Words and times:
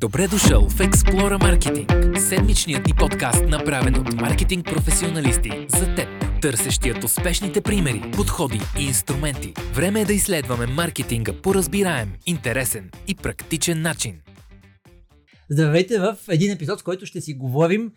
Добре 0.00 0.28
дошъл 0.28 0.68
в 0.68 0.78
Explora 0.78 1.38
Marketing, 1.38 2.18
седмичният 2.18 2.86
ни 2.86 2.92
подкаст, 2.98 3.44
направен 3.48 3.94
от 3.94 4.12
маркетинг 4.12 4.66
професионалисти 4.66 5.50
за 5.68 5.94
теб, 5.94 6.08
търсещият 6.42 7.04
успешните 7.04 7.60
примери, 7.60 8.10
подходи 8.14 8.60
и 8.80 8.84
инструменти. 8.84 9.52
Време 9.74 10.00
е 10.00 10.04
да 10.04 10.12
изследваме 10.12 10.66
маркетинга 10.66 11.32
по 11.42 11.54
разбираем, 11.54 12.12
интересен 12.26 12.90
и 13.08 13.14
практичен 13.14 13.82
начин. 13.82 14.20
Здравейте 15.50 15.98
в 15.98 16.16
един 16.28 16.52
епизод, 16.52 16.80
в 16.80 16.84
който 16.84 17.06
ще 17.06 17.20
си 17.20 17.34
говорим 17.34 17.92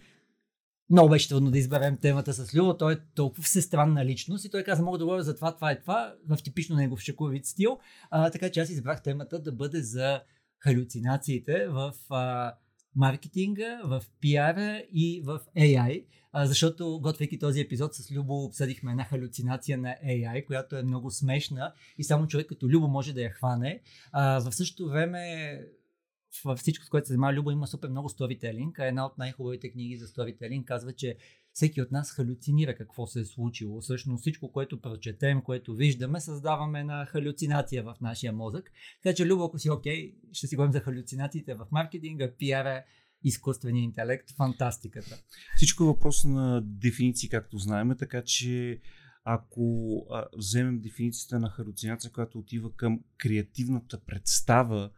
много 0.90 1.10
беше 1.10 1.30
трудно 1.30 1.52
да 1.52 1.58
изберем 1.58 1.98
темата 2.02 2.34
с 2.34 2.56
Любо. 2.56 2.78
Той 2.78 2.94
е 2.94 2.98
толкова 3.16 3.44
всестранна 3.44 4.06
личност 4.06 4.46
и 4.46 4.50
той 4.50 4.64
каза, 4.64 4.84
мога 4.84 4.98
да 4.98 5.06
говоря 5.06 5.24
за 5.24 5.36
това, 5.36 5.56
това 5.56 5.72
и 5.72 5.80
това, 5.80 6.14
в 6.30 6.38
типично 6.44 6.76
негов 6.76 7.00
шекувит 7.00 7.46
стил. 7.46 7.80
А, 8.10 8.30
така 8.30 8.52
че 8.52 8.60
аз 8.60 8.70
избрах 8.70 9.04
темата 9.04 9.42
да 9.42 9.52
бъде 9.52 9.82
за 9.82 10.22
халюцинациите 10.62 11.68
в 11.68 11.94
а, 12.10 12.54
маркетинга, 12.96 13.82
в 13.84 14.04
пиара 14.20 14.84
и 14.94 15.22
в 15.26 15.40
AI. 15.58 16.06
А, 16.32 16.48
защото, 16.48 17.00
готвейки 17.02 17.40
този 17.40 17.62
епизод 17.62 17.96
с 17.96 18.12
Любо, 18.12 18.44
обсъдихме 18.44 18.92
една 18.92 19.04
халюцинация 19.04 19.78
на 19.78 19.96
AI, 20.06 20.46
която 20.46 20.76
е 20.76 20.84
много 20.84 21.12
смешна 21.12 21.74
и 21.98 22.04
само 22.04 22.28
човек 22.28 22.48
като 22.48 22.70
Любо 22.70 22.88
може 22.88 23.14
да 23.14 23.22
я 23.22 23.30
хване. 23.30 23.82
А, 24.12 24.40
в 24.40 24.56
същото 24.56 24.90
време 24.90 25.60
във 26.46 26.60
всичко, 26.60 26.86
с 26.86 26.90
което 26.90 27.08
се 27.08 27.14
занимава 27.14 27.34
Люба, 27.34 27.54
има 27.54 27.68
супер 27.68 27.90
много 27.90 28.10
сторителинг. 28.10 28.80
Една 28.80 29.06
от 29.06 29.18
най-хубавите 29.18 29.72
книги 29.72 29.98
за 29.98 30.08
сторителинг 30.08 30.68
казва, 30.68 30.94
че 30.94 31.18
всеки 31.54 31.82
от 31.82 31.92
нас 31.92 32.12
халюцинира 32.12 32.76
какво 32.76 33.08
се 33.08 33.20
е 33.20 33.26
случило. 33.26 33.82
Всъщност 33.82 34.22
всичко, 34.22 34.52
което 34.52 34.82
прочетем, 34.82 35.42
което 35.42 35.76
виждаме, 35.76 36.20
създаваме 36.20 36.84
на 36.84 37.06
халюцинация 37.06 37.84
в 37.84 37.96
нашия 38.02 38.34
мозък. 38.34 38.72
Така 39.04 39.16
че, 39.16 39.26
Любо, 39.26 39.44
ако 39.44 39.60
си 39.60 39.70
окей, 39.70 40.16
ще 40.32 40.48
си 40.48 40.56
говорим 40.56 40.72
за 40.72 40.80
халюцинациите 40.80 41.54
в 41.54 41.68
маркетинга, 41.72 42.32
пиара, 42.38 42.84
изкуствения 43.24 43.84
интелект, 43.84 44.32
фантастиката. 44.38 45.24
Всичко 45.56 45.84
е 45.84 45.88
въпрос 45.88 46.24
на 46.24 46.62
дефиниции, 46.64 47.30
както 47.30 47.58
знаем, 47.58 47.96
така 48.00 48.24
че 48.24 48.82
ако 49.24 49.96
а, 50.12 50.26
вземем 50.38 50.80
дефиницията 50.82 51.40
на 51.40 51.50
халюцинация, 51.50 52.12
която 52.12 52.40
отива 52.40 52.76
към 52.76 53.00
креативната 53.18 54.00
представа 54.00 54.92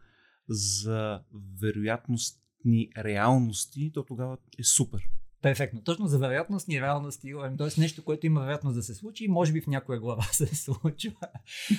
за 0.48 1.22
вероятностни 1.62 2.90
реалности, 2.98 3.90
то 3.94 4.04
тогава 4.04 4.36
е 4.58 4.64
супер. 4.64 5.02
Перфектно. 5.44 5.82
Точно 5.82 6.06
за 6.06 6.18
вероятностни 6.18 6.80
реалности, 6.80 7.34
т.е. 7.58 7.80
нещо, 7.80 8.04
което 8.04 8.26
има 8.26 8.40
вероятност 8.40 8.76
да 8.76 8.82
се 8.82 8.94
случи, 8.94 9.28
може 9.28 9.52
би 9.52 9.60
в 9.60 9.66
някоя 9.66 10.00
глава 10.00 10.22
се 10.32 10.54
случва. 10.54 11.16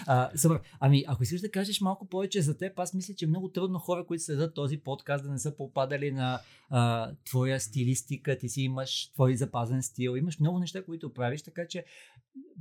А, 0.07 0.37
супер. 0.37 0.59
Ами, 0.79 1.03
ако 1.07 1.23
искаш 1.23 1.41
да 1.41 1.51
кажеш 1.51 1.81
малко 1.81 2.07
повече 2.07 2.41
за 2.41 2.57
теб, 2.57 2.79
аз 2.79 2.93
мисля, 2.93 3.13
че 3.13 3.27
много 3.27 3.49
трудно 3.49 3.79
хора, 3.79 4.05
които 4.05 4.23
следят 4.23 4.53
този 4.53 4.77
подкаст, 4.77 5.23
да 5.23 5.31
не 5.31 5.39
са 5.39 5.57
попадали 5.57 6.11
на 6.11 6.39
а, 6.69 7.11
твоя 7.25 7.59
стилистика, 7.59 8.37
ти 8.37 8.49
си 8.49 8.61
имаш 8.61 9.11
твой 9.13 9.35
запазен 9.35 9.83
стил, 9.83 10.17
имаш 10.17 10.39
много 10.39 10.59
неща, 10.59 10.85
които 10.85 11.13
правиш, 11.13 11.41
така 11.41 11.67
че 11.67 11.85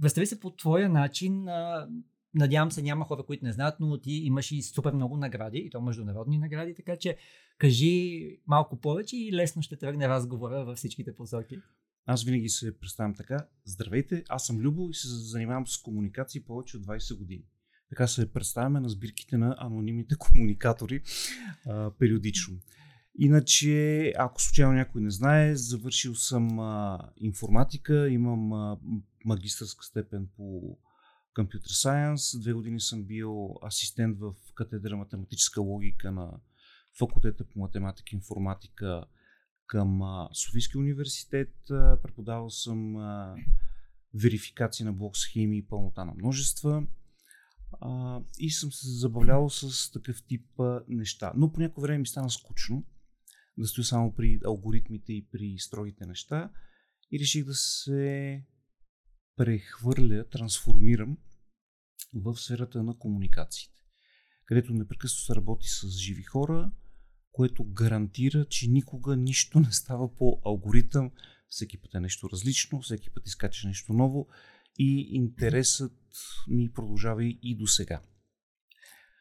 представи 0.00 0.26
се 0.26 0.40
по 0.40 0.50
твоя 0.50 0.88
начин, 0.88 1.48
а, 1.48 1.88
Надявам 2.36 2.72
се, 2.72 2.82
няма 2.82 3.04
хора, 3.04 3.22
които 3.22 3.44
не 3.44 3.52
знаят, 3.52 3.74
но 3.80 3.98
ти 3.98 4.12
имаш 4.12 4.52
и 4.52 4.62
супер 4.62 4.92
много 4.92 5.16
награди, 5.16 5.58
и 5.58 5.70
то 5.70 5.80
международни 5.80 6.38
награди, 6.38 6.74
така 6.74 6.96
че 6.96 7.16
кажи 7.58 8.38
малко 8.46 8.80
повече 8.80 9.16
и 9.16 9.32
лесно 9.32 9.62
ще 9.62 9.76
тръгне 9.76 10.08
разговора 10.08 10.64
във 10.64 10.78
всичките 10.78 11.14
посоки. 11.14 11.58
Аз 12.06 12.24
винаги 12.24 12.48
се 12.48 12.78
представям 12.78 13.14
така. 13.14 13.46
Здравейте, 13.64 14.24
аз 14.28 14.46
съм 14.46 14.58
Любо 14.58 14.90
и 14.90 14.94
се 14.94 15.08
занимавам 15.08 15.66
с 15.66 15.78
комуникации 15.78 16.44
повече 16.44 16.76
от 16.76 16.86
20 16.86 17.18
години. 17.18 17.44
Така 17.88 18.06
се 18.06 18.32
представяме 18.32 18.80
на 18.80 18.88
сбирките 18.88 19.36
на 19.36 19.56
анонимните 19.58 20.14
комуникатори 20.18 21.02
а, 21.66 21.90
периодично. 21.98 22.58
Иначе, 23.18 24.12
ако 24.18 24.42
случайно 24.42 24.72
някой 24.72 25.02
не 25.02 25.10
знае, 25.10 25.56
завършил 25.56 26.14
съм 26.14 26.58
а, 26.58 26.98
информатика, 27.16 28.10
имам 28.10 28.52
а, 28.52 28.78
магистърска 29.24 29.84
степен 29.84 30.28
по 30.36 30.78
Computer 31.38 31.68
Science. 31.68 32.40
Две 32.40 32.52
години 32.52 32.80
съм 32.80 33.04
бил 33.04 33.54
асистент 33.66 34.18
в 34.18 34.34
катедра 34.54 34.96
математическа 34.96 35.60
логика 35.60 36.12
на 36.12 36.30
факултета 36.98 37.44
по 37.44 37.58
математика 37.58 38.08
и 38.12 38.16
информатика 38.16 39.04
към 39.66 40.00
Софийския 40.32 40.78
университет. 40.78 41.54
Преподавал 42.02 42.50
съм 42.50 42.96
верификация 44.14 44.86
на 44.86 44.92
блок 44.92 45.16
схеми 45.16 45.58
и 45.58 45.66
пълнота 45.66 46.04
на 46.04 46.14
множества. 46.14 46.86
и 48.38 48.50
съм 48.50 48.72
се 48.72 48.88
забавлявал 48.88 49.50
с 49.50 49.92
такъв 49.92 50.22
тип 50.26 50.46
неща. 50.88 51.32
Но 51.36 51.52
по 51.52 51.60
някое 51.60 51.82
време 51.82 51.98
ми 51.98 52.06
стана 52.06 52.30
скучно 52.30 52.84
да 53.58 53.66
стоя 53.66 53.84
само 53.84 54.14
при 54.14 54.40
алгоритмите 54.46 55.12
и 55.12 55.28
при 55.32 55.58
строгите 55.58 56.06
неща 56.06 56.50
и 57.12 57.18
реших 57.18 57.44
да 57.44 57.54
се 57.54 58.44
прехвърля, 59.36 60.28
трансформирам 60.28 61.18
в 62.14 62.36
сферата 62.36 62.82
на 62.82 62.98
комуникациите, 62.98 63.80
където 64.44 64.74
непрекъснато 64.74 65.24
се 65.24 65.34
работи 65.34 65.68
с 65.68 65.88
живи 65.88 66.22
хора, 66.22 66.72
което 67.34 67.64
гарантира, 67.64 68.44
че 68.44 68.70
никога 68.70 69.16
нищо 69.16 69.60
не 69.60 69.72
става 69.72 70.16
по 70.16 70.40
алгоритъм. 70.44 71.10
Всеки 71.48 71.78
път 71.78 71.94
е 71.94 72.00
нещо 72.00 72.28
различно, 72.32 72.80
всеки 72.80 73.10
път 73.10 73.26
изкача 73.26 73.68
нещо 73.68 73.92
ново 73.92 74.28
и 74.78 75.08
интересът 75.10 75.92
ми 76.48 76.72
продължава 76.72 77.24
и 77.24 77.56
до 77.56 77.66
сега. 77.66 78.00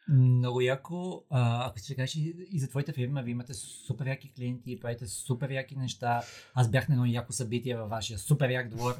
Много 0.08 0.60
яко. 0.60 1.24
А, 1.30 1.68
ако 1.68 1.78
ще 1.78 1.96
кажеш 1.96 2.16
и 2.50 2.60
за 2.60 2.68
твоята 2.68 2.92
фирма, 2.92 3.22
вие 3.22 3.32
имате 3.32 3.54
супер 3.54 4.06
яки 4.06 4.32
клиенти, 4.32 4.80
правите 4.80 5.06
супер 5.06 5.50
яки 5.50 5.76
неща. 5.76 6.22
Аз 6.54 6.70
бях 6.70 6.88
на 6.88 6.94
едно 6.94 7.06
яко 7.06 7.32
събитие 7.32 7.76
във 7.76 7.90
вашия 7.90 8.18
супер 8.18 8.50
як 8.50 8.68
двор. 8.68 8.94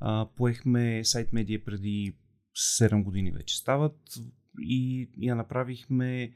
а, 0.00 0.28
поехме 0.36 1.04
сайт 1.04 1.32
медия 1.32 1.64
преди 1.64 2.16
7 2.80 3.02
години 3.02 3.32
вече 3.32 3.56
стават 3.56 3.96
и 4.60 5.10
я 5.18 5.36
направихме 5.36 6.32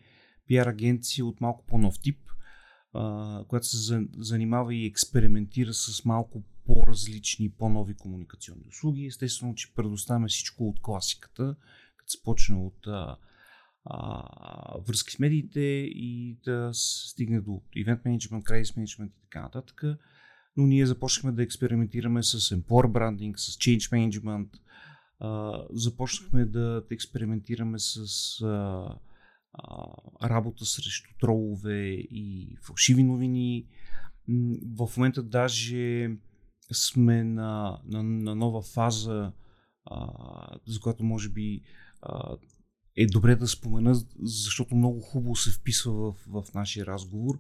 пиар 0.47 0.67
агенция 0.67 1.27
от 1.27 1.41
малко 1.41 1.65
по-нов 1.67 1.95
тип, 2.03 2.19
а, 2.93 3.45
която 3.49 3.67
се 3.67 4.07
занимава 4.19 4.75
и 4.75 4.87
експериментира 4.87 5.75
с 5.75 6.05
малко 6.05 6.43
по-различни, 6.67 7.51
по-нови 7.51 7.95
комуникационни 7.95 8.65
услуги. 8.69 9.07
Естествено, 9.07 9.55
че 9.55 9.75
предоставяме 9.75 10.29
всичко 10.29 10.69
от 10.69 10.81
класиката, 10.81 11.57
като 11.97 12.11
се 12.11 12.23
почне 12.23 12.57
от 12.57 12.87
а, 12.87 13.17
а, 13.85 14.79
връзки 14.79 15.13
с 15.13 15.19
медиите 15.19 15.61
и 15.91 16.39
да 16.45 16.71
стигне 16.73 17.41
до 17.41 17.63
event 17.77 18.03
management, 18.03 18.43
crisis 18.43 18.77
management 18.77 19.09
и 19.09 19.23
така 19.23 19.43
нататък. 19.43 19.83
Но 20.57 20.67
ние 20.67 20.87
започнахме 20.87 21.33
да 21.33 21.43
експериментираме 21.43 22.23
с 22.23 22.41
employer 22.41 22.87
branding, 22.87 23.37
с 23.37 23.57
change 23.57 23.91
management, 23.91 24.49
започнахме 25.71 26.45
да, 26.45 26.83
експериментираме 26.91 27.79
с 27.79 28.07
работа 30.23 30.65
срещу 30.65 31.11
тролове 31.21 31.85
и 31.91 32.57
фалшиви 32.63 33.03
новини. 33.03 33.67
В 34.77 34.91
момента 34.97 35.23
даже 35.23 36.11
сме 36.73 37.25
на, 37.25 37.81
на, 37.87 38.03
на 38.03 38.35
нова 38.35 38.63
фаза, 38.63 39.33
за 40.67 40.81
която 40.81 41.05
може 41.05 41.29
би 41.29 41.63
е 42.97 43.07
добре 43.07 43.37
да 43.37 43.49
спомена, 43.49 43.95
защото 44.23 44.77
много 44.77 45.01
хубаво 45.01 45.37
се 45.37 45.51
вписва 45.51 45.93
в, 45.93 46.15
в 46.27 46.55
нашия 46.55 46.87
разговор, 46.87 47.39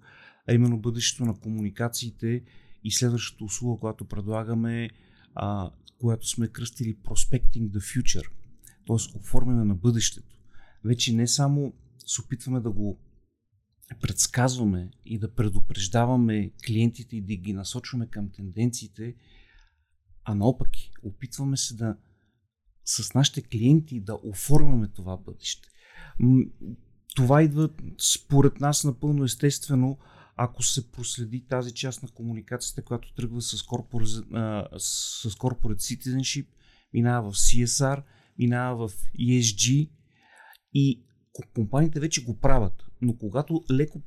а 0.48 0.52
именно 0.52 0.80
бъдещето 0.80 1.24
на 1.24 1.40
комуникациите 1.40 2.44
и 2.84 2.90
следващата 2.90 3.44
услуга, 3.44 3.80
която 3.80 4.04
предлагаме, 4.04 4.90
а, 5.34 5.70
която 5.98 6.28
сме 6.28 6.48
кръстили 6.48 6.96
Prospecting 6.96 7.70
the 7.70 7.78
Future, 7.78 8.28
т.е. 8.86 9.18
оформяне 9.18 9.64
на 9.64 9.74
бъдещето. 9.74 10.36
Вече 10.84 11.12
не 11.12 11.28
само 11.28 11.74
се 12.06 12.20
опитваме 12.20 12.60
да 12.60 12.70
го 12.70 13.00
предсказваме 14.00 14.90
и 15.06 15.18
да 15.18 15.34
предупреждаваме 15.34 16.52
клиентите 16.66 17.16
и 17.16 17.22
да 17.22 17.36
ги 17.36 17.52
насочваме 17.52 18.06
към 18.06 18.30
тенденциите, 18.30 19.14
а 20.24 20.34
наопаки, 20.34 20.92
опитваме 21.02 21.56
се 21.56 21.74
да 21.74 21.96
с 22.84 23.14
нашите 23.14 23.42
клиенти 23.42 24.00
да 24.00 24.18
оформяме 24.22 24.88
това 24.88 25.16
бъдеще. 25.16 25.68
Това 27.16 27.42
идва 27.42 27.70
според 27.98 28.60
нас 28.60 28.84
напълно 28.84 29.24
естествено, 29.24 29.98
ако 30.36 30.62
се 30.62 30.90
проследи 30.90 31.46
тази 31.48 31.74
част 31.74 32.02
на 32.02 32.08
комуникацията, 32.08 32.82
която 32.82 33.14
тръгва 33.14 33.42
с 33.42 33.56
с 33.56 33.62
corporate 35.38 35.78
citizenship, 35.78 36.46
минава 36.92 37.32
в 37.32 37.34
CSR, 37.34 38.02
минава 38.38 38.88
в 38.88 38.92
ESG 39.20 39.90
и 40.74 41.04
компаниите 41.54 42.00
вече 42.00 42.24
го 42.24 42.38
правят. 42.38 42.84
Но 43.00 43.16
когато 43.16 43.64
леко 43.70 44.02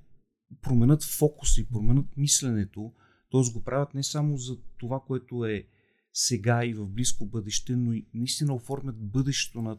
променят 0.62 1.04
фокуса 1.04 1.62
и 1.62 1.68
променят 1.68 2.06
мисленето, 2.18 2.94
т.е. 3.32 3.54
го 3.54 3.64
правят 3.64 3.94
не 3.94 4.04
само 4.04 4.38
за 4.38 4.58
това, 4.78 5.00
което 5.08 5.46
е 5.46 5.68
сега 6.14 6.66
и 6.66 6.74
в 6.74 6.88
близко 6.88 7.26
бъдеще, 7.26 7.76
но 7.76 7.94
и 7.94 8.08
наистина 8.14 8.54
оформят 8.54 9.12
бъдещето 9.12 9.62
на 9.62 9.78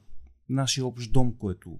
нашия 0.49 0.87
общ 0.87 1.12
дом, 1.12 1.37
който, 1.38 1.78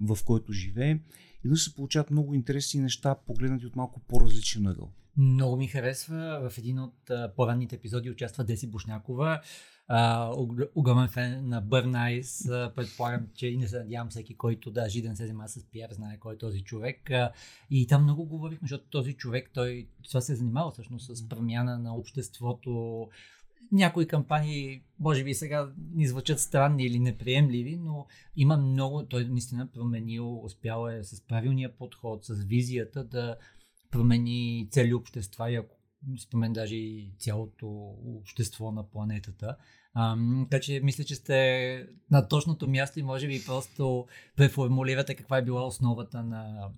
в 0.00 0.18
който 0.24 0.52
живеем. 0.52 1.00
И 1.44 1.48
да 1.48 1.56
се 1.56 1.74
получават 1.74 2.10
много 2.10 2.34
интересни 2.34 2.80
неща, 2.80 3.14
погледнати 3.26 3.66
от 3.66 3.76
малко 3.76 4.00
по-различен 4.00 4.66
ъгъл. 4.66 4.92
Много 5.16 5.56
ми 5.56 5.66
харесва. 5.66 6.50
В 6.50 6.58
един 6.58 6.78
от 6.78 7.10
по-ранните 7.36 7.76
епизоди 7.76 8.10
участва 8.10 8.44
Деси 8.44 8.70
Бушнякова. 8.70 9.40
огромен 10.74 11.08
фен 11.08 11.48
на 11.48 11.62
Burn 11.62 11.90
Eyes. 11.90 12.74
Предполагам, 12.74 13.26
че 13.34 13.46
и 13.46 13.56
не 13.56 13.68
се 13.68 13.78
надявам 13.78 14.08
всеки, 14.08 14.36
който 14.36 14.70
да 14.70 14.88
жиден 14.88 15.16
се 15.16 15.26
занимава 15.26 15.48
с 15.48 15.64
пиар, 15.64 15.90
знае 15.92 16.18
кой 16.18 16.34
е 16.34 16.38
този 16.38 16.60
човек. 16.64 17.10
и 17.70 17.86
там 17.86 18.02
много 18.02 18.24
говорихме, 18.24 18.68
защото 18.68 18.84
този 18.90 19.12
човек, 19.12 19.50
той 19.54 19.88
това 20.08 20.20
се 20.20 20.32
е 20.32 20.36
занимава 20.36 20.70
всъщност 20.70 21.16
с 21.16 21.28
промяна 21.28 21.78
на 21.78 21.96
обществото, 21.96 23.08
някои 23.72 24.06
кампании, 24.06 24.82
може 24.98 25.24
би 25.24 25.34
сега 25.34 25.72
ни 25.94 26.06
звучат 26.06 26.40
странни 26.40 26.84
или 26.84 26.98
неприемливи, 26.98 27.76
но 27.76 28.06
има 28.36 28.56
много, 28.56 29.06
той 29.06 29.24
наистина 29.24 29.70
променил, 29.72 30.44
успял 30.44 30.88
е 30.88 31.04
с 31.04 31.26
правилния 31.26 31.76
подход, 31.76 32.24
с 32.24 32.44
визията 32.44 33.04
да 33.04 33.36
промени 33.90 34.68
цели 34.70 34.94
общества 34.94 35.50
и 35.50 35.56
ако 35.56 35.76
спомен 36.18 36.52
даже 36.52 36.76
и 36.76 37.14
цялото 37.18 37.66
общество 38.20 38.72
на 38.72 38.90
планетата. 38.90 39.56
А, 39.94 40.16
така 40.50 40.60
че 40.60 40.80
мисля, 40.80 41.04
че 41.04 41.14
сте 41.14 41.86
на 42.10 42.28
точното 42.28 42.68
място 42.68 43.00
и 43.00 43.02
може 43.02 43.28
би 43.28 43.44
просто 43.46 44.06
преформулирате 44.36 45.14
каква 45.14 45.38
е 45.38 45.44
била 45.44 45.66
основата 45.66 46.22
на 46.22 46.70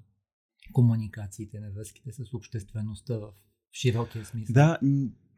комуникациите, 0.72 1.60
на 1.60 1.70
връзките 1.70 2.12
с 2.12 2.34
обществеността 2.34 3.18
в 3.18 3.32
широкия 3.72 4.24
смисъл. 4.24 4.54
Да, 4.54 4.78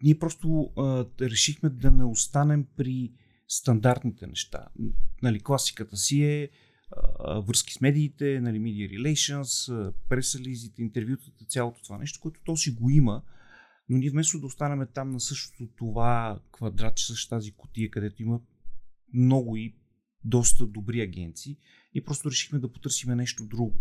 ние 0.02 0.18
просто 0.18 0.72
а, 0.76 1.06
решихме 1.20 1.68
да 1.68 1.90
не 1.90 2.04
останем 2.04 2.66
при 2.76 3.12
стандартните 3.48 4.26
неща. 4.26 4.66
Нали, 5.22 5.40
класиката 5.40 5.96
си 5.96 6.24
е 6.24 6.48
а, 6.90 7.40
връзки 7.40 7.72
с 7.72 7.80
медиите, 7.80 8.40
нали, 8.40 8.58
media 8.58 8.98
relations, 8.98 9.92
пресализите, 10.08 10.82
интервютата, 10.82 11.44
цялото 11.44 11.82
това 11.82 11.98
нещо, 11.98 12.20
което 12.20 12.40
то 12.44 12.56
си 12.56 12.70
го 12.70 12.90
има, 12.90 13.22
но 13.88 13.98
ние 13.98 14.10
вместо 14.10 14.40
да 14.40 14.46
останем 14.46 14.88
там 14.94 15.10
на 15.10 15.20
същото 15.20 15.68
това 15.76 16.40
квадратче, 16.52 17.06
същата 17.06 17.36
тази 17.36 17.52
котия, 17.52 17.90
където 17.90 18.22
има 18.22 18.40
много 19.14 19.56
и 19.56 19.76
доста 20.24 20.66
добри 20.66 21.00
агенции 21.00 21.56
и 21.94 22.04
просто 22.04 22.30
решихме 22.30 22.58
да 22.58 22.72
потърсим 22.72 23.16
нещо 23.16 23.46
друго. 23.46 23.74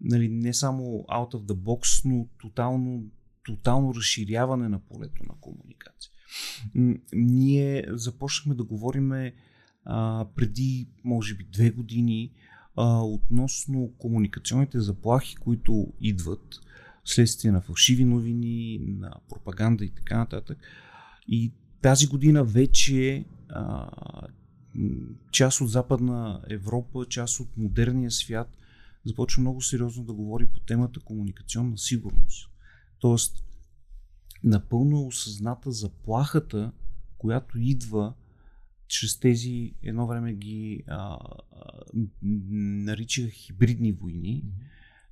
Нали, 0.00 0.28
не 0.28 0.54
само 0.54 0.82
out 1.10 1.34
of 1.34 1.44
the 1.44 1.54
box, 1.54 2.04
но 2.04 2.28
тотално 2.40 3.10
тотално 3.48 3.94
разширяване 3.94 4.68
на 4.68 4.78
полето 4.78 5.22
на 5.22 5.34
комуникация. 5.40 6.10
Ние 7.12 7.84
започнахме 7.88 8.54
да 8.54 8.64
говорим 8.64 9.12
преди, 10.36 10.88
може 11.04 11.34
би, 11.34 11.44
две 11.52 11.70
години 11.70 12.32
а, 12.76 13.02
относно 13.02 13.92
комуникационните 13.98 14.80
заплахи, 14.80 15.36
които 15.36 15.92
идват 16.00 16.60
следствие 17.04 17.52
на 17.52 17.60
фалшиви 17.60 18.04
новини, 18.04 18.78
на 18.86 19.12
пропаганда 19.28 19.84
и 19.84 19.90
така 19.90 20.18
нататък. 20.18 20.58
И 21.28 21.52
тази 21.82 22.06
година 22.06 22.44
вече 22.44 23.24
а, 23.48 23.90
част 25.32 25.60
от 25.60 25.70
Западна 25.70 26.40
Европа, 26.50 27.06
част 27.08 27.40
от 27.40 27.56
модерния 27.56 28.10
свят 28.10 28.56
започва 29.04 29.40
много 29.40 29.62
сериозно 29.62 30.04
да 30.04 30.12
говори 30.12 30.46
по 30.46 30.60
темата 30.60 31.00
комуникационна 31.00 31.78
сигурност. 31.78 32.50
Тоест, 32.98 33.44
напълно 34.44 35.06
осъзната 35.06 35.70
заплахата, 35.70 36.72
която 37.18 37.58
идва 37.58 38.14
чрез 38.88 39.20
тези, 39.20 39.74
едно 39.82 40.06
време 40.06 40.34
ги 40.34 40.84
а, 40.86 40.96
а, 40.96 41.18
наричах 42.22 43.30
хибридни 43.30 43.92
войни, 43.92 44.44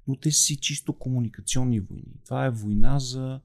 но 0.08 0.16
те 0.16 0.30
си 0.30 0.56
чисто 0.56 0.92
комуникационни 0.92 1.80
войни. 1.80 2.14
Това 2.24 2.46
е 2.46 2.50
война 2.50 2.98
за 2.98 3.40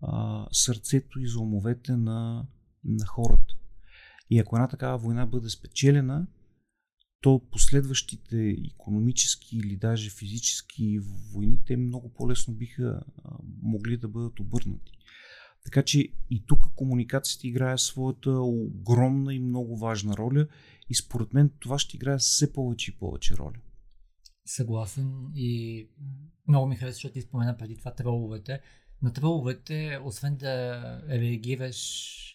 а, 0.00 0.46
сърцето 0.52 1.20
и 1.20 1.28
за 1.28 1.40
умовете 1.40 1.96
на, 1.96 2.46
на 2.84 3.06
хората. 3.06 3.54
И 4.30 4.38
ако 4.38 4.56
една 4.56 4.68
такава 4.68 4.98
война 4.98 5.26
бъде 5.26 5.48
спечелена, 5.48 6.26
то 7.22 7.42
последващите 7.50 8.56
економически 8.74 9.56
или 9.56 9.76
даже 9.76 10.10
физически 10.10 10.98
войни, 11.32 11.58
те 11.66 11.76
много 11.76 12.08
по-лесно 12.08 12.54
биха 12.54 13.00
могли 13.62 13.96
да 13.96 14.08
бъдат 14.08 14.40
обърнати. 14.40 14.92
Така 15.64 15.82
че 15.82 16.08
и 16.30 16.44
тук 16.46 16.60
комуникацията 16.76 17.46
играе 17.46 17.78
своята 17.78 18.30
огромна 18.40 19.34
и 19.34 19.38
много 19.38 19.76
важна 19.76 20.16
роля 20.16 20.46
и 20.90 20.94
според 20.94 21.32
мен 21.34 21.50
това 21.60 21.78
ще 21.78 21.96
играе 21.96 22.18
все 22.18 22.52
повече 22.52 22.90
и 22.90 22.94
повече 22.94 23.36
роля. 23.36 23.58
Съгласен 24.46 25.30
и 25.34 25.88
много 26.48 26.66
ми 26.66 26.76
харесва, 26.76 26.92
защото 26.92 27.12
ти 27.12 27.22
спомена 27.22 27.56
преди 27.56 27.76
това 27.76 27.94
троловете. 27.94 28.60
На 29.02 29.12
троловете, 29.12 29.98
освен 30.04 30.36
да 30.36 30.82
реагираш 31.08 32.31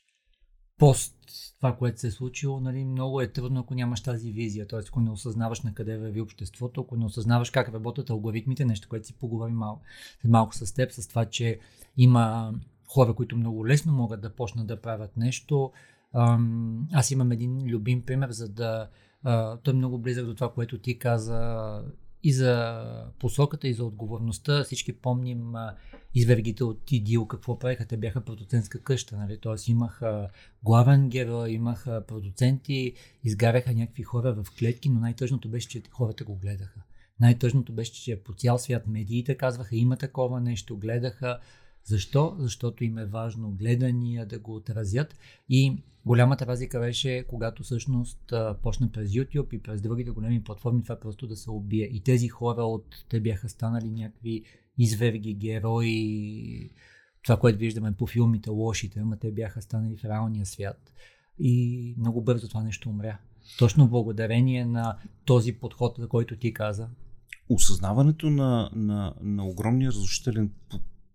пост 0.77 1.13
това, 1.57 1.75
което 1.75 1.99
се 1.99 2.07
е 2.07 2.11
случило, 2.11 2.59
нали, 2.59 2.85
много 2.85 3.21
е 3.21 3.27
трудно, 3.27 3.59
ако 3.59 3.75
нямаш 3.75 4.01
тази 4.01 4.31
визия, 4.31 4.67
т.е. 4.67 4.79
ако 4.79 4.99
не 4.99 5.11
осъзнаваш 5.11 5.61
на 5.61 5.73
къде 5.73 5.97
върви 5.97 6.21
обществото, 6.21 6.81
ако 6.81 6.95
не 6.95 7.05
осъзнаваш 7.05 7.49
как 7.49 7.69
работят 7.69 8.09
алгоритмите, 8.09 8.65
нещо, 8.65 8.89
което 8.89 9.07
си 9.07 9.13
поговорим 9.13 9.55
малко, 9.55 9.81
малко 10.25 10.55
с 10.55 10.73
теб, 10.73 10.91
с 10.91 11.07
това, 11.07 11.25
че 11.25 11.59
има 11.97 12.53
хора, 12.85 13.13
които 13.13 13.37
много 13.37 13.67
лесно 13.67 13.93
могат 13.93 14.21
да 14.21 14.35
почнат 14.35 14.67
да 14.67 14.81
правят 14.81 15.17
нещо. 15.17 15.71
Аз 16.93 17.11
имам 17.11 17.31
един 17.31 17.67
любим 17.67 18.05
пример, 18.05 18.31
за 18.31 18.49
да. 18.49 18.89
Той 19.63 19.73
е 19.73 19.77
много 19.77 19.97
близък 19.97 20.25
до 20.25 20.35
това, 20.35 20.53
което 20.53 20.77
ти 20.77 20.99
каза 20.99 21.81
и 22.27 22.33
за 22.33 22.83
посоката, 23.19 23.67
и 23.67 23.73
за 23.73 23.85
отговорността. 23.85 24.63
Всички 24.63 24.93
помним 24.93 25.53
извергите 26.13 26.63
от 26.63 26.91
Идил, 26.91 27.27
какво 27.27 27.59
правиха. 27.59 27.85
Те 27.85 27.97
бяха 27.97 28.21
продуцентска 28.21 28.83
къща, 28.83 29.17
нали? 29.17 29.39
Тоест 29.39 29.67
имаха 29.67 30.29
главен 30.63 31.09
герой, 31.09 31.49
имаха 31.49 32.03
продуценти, 32.07 32.93
изгаряха 33.23 33.73
някакви 33.73 34.03
хора 34.03 34.33
в 34.33 34.45
клетки, 34.59 34.89
но 34.89 34.99
най-тъжното 34.99 35.49
беше, 35.49 35.69
че 35.69 35.81
хората 35.91 36.23
го 36.23 36.35
гледаха. 36.35 36.81
Най-тъжното 37.19 37.73
беше, 37.73 37.93
че 37.93 38.23
по 38.23 38.33
цял 38.33 38.57
свят 38.57 38.87
медиите 38.87 39.37
казваха, 39.37 39.75
има 39.75 39.97
такова 39.97 40.41
нещо, 40.41 40.77
гледаха. 40.77 41.39
Защо? 41.87 42.35
Защото 42.39 42.83
им 42.83 42.97
е 42.97 43.05
важно 43.05 43.51
гледания 43.51 44.25
да 44.25 44.39
го 44.39 44.55
отразят 44.55 45.15
и 45.49 45.83
голямата 46.05 46.45
разлика 46.45 46.79
беше, 46.79 47.25
когато 47.27 47.63
всъщност 47.63 48.33
почна 48.63 48.91
през 48.91 49.11
YouTube 49.11 49.53
и 49.53 49.61
през 49.61 49.81
другите 49.81 50.11
големи 50.11 50.43
платформи 50.43 50.83
това 50.83 50.99
просто 50.99 51.27
да 51.27 51.35
се 51.35 51.49
убие. 51.49 51.85
И 51.85 52.03
тези 52.03 52.27
хора 52.27 52.63
от 52.63 53.05
те 53.09 53.19
бяха 53.19 53.49
станали 53.49 53.91
някакви 53.91 54.43
изверги, 54.77 55.33
герои, 55.33 56.69
това, 57.23 57.39
което 57.39 57.59
виждаме 57.59 57.91
по 57.91 58.07
филмите, 58.07 58.49
лошите, 58.49 58.99
ама 58.99 59.17
те 59.17 59.31
бяха 59.31 59.61
станали 59.61 59.97
в 59.97 60.05
реалния 60.05 60.45
свят. 60.45 60.93
И 61.39 61.95
много 61.97 62.21
бързо 62.21 62.47
това 62.47 62.63
нещо 62.63 62.89
умря. 62.89 63.17
Точно 63.59 63.87
благодарение 63.87 64.65
на 64.65 64.97
този 65.25 65.53
подход, 65.53 65.95
за 65.99 66.07
който 66.07 66.37
ти 66.37 66.53
каза. 66.53 66.89
Осъзнаването 67.49 68.29
на, 68.29 68.69
на, 68.75 69.13
на 69.21 69.45
огромния 69.45 69.91
разрушителен 69.91 70.51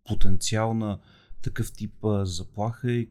потенциал 0.05 0.75
на 0.75 0.99
такъв 1.43 1.73
тип 1.73 1.95
заплаха 2.23 2.93
е 2.93 3.07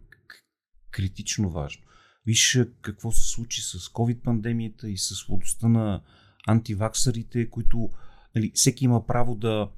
критично 0.91 1.49
важно. 1.49 1.83
Виж 2.25 2.59
какво 2.81 3.11
се 3.11 3.29
случи 3.29 3.61
с 3.61 3.79
COVID-пандемията 3.79 4.85
и 4.85 4.97
с 4.97 5.29
лудостта 5.29 5.67
на 5.67 6.01
антиваксарите, 6.47 7.49
които 7.49 7.89
нали, 8.35 8.51
всеки 8.55 8.85
има 8.85 9.05
право 9.07 9.35
да, 9.35 9.69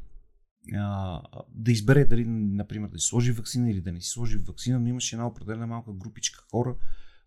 а, 0.74 1.22
да 1.50 1.72
избере 1.72 2.06
дали, 2.06 2.26
например, 2.28 2.90
да 2.90 3.00
си 3.00 3.08
сложи 3.08 3.32
вакцина 3.32 3.72
или 3.72 3.82
да 3.82 3.92
не 3.92 4.02
си 4.02 4.10
сложи 4.10 4.38
вакцина, 4.38 4.80
но 4.80 4.88
имаше 4.88 5.16
една 5.16 5.28
определена 5.28 5.68
малка 5.68 5.94
групичка 5.94 6.44
хора, 6.52 6.76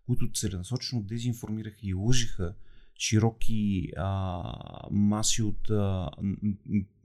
които 0.05 0.31
целенасочено 0.33 1.03
дезинформираха 1.03 1.77
и 1.81 1.93
лъжиха 1.93 2.55
широки 2.99 3.89
а, 3.97 4.43
маси 4.91 5.43
от 5.43 5.69
а, 5.69 6.09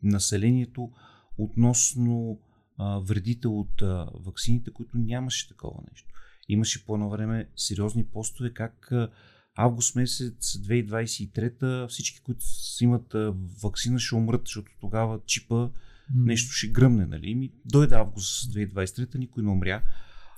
населението 0.03 0.93
относно 1.39 2.41
а, 2.79 2.99
вредите 2.99 3.49
от 3.49 3.83
а, 3.83 4.09
вакцините, 4.15 4.71
които 4.71 4.99
нямаше 4.99 5.49
такова 5.49 5.83
нещо. 5.91 6.09
Имаше 6.49 6.87
по 6.87 6.95
едно 6.95 7.11
време 7.11 7.49
сериозни 7.57 8.05
постове, 8.05 8.55
как 8.55 8.93
а, 8.93 9.11
август 9.57 9.97
месец 9.97 10.53
2023 10.53 11.87
всички, 11.89 12.21
които 12.21 12.45
имат 12.81 13.15
а, 13.15 13.35
вакцина, 13.63 13.99
ще 13.99 14.15
умрат, 14.15 14.43
защото 14.45 14.73
тогава 14.81 15.21
чипа 15.27 15.55
mm. 15.55 15.71
нещо 16.15 16.53
ще 16.53 16.69
гръмне. 16.69 17.07
Нали? 17.07 17.35
Ми, 17.35 17.53
дойде 17.65 17.95
август 17.95 18.53
2023, 18.53 19.19
никой 19.19 19.43
не 19.43 19.51
умря. 19.51 19.83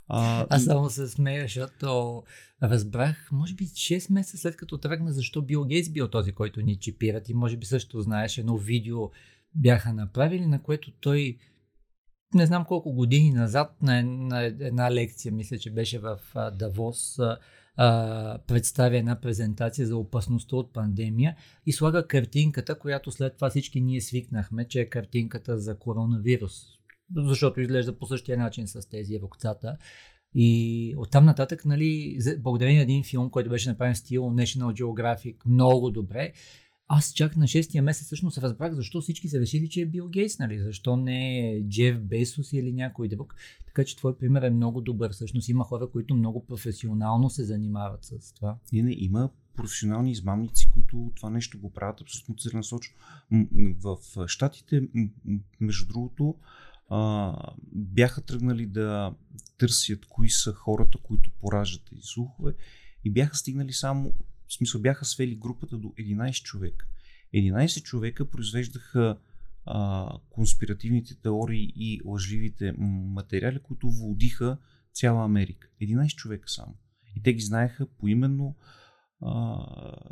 А, 0.09 0.47
Аз 0.51 0.65
само 0.65 0.91
се 0.91 1.09
смея, 1.09 1.43
защото 1.43 2.23
разбрах, 2.63 3.29
може 3.33 3.55
би 3.55 3.65
6 3.65 4.13
месеца 4.13 4.39
след 4.39 4.57
като 4.57 4.79
тръгна, 4.79 5.13
защо 5.13 5.43
Бил 5.43 5.65
Гейтс 5.65 5.91
бил 5.91 6.09
този, 6.09 6.33
който 6.33 6.61
ни 6.61 6.77
чипират 6.77 7.29
и 7.29 7.35
може 7.35 7.57
би 7.57 7.67
също 7.67 8.01
знаеш 8.01 8.39
едно 8.39 8.57
видео 8.57 9.11
бяха 9.55 9.93
направили, 9.93 10.47
на 10.47 10.63
което 10.63 10.91
той 10.91 11.39
не 12.35 12.47
знам 12.47 12.65
колко 12.65 12.93
години 12.93 13.31
назад 13.31 13.77
на, 13.83 14.03
на 14.03 14.45
една 14.45 14.91
лекция, 14.91 15.33
мисля, 15.33 15.59
че 15.59 15.71
беше 15.71 15.99
в 15.99 16.19
Давос, 16.59 17.19
представя 18.47 18.97
една 18.97 19.21
презентация 19.21 19.87
за 19.87 19.97
опасността 19.97 20.57
от 20.57 20.73
пандемия 20.73 21.37
и 21.67 21.73
слага 21.73 22.07
картинката, 22.07 22.79
която 22.79 23.11
след 23.11 23.35
това 23.35 23.51
всички 23.51 23.81
ние 23.81 24.01
свикнахме, 24.01 24.69
че 24.69 24.81
е 24.81 24.89
картинката 24.89 25.59
за 25.59 25.79
коронавирус. 25.79 26.63
Защото 27.17 27.61
изглежда 27.61 27.99
по 27.99 28.07
същия 28.07 28.39
начин 28.39 28.67
с 28.67 28.89
тези 28.89 29.21
рукцата. 29.21 29.77
И 30.35 30.95
оттам 30.99 31.25
нататък, 31.25 31.65
нали, 31.65 32.19
благодарение 32.39 32.79
на 32.79 32.83
един 32.83 33.05
филм, 33.05 33.31
който 33.31 33.51
беше 33.51 33.69
направен 33.69 33.95
в 33.95 33.99
стил 33.99 34.23
National 34.23 34.83
Geographic 34.83 35.37
много 35.47 35.91
добре, 35.91 36.33
аз 36.89 37.13
чак 37.13 37.37
на 37.37 37.45
6-я 37.45 37.83
месец 37.83 38.07
всъщност 38.07 38.39
разбрах 38.39 38.75
защо 38.75 39.01
всички 39.01 39.29
са 39.29 39.41
решили, 39.41 39.69
че 39.69 39.81
е 39.81 39.87
Бил 39.87 40.09
Гейтс, 40.09 40.39
нали? 40.39 40.59
Защо 40.59 40.97
не 40.97 41.39
е 41.39 41.69
Джеф 41.69 42.01
Бесос 42.01 42.53
или 42.53 42.73
някой 42.73 43.09
друг. 43.09 43.35
Така 43.67 43.85
че 43.85 43.97
твой 43.97 44.19
пример 44.19 44.43
е 44.43 44.51
много 44.51 44.81
добър. 44.81 45.13
Всъщност 45.13 45.49
има 45.49 45.65
хора, 45.65 45.91
които 45.91 46.15
много 46.15 46.47
професионално 46.47 47.31
се 47.31 47.45
занимават 47.45 48.05
с 48.05 48.33
това. 48.33 48.57
Не, 48.73 48.83
не, 48.83 48.95
има 48.99 49.31
професионални 49.57 50.11
измамници, 50.11 50.71
които 50.71 51.13
това 51.17 51.31
нещо 51.31 51.59
го 51.59 51.71
правят 51.71 52.01
абсолютно 52.01 52.37
целенасочно. 52.37 52.95
В 53.83 53.99
Штатите, 54.27 54.83
между 55.61 55.87
другото, 55.87 56.35
бяха 57.73 58.21
тръгнали 58.21 58.67
да 58.67 59.15
търсят 59.59 60.07
кои 60.07 60.31
са 60.31 60.53
хората, 60.53 60.99
които 61.03 61.31
поражат 61.41 61.83
тези 61.91 62.03
слухове 62.03 62.55
и 63.05 63.11
бяха 63.11 63.37
стигнали 63.37 63.73
само 63.73 64.13
в 64.55 64.57
смисъл 64.57 64.81
бяха 64.81 65.05
свели 65.05 65.37
групата 65.37 65.79
до 65.79 65.89
11 65.89 66.43
човека. 66.43 66.87
11 67.35 67.83
човека 67.83 68.31
произвеждаха 68.31 69.19
а, 69.67 70.09
конспиративните 70.31 71.21
теории 71.21 71.73
и 71.77 72.01
лъжливите 72.05 72.73
материали, 72.79 73.59
които 73.63 73.91
водиха 73.91 74.59
цяла 74.93 75.25
Америка. 75.25 75.69
11 75.83 76.15
човека 76.15 76.49
само. 76.49 76.75
И 77.17 77.23
те 77.23 77.35
ги 77.35 77.43
знаеха 77.43 77.87
поименно 77.87 78.57
а, 79.23 79.59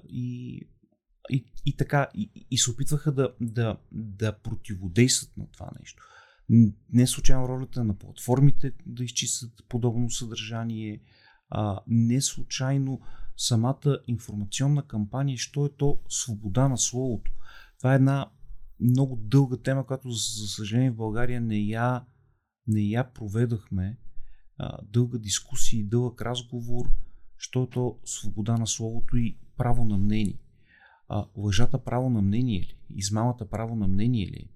и, 0.09 0.61
и, 1.31 1.45
и 1.67 1.77
така, 1.77 2.09
и, 2.15 2.47
и 2.51 2.59
се 2.59 2.71
опитваха 2.71 3.13
да, 3.13 3.35
да, 3.41 3.79
да 3.93 4.39
противодействат 4.39 5.37
на 5.37 5.47
това 5.51 5.71
нещо. 5.81 6.05
Не 6.93 7.07
случайно 7.07 7.49
ролята 7.49 7.85
на 7.85 7.99
платформите 7.99 8.73
да 8.87 9.05
изчистят 9.05 9.53
подобно 9.69 10.11
съдържание, 10.11 11.01
а, 11.51 11.81
не 11.87 12.21
случайно 12.21 13.01
самата 13.37 13.99
информационна 14.07 14.83
кампания, 14.83 15.39
що 15.39 15.67
е 15.67 15.71
то 15.79 15.99
свобода 16.09 16.69
на 16.69 16.79
словото. 16.79 17.33
Това 17.79 17.93
е 17.93 17.97
една 17.97 18.31
много 18.81 19.17
дълга 19.17 19.57
тема, 19.57 19.87
която 19.87 20.11
за 20.11 20.47
съжаление 20.47 20.91
в 20.91 20.97
България 20.97 21.41
не 21.41 21.59
я, 21.59 22.05
не 22.67 22.81
я 22.81 23.13
проведахме. 23.13 23.99
Дълга 24.83 25.19
дискусия 25.19 25.81
и 25.81 25.85
дълъг 25.85 26.23
разговор, 26.23 26.91
що 27.39 27.63
е 27.63 27.67
то 27.71 27.99
свобода 28.05 28.57
на 28.57 28.67
словото 28.67 29.17
и 29.17 29.39
право 29.57 29.85
на 29.85 29.99
мнение. 29.99 30.39
Лъжата 31.37 31.85
право 31.85 32.11
на 32.11 32.23
мнение 32.23 32.61
ли? 32.61 32.77
Измамата 32.95 33.49
право 33.51 33.77
на 33.77 33.89
мнение 33.89 34.27
ли? 34.27 34.51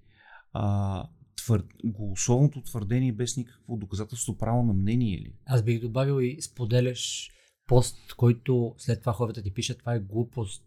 А, 0.53 1.09
твър... 1.37 1.65
голословното 1.85 2.63
твърдение 2.63 3.13
без 3.13 3.37
никакво 3.37 3.77
доказателство 3.77 4.39
право 4.39 4.63
на 4.63 4.73
мнение 4.73 5.19
ли? 5.19 5.35
Аз 5.47 5.63
бих 5.63 5.81
добавил 5.81 6.21
и 6.21 6.43
споделяш 6.43 7.31
пост, 7.67 8.15
който 8.17 8.75
след 8.79 9.01
това 9.01 9.13
хората 9.13 9.43
ти 9.43 9.55
пишат, 9.55 9.79
това 9.79 9.95
е 9.95 10.01
глупост. 10.01 10.63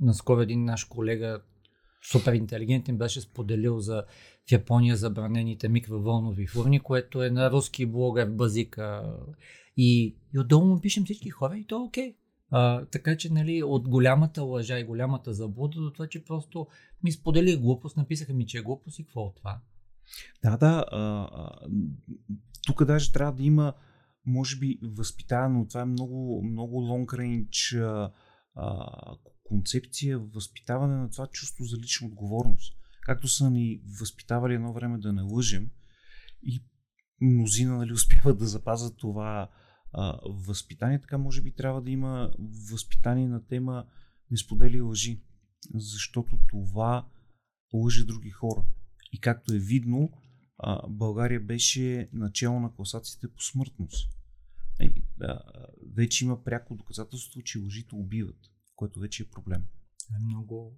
Наскоро 0.00 0.40
един 0.40 0.64
наш 0.64 0.84
колега, 0.84 1.40
супер 2.10 2.32
интелигентен, 2.32 2.98
беше 2.98 3.20
споделил 3.20 3.80
за 3.80 4.04
в 4.48 4.52
Япония 4.52 4.96
забранените 4.96 5.68
микроволнови 5.68 6.46
фурни, 6.46 6.80
което 6.80 7.22
е 7.22 7.30
на 7.30 7.50
руски 7.50 7.86
блогър 7.86 8.30
Базика. 8.30 9.16
И, 9.76 10.16
и 10.34 10.38
отдолу 10.38 10.66
му 10.66 10.80
пишем 10.80 11.04
всички 11.04 11.30
хора 11.30 11.58
и 11.58 11.66
то 11.66 11.76
е 11.76 11.86
окей. 11.86 12.14
А, 12.50 12.84
така 12.84 13.16
че, 13.16 13.32
нали, 13.32 13.62
от 13.62 13.88
голямата 13.88 14.42
лъжа 14.42 14.78
и 14.78 14.84
голямата 14.84 15.34
заблуда 15.34 15.80
до 15.80 15.90
това, 15.90 16.06
че 16.06 16.24
просто 16.24 16.66
ми 17.02 17.12
сподели 17.12 17.56
глупост, 17.56 17.96
написаха 17.96 18.34
ми, 18.34 18.46
че 18.46 18.58
е 18.58 18.62
глупост 18.62 18.98
и 18.98 19.04
какво 19.04 19.20
от 19.20 19.36
това. 19.36 19.60
Да, 20.42 20.56
да. 20.56 20.84
А, 20.90 21.28
а, 21.32 21.50
тук 22.66 22.84
даже 22.84 23.12
трябва 23.12 23.32
да 23.32 23.42
има 23.42 23.72
може 24.26 24.58
би 24.58 24.78
възпитаване, 24.82 25.68
това 25.68 25.80
е 25.80 25.84
много, 25.84 26.42
много 26.44 26.80
long 26.80 27.06
range 27.06 27.80
а, 28.54 29.16
концепция, 29.44 30.18
възпитаване 30.18 30.96
на 30.96 31.10
това 31.10 31.26
чувство 31.26 31.64
за 31.64 31.76
лична 31.76 32.06
отговорност. 32.06 32.76
Както 33.02 33.28
са 33.28 33.50
ни 33.50 33.82
възпитавали 34.00 34.54
едно 34.54 34.72
време 34.72 34.98
да 34.98 35.12
не 35.12 35.22
лъжем 35.22 35.70
и 36.42 36.64
мнозина 37.20 37.76
нали, 37.76 37.92
успяват 38.00 38.38
да 38.38 38.46
запазят 38.46 38.96
това 38.98 39.50
а, 39.92 40.18
възпитание, 40.46 41.00
така 41.00 41.18
може 41.18 41.42
би 41.42 41.54
трябва 41.54 41.82
да 41.82 41.90
има 41.90 42.30
възпитание 42.70 43.28
на 43.28 43.46
тема 43.46 43.86
не 44.30 44.36
сподели 44.36 44.80
лъжи, 44.80 45.22
защото 45.74 46.38
това 46.48 47.08
лъже 47.74 48.04
други 48.04 48.30
хора. 48.30 48.64
И 49.12 49.20
както 49.20 49.54
е 49.54 49.58
видно, 49.58 50.10
а, 50.58 50.88
България 50.88 51.40
беше 51.40 52.08
начало 52.12 52.60
на 52.60 52.74
класациите 52.74 53.28
по 53.28 53.42
смъртност. 53.42 54.12
И, 54.80 55.02
да, 55.18 55.40
вече 55.94 56.24
има 56.24 56.44
пряко 56.44 56.74
доказателство, 56.74 57.42
че 57.42 57.58
лъжите 57.58 57.94
убиват, 57.94 58.50
което 58.76 59.00
вече 59.00 59.22
е 59.22 59.30
проблем. 59.30 59.64
Е 60.16 60.24
много 60.24 60.76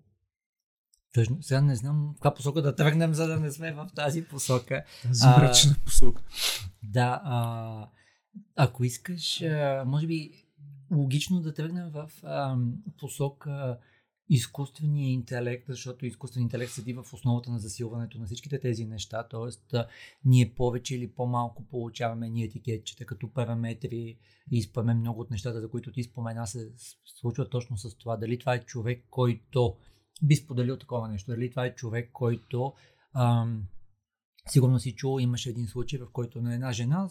тъжно. 1.13 1.43
Сега 1.43 1.61
не 1.61 1.77
знам 1.77 2.11
в 2.11 2.15
каква 2.15 2.35
посока 2.35 2.63
да 2.63 2.75
тръгнем, 2.75 3.15
за 3.15 3.27
да 3.27 3.41
не 3.41 3.53
сме 3.53 3.73
в 3.73 3.89
тази 3.95 4.25
посока. 4.25 4.85
Тази 5.03 5.27
мрачна 5.27 5.77
посока. 5.85 6.23
Да, 6.83 7.21
а, 7.25 7.89
ако 8.57 8.85
искаш, 8.85 9.43
а, 9.43 9.85
може 9.87 10.07
би 10.07 10.33
логично 10.91 11.41
да 11.41 11.55
тръгнем 11.55 11.91
в 11.91 12.11
а, 12.23 12.57
посока 12.99 13.79
изкуствения 14.29 15.13
интелект, 15.13 15.65
защото 15.69 16.07
изкуственият 16.07 16.53
интелект 16.53 16.73
седи 16.73 16.93
в 16.93 17.05
основата 17.13 17.51
на 17.51 17.59
засилването 17.59 18.19
на 18.19 18.27
всичките 18.27 18.61
тези 18.61 18.87
неща, 18.87 19.29
т.е. 19.29 19.79
ние 20.25 20.55
повече 20.55 20.97
или 20.97 21.11
по-малко 21.11 21.65
получаваме 21.65 22.29
ние 22.29 22.45
етикетчета 22.45 23.07
като 23.07 23.33
параметри 23.33 24.19
и 24.51 24.59
изпъме 24.59 24.95
много 24.95 25.21
от 25.21 25.31
нещата, 25.31 25.61
за 25.61 25.71
които 25.71 25.93
ти 25.93 26.03
спомена, 26.03 26.47
се 26.47 26.73
случва 27.05 27.49
точно 27.49 27.79
с 27.79 27.97
това. 27.99 28.17
Дали 28.17 28.39
това 28.39 28.55
е 28.55 28.65
човек, 28.65 29.05
който 29.11 29.77
би 30.23 30.37
споделил 30.37 30.77
такова 30.77 31.09
нещо, 31.09 31.31
дали 31.31 31.51
това 31.51 31.67
е 31.67 31.75
човек, 31.75 32.11
който 32.13 32.73
ам, 33.15 33.63
сигурно 34.51 34.79
си 34.79 34.95
чул, 34.95 35.21
имаше 35.21 35.51
един 35.51 35.67
случай, 35.67 35.99
в 35.99 36.11
който 36.13 36.43
на 36.43 36.55
една 36.55 36.73
жена 36.73 37.09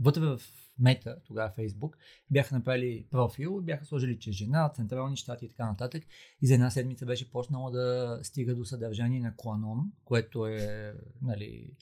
вътре 0.00 0.20
в 0.20 0.40
Мета, 0.78 1.16
тогава 1.26 1.52
Фейсбук, 1.56 1.96
бяха 2.30 2.54
направили 2.54 3.06
профил, 3.10 3.60
бяха 3.62 3.84
сложили, 3.84 4.18
че 4.18 4.32
жена, 4.32 4.72
централни 4.74 5.16
щати 5.16 5.44
и 5.44 5.48
така 5.48 5.66
нататък. 5.66 6.04
И 6.42 6.46
за 6.46 6.54
една 6.54 6.70
седмица 6.70 7.06
беше 7.06 7.30
почнало 7.30 7.70
да 7.70 8.18
стига 8.22 8.54
до 8.54 8.64
съдържание 8.64 9.20
на 9.20 9.36
Кланон, 9.36 9.92
което 10.04 10.46
е, 10.46 10.94
нали, 11.22 11.76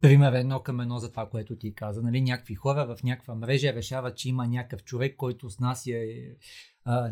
пример 0.00 0.32
едно 0.32 0.60
към 0.60 0.80
едно 0.80 0.98
за 0.98 1.10
това, 1.10 1.28
което 1.28 1.56
ти 1.56 1.74
каза. 1.74 2.02
Нали, 2.02 2.20
някакви 2.20 2.54
хора 2.54 2.96
в 2.96 3.02
някаква 3.02 3.34
мрежа 3.34 3.72
решават, 3.74 4.16
че 4.16 4.28
има 4.28 4.46
някакъв 4.46 4.84
човек, 4.84 5.16
който 5.16 5.50
снася 5.50 5.90
е, 5.90 6.36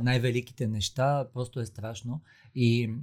най-великите 0.01 0.67
неща. 0.69 1.29
Просто 1.35 1.61
е 1.61 1.67
страшно. 1.67 2.23
И 2.55 2.95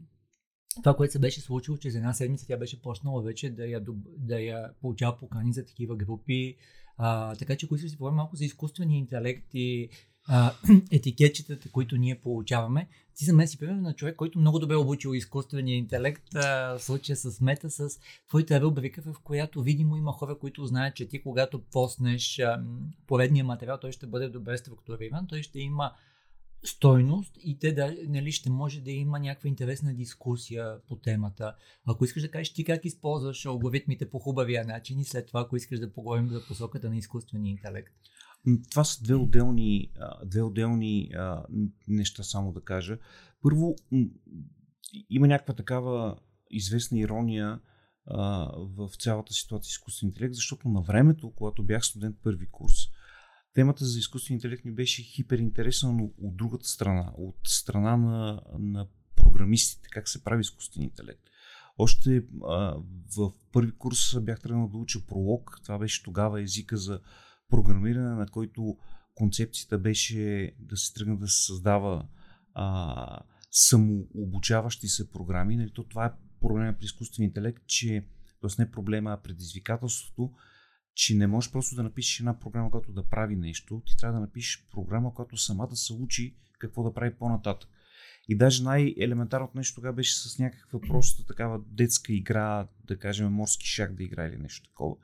това, 0.75 0.95
което 0.95 1.11
се 1.11 1.19
беше 1.19 1.41
случило, 1.41 1.77
че 1.77 1.91
за 1.91 1.97
една 1.97 2.13
седмица 2.13 2.47
тя 2.47 2.57
беше 2.57 2.81
почнала 2.81 3.21
вече 3.21 3.49
да 3.49 3.65
я, 3.67 3.81
да 4.17 4.39
я 4.39 4.69
получава 4.81 5.17
покани 5.17 5.53
за 5.53 5.65
такива 5.65 5.95
групи, 5.95 6.55
а, 6.97 7.35
така 7.35 7.55
че, 7.55 7.67
които 7.67 7.89
си 7.89 7.97
поговорим 7.97 8.15
малко 8.15 8.35
за 8.35 8.45
изкуствения 8.45 8.97
интелект 8.97 9.47
и 9.53 9.89
а, 10.27 10.53
етикетчетата, 10.91 11.71
които 11.71 11.97
ние 11.97 12.19
получаваме. 12.19 12.87
Ти 13.15 13.25
за 13.25 13.33
мен 13.33 13.47
си 13.47 13.59
пример 13.59 13.75
на 13.75 13.93
човек, 13.93 14.15
който 14.15 14.39
много 14.39 14.59
добре 14.59 14.75
обучил 14.75 15.13
изкуствения 15.13 15.77
интелект, 15.77 16.35
а, 16.35 16.77
в 16.77 16.83
случая 16.83 17.15
с 17.15 17.41
мета, 17.41 17.69
с 17.69 17.89
твоята 18.27 18.61
рубрика, 18.61 19.01
в 19.01 19.15
която 19.23 19.61
видимо 19.61 19.97
има 19.97 20.11
хора, 20.11 20.39
които 20.39 20.65
знаят, 20.65 20.95
че 20.95 21.07
ти 21.07 21.21
когато 21.21 21.61
поснеш 21.61 22.39
а, 22.39 22.63
поредния 23.07 23.45
материал, 23.45 23.77
той 23.81 23.91
ще 23.91 24.07
бъде 24.07 24.29
добре 24.29 24.57
структуриран, 24.57 25.27
той 25.27 25.43
ще 25.43 25.59
има 25.59 25.91
стойност 26.65 27.37
и 27.43 27.59
те 27.59 27.73
да, 27.73 27.95
нали, 28.07 28.31
ще 28.31 28.49
може 28.49 28.81
да 28.81 28.91
има 28.91 29.19
някаква 29.19 29.49
интересна 29.49 29.93
дискусия 29.93 30.81
по 30.87 30.95
темата. 30.95 31.55
Ако 31.85 32.05
искаш 32.05 32.23
да 32.23 32.31
кажеш 32.31 32.53
ти 32.53 32.63
как 32.63 32.85
използваш 32.85 33.45
алгоритмите 33.45 34.09
по 34.09 34.19
хубавия 34.19 34.65
начин 34.65 34.99
и 34.99 35.05
след 35.05 35.27
това, 35.27 35.41
ако 35.41 35.55
искаш 35.55 35.79
да 35.79 35.93
поговорим 35.93 36.29
за 36.29 36.45
посоката 36.47 36.89
на 36.89 36.97
изкуствения 36.97 37.51
интелект. 37.51 37.93
Това 38.69 38.83
са 38.83 39.03
две 39.03 39.15
отделни, 39.15 39.91
две 40.25 40.41
отделни 40.41 41.11
неща, 41.87 42.23
само 42.23 42.53
да 42.53 42.61
кажа. 42.61 42.97
Първо, 43.41 43.75
има 45.09 45.27
някаква 45.27 45.53
такава 45.53 46.17
известна 46.49 46.99
ирония 46.99 47.59
в 48.55 48.89
цялата 48.99 49.33
ситуация 49.33 49.69
с 49.69 49.71
изкуствен 49.71 50.09
интелект, 50.09 50.33
защото 50.33 50.69
на 50.69 50.81
времето, 50.81 51.33
когато 51.35 51.63
бях 51.63 51.85
студент 51.85 52.17
първи 52.23 52.47
курс, 52.51 52.75
темата 53.55 53.85
за 53.85 53.99
изкуствен 53.99 54.35
интелект 54.35 54.65
ми 54.65 54.71
беше 54.71 55.03
хиперинтересна, 55.03 55.93
но 55.93 56.03
от 56.03 56.37
другата 56.37 56.67
страна, 56.67 57.11
от 57.17 57.37
страна 57.43 57.97
на, 57.97 58.41
на 58.59 58.87
програмистите, 59.15 59.89
как 59.91 60.09
се 60.09 60.23
прави 60.23 60.41
изкуствен 60.41 60.83
интелект. 60.83 61.23
Още 61.77 62.23
а, 62.47 62.75
в 63.17 63.31
първи 63.51 63.71
курс 63.71 64.19
бях 64.21 64.39
тръгнал 64.39 64.67
да 64.67 64.77
уча 64.77 65.05
пролог. 65.07 65.59
Това 65.63 65.77
беше 65.77 66.03
тогава 66.03 66.41
езика 66.41 66.77
за 66.77 66.99
програмиране, 67.49 68.15
на 68.15 68.27
който 68.27 68.77
концепцията 69.15 69.77
беше 69.77 70.51
да 70.59 70.77
се 70.77 70.93
тръгне 70.93 71.17
да 71.17 71.27
се 71.27 71.45
създава 71.45 72.07
а, 72.53 73.19
самообучаващи 73.51 74.87
се 74.87 75.11
програми. 75.11 75.55
Нали, 75.57 75.71
то 75.73 75.83
това 75.83 76.05
е 76.05 76.13
проблема 76.39 76.73
при 76.79 76.85
изкуствен 76.85 77.25
интелект, 77.25 77.63
че 77.67 78.05
т.е. 78.41 78.61
не 78.61 78.71
проблема, 78.71 79.11
а 79.11 79.21
предизвикателството, 79.21 80.31
че 80.95 81.15
не 81.15 81.27
можеш 81.27 81.51
просто 81.51 81.75
да 81.75 81.83
напишеш 81.83 82.19
една 82.19 82.39
програма, 82.39 82.71
която 82.71 82.91
да 82.91 83.03
прави 83.03 83.35
нещо. 83.35 83.81
Ти 83.85 83.97
трябва 83.97 84.13
да 84.13 84.19
напишеш 84.19 84.65
програма, 84.71 85.13
която 85.13 85.37
сама 85.37 85.67
да 85.67 85.75
се 85.75 85.93
учи 85.93 86.35
какво 86.59 86.83
да 86.83 86.93
прави 86.93 87.13
по-нататък. 87.15 87.69
И 88.27 88.37
даже 88.37 88.63
най-елементарното 88.63 89.57
нещо 89.57 89.75
тогава 89.75 89.93
беше 89.93 90.15
с 90.15 90.39
някаква 90.39 90.81
просто 90.81 91.25
такава 91.25 91.61
детска 91.67 92.13
игра, 92.13 92.67
да 92.87 92.97
кажем 92.99 93.31
морски 93.31 93.67
шах 93.67 93.93
да 93.93 94.03
играе 94.03 94.27
или 94.27 94.37
нещо 94.37 94.69
такова. 94.69 94.95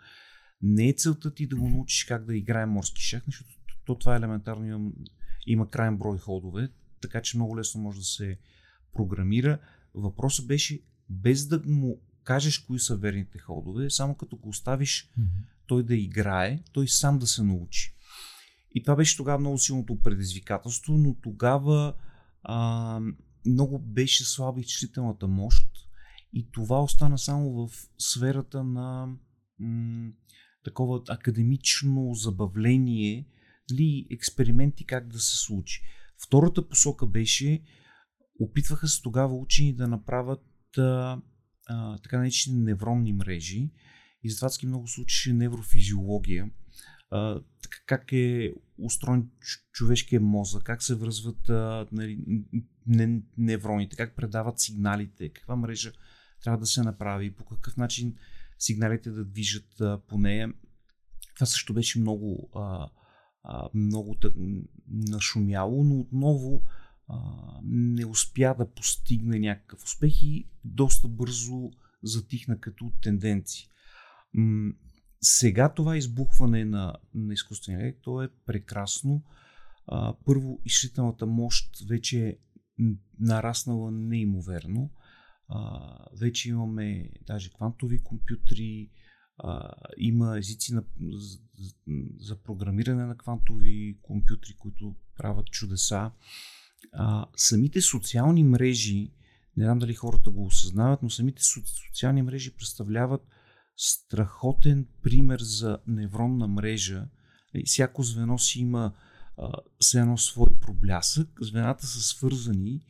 Не 0.61 0.89
е 0.89 0.93
целта 0.93 1.33
ти 1.33 1.47
да 1.47 1.55
го 1.55 1.69
научиш 1.69 2.03
как 2.03 2.25
да 2.25 2.37
играе 2.37 2.65
морски 2.65 3.01
шах, 3.01 3.23
защото 3.25 3.49
то 3.85 3.95
това 3.95 4.13
е 4.13 4.17
елементарно 4.17 4.65
има, 4.65 4.91
има 5.47 5.69
крайен 5.69 5.97
брой 5.97 6.17
ходове, 6.17 6.69
така 7.01 7.21
че 7.21 7.37
много 7.37 7.57
лесно 7.57 7.81
може 7.81 7.99
да 7.99 8.05
се 8.05 8.37
програмира. 8.93 9.59
Въпросът 9.93 10.47
беше 10.47 10.79
без 11.09 11.47
да 11.47 11.61
му 11.65 12.01
кажеш 12.23 12.59
кои 12.59 12.79
са 12.79 12.95
верните 12.95 13.39
ходове, 13.39 13.89
само 13.89 14.15
като 14.15 14.35
го 14.35 14.49
оставиш 14.49 15.09
mm-hmm. 15.19 15.60
Той 15.71 15.83
да 15.83 15.95
играе, 15.95 16.63
той 16.73 16.87
сам 16.87 17.19
да 17.19 17.27
се 17.27 17.43
научи. 17.43 17.95
И 18.75 18.83
това 18.83 18.95
беше 18.95 19.17
тогава 19.17 19.39
много 19.39 19.57
силното 19.57 19.99
предизвикателство, 20.01 20.93
но 20.97 21.15
тогава 21.21 21.93
а, 22.43 22.99
много 23.45 23.79
беше 23.79 24.25
слаба 24.25 24.59
изчислителната 24.59 25.27
мощ 25.27 25.67
и 26.33 26.51
това 26.51 26.83
остана 26.83 27.17
само 27.17 27.51
в 27.51 27.69
сферата 27.97 28.63
на 28.63 29.15
м- 29.59 30.11
такова 30.63 31.01
академично 31.09 32.13
забавление 32.13 33.27
или 33.71 34.07
експерименти 34.11 34.85
как 34.85 35.07
да 35.07 35.19
се 35.19 35.37
случи. 35.37 35.81
Втората 36.27 36.67
посока 36.67 37.07
беше, 37.07 37.63
опитваха 38.39 38.87
се 38.87 39.01
тогава 39.01 39.35
учени 39.35 39.75
да 39.75 39.87
направят 39.87 40.77
а, 40.77 41.21
а, 41.67 41.97
така 41.97 42.17
наречени 42.17 42.57
невронни 42.57 43.13
мрежи 43.13 43.71
и 44.23 44.29
затова 44.29 44.49
много 44.67 44.87
случаи 44.87 45.33
неврофизиология 45.33 46.49
а, 47.11 47.41
как 47.85 48.11
е 48.11 48.53
устроен 48.77 49.29
човешкия 49.71 50.21
мозък, 50.21 50.63
как 50.63 50.83
се 50.83 50.95
връзват 50.95 51.49
а, 51.49 51.87
нали, 51.91 52.43
невроните, 53.37 53.95
как 53.95 54.15
предават 54.15 54.59
сигналите, 54.59 55.29
каква 55.29 55.55
мрежа 55.55 55.91
трябва 56.43 56.57
да 56.57 56.65
се 56.65 56.81
направи, 56.81 57.35
по 57.35 57.45
какъв 57.45 57.77
начин 57.77 58.15
сигналите 58.59 59.11
да 59.11 59.25
движат 59.25 59.81
а, 59.81 60.01
по 60.07 60.17
нея. 60.17 60.53
Това 61.35 61.45
също 61.45 61.73
беше 61.73 61.99
много, 61.99 62.49
а, 62.55 62.89
а, 63.43 63.69
много 63.73 64.15
тък, 64.15 64.33
нашумяло, 64.87 65.83
но 65.83 65.99
отново 65.99 66.63
а, 67.07 67.19
не 67.63 68.05
успя 68.05 68.55
да 68.57 68.71
постигне 68.71 69.39
някакъв 69.39 69.83
успех 69.83 70.23
и 70.23 70.49
доста 70.65 71.07
бързо 71.07 71.71
затихна 72.03 72.59
като 72.59 72.91
тенденции. 73.01 73.70
Сега 75.21 75.73
това 75.73 75.97
избухване 75.97 76.65
на, 76.65 76.95
на 77.13 77.33
изкуствения 77.33 77.79
интелект, 77.79 78.01
то 78.03 78.23
е 78.23 78.29
прекрасно. 78.45 79.23
А, 79.87 80.15
първо, 80.25 80.59
изчислителната 80.65 81.25
мощ 81.25 81.85
вече 81.89 82.27
е 82.27 82.37
нараснала 83.19 83.91
неимоверно. 83.91 84.89
А, 85.47 85.79
вече 86.19 86.49
имаме 86.49 87.09
даже 87.27 87.53
квантови 87.53 88.03
компютри, 88.03 88.89
а, 89.37 89.73
има 89.97 90.37
езици 90.37 90.73
на, 90.73 90.83
за, 91.11 91.39
за 92.19 92.35
програмиране 92.43 93.05
на 93.05 93.17
квантови 93.17 93.97
компютри, 94.01 94.55
които 94.57 94.95
правят 95.17 95.45
чудеса. 95.45 96.11
А, 96.93 97.25
самите 97.35 97.81
социални 97.81 98.43
мрежи, 98.43 99.11
не 99.57 99.63
знам 99.63 99.79
дали 99.79 99.93
хората 99.93 100.29
го 100.31 100.45
осъзнават, 100.45 101.03
но 101.03 101.09
самите 101.09 101.41
социални 101.43 102.21
мрежи 102.21 102.55
представляват 102.55 103.27
страхотен 103.83 104.87
пример 105.01 105.39
за 105.39 105.79
невронна 105.87 106.47
мрежа. 106.47 107.07
Всяко 107.65 108.03
звено 108.03 108.37
си 108.37 108.59
има 108.59 108.93
все 109.79 109.99
едно 109.99 110.17
свой 110.17 110.49
проблясък, 110.61 111.29
звената 111.41 111.87
са 111.87 111.99
свързани, 111.99 112.85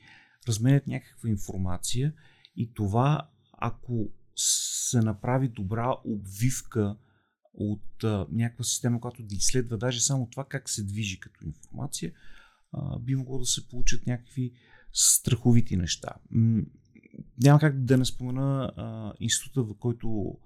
разменят 0.48 0.88
някаква 0.88 1.30
информация 1.30 2.14
и 2.56 2.74
това, 2.74 3.30
ако 3.52 4.10
се 4.36 5.00
направи 5.00 5.48
добра 5.48 5.96
обвивка 6.06 6.98
от 7.54 8.04
а, 8.04 8.28
някаква 8.32 8.64
система, 8.64 9.02
която 9.02 9.24
да 9.24 9.36
изследва 9.36 9.78
даже 9.78 10.02
само 10.02 10.30
това 10.30 10.46
как 10.46 10.70
се 10.70 10.84
движи 10.84 11.20
като 11.20 11.46
информация, 11.46 12.14
а, 12.72 13.00
би 13.00 13.16
могло 13.16 13.40
да 13.40 13.46
се 13.46 13.68
получат 13.68 14.08
някакви 14.08 14.54
страховити 14.94 15.78
неща. 15.78 16.10
М- 16.32 16.64
няма 17.44 17.60
как 17.60 17.84
да 17.84 17.98
не 17.98 18.06
спомена 18.06 18.74
а, 18.78 19.14
института, 19.20 19.64
в 19.64 19.76
който 19.80 20.38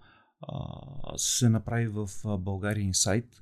се 1.17 1.49
направи 1.49 1.87
в 1.87 2.09
България 2.39 2.83
инсайт 2.83 3.41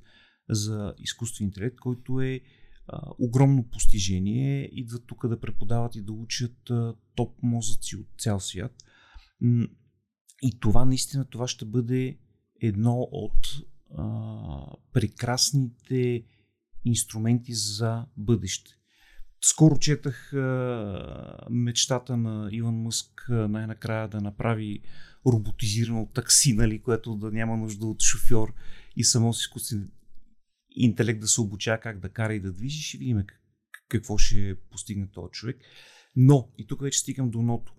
за 0.50 0.94
изкуствен 0.98 1.48
интелект, 1.48 1.76
който 1.80 2.22
е 2.22 2.42
а, 2.88 3.02
огромно 3.20 3.70
постижение. 3.70 4.70
Идват 4.72 5.04
тук 5.08 5.28
да 5.28 5.40
преподават 5.40 5.96
и 5.96 6.02
да 6.02 6.12
учат 6.12 6.70
а, 6.70 6.96
топ 7.16 7.44
мозъци 7.44 7.96
от 7.96 8.08
цял 8.18 8.40
свят. 8.40 8.76
И 10.42 10.60
това 10.60 10.86
наистина 10.86 11.26
това 11.26 11.48
ще 11.48 11.66
бъде 11.66 12.20
едно 12.62 13.08
от 13.12 13.48
а, 13.98 14.66
прекрасните 14.94 16.26
инструменти 16.86 17.54
за 17.54 18.06
бъдеще. 18.18 18.72
Скоро 19.42 19.80
четах 19.80 20.34
а, 20.34 21.48
мечтата 21.50 22.18
на 22.18 22.50
Иван 22.52 22.76
Мъск 22.76 23.26
най-накрая 23.30 24.08
да 24.08 24.22
направи 24.22 24.82
роботизирано 25.28 26.10
такси, 26.14 26.54
нали, 26.54 26.82
което 26.82 27.16
да 27.16 27.32
няма 27.32 27.58
нужда 27.58 27.86
от 27.86 28.02
шофьор 28.02 28.54
и 28.96 29.04
само 29.04 29.34
с 29.34 29.40
изкуствен 29.40 29.92
интелект 30.76 31.20
да 31.20 31.28
се 31.28 31.42
обучава 31.42 31.78
как 31.78 32.00
да 32.00 32.10
кара 32.10 32.34
и 32.34 32.40
да 32.40 32.54
движи, 32.54 32.84
ще 32.84 32.98
видим 32.98 33.24
какво 33.90 34.18
ще 34.18 34.56
постигне 34.72 35.08
този 35.12 35.32
човек. 35.32 35.58
Но, 36.16 36.52
и 36.58 36.68
тук 36.68 36.82
вече 36.82 37.00
стигам 37.00 37.30
до 37.30 37.42
ното. 37.42 37.74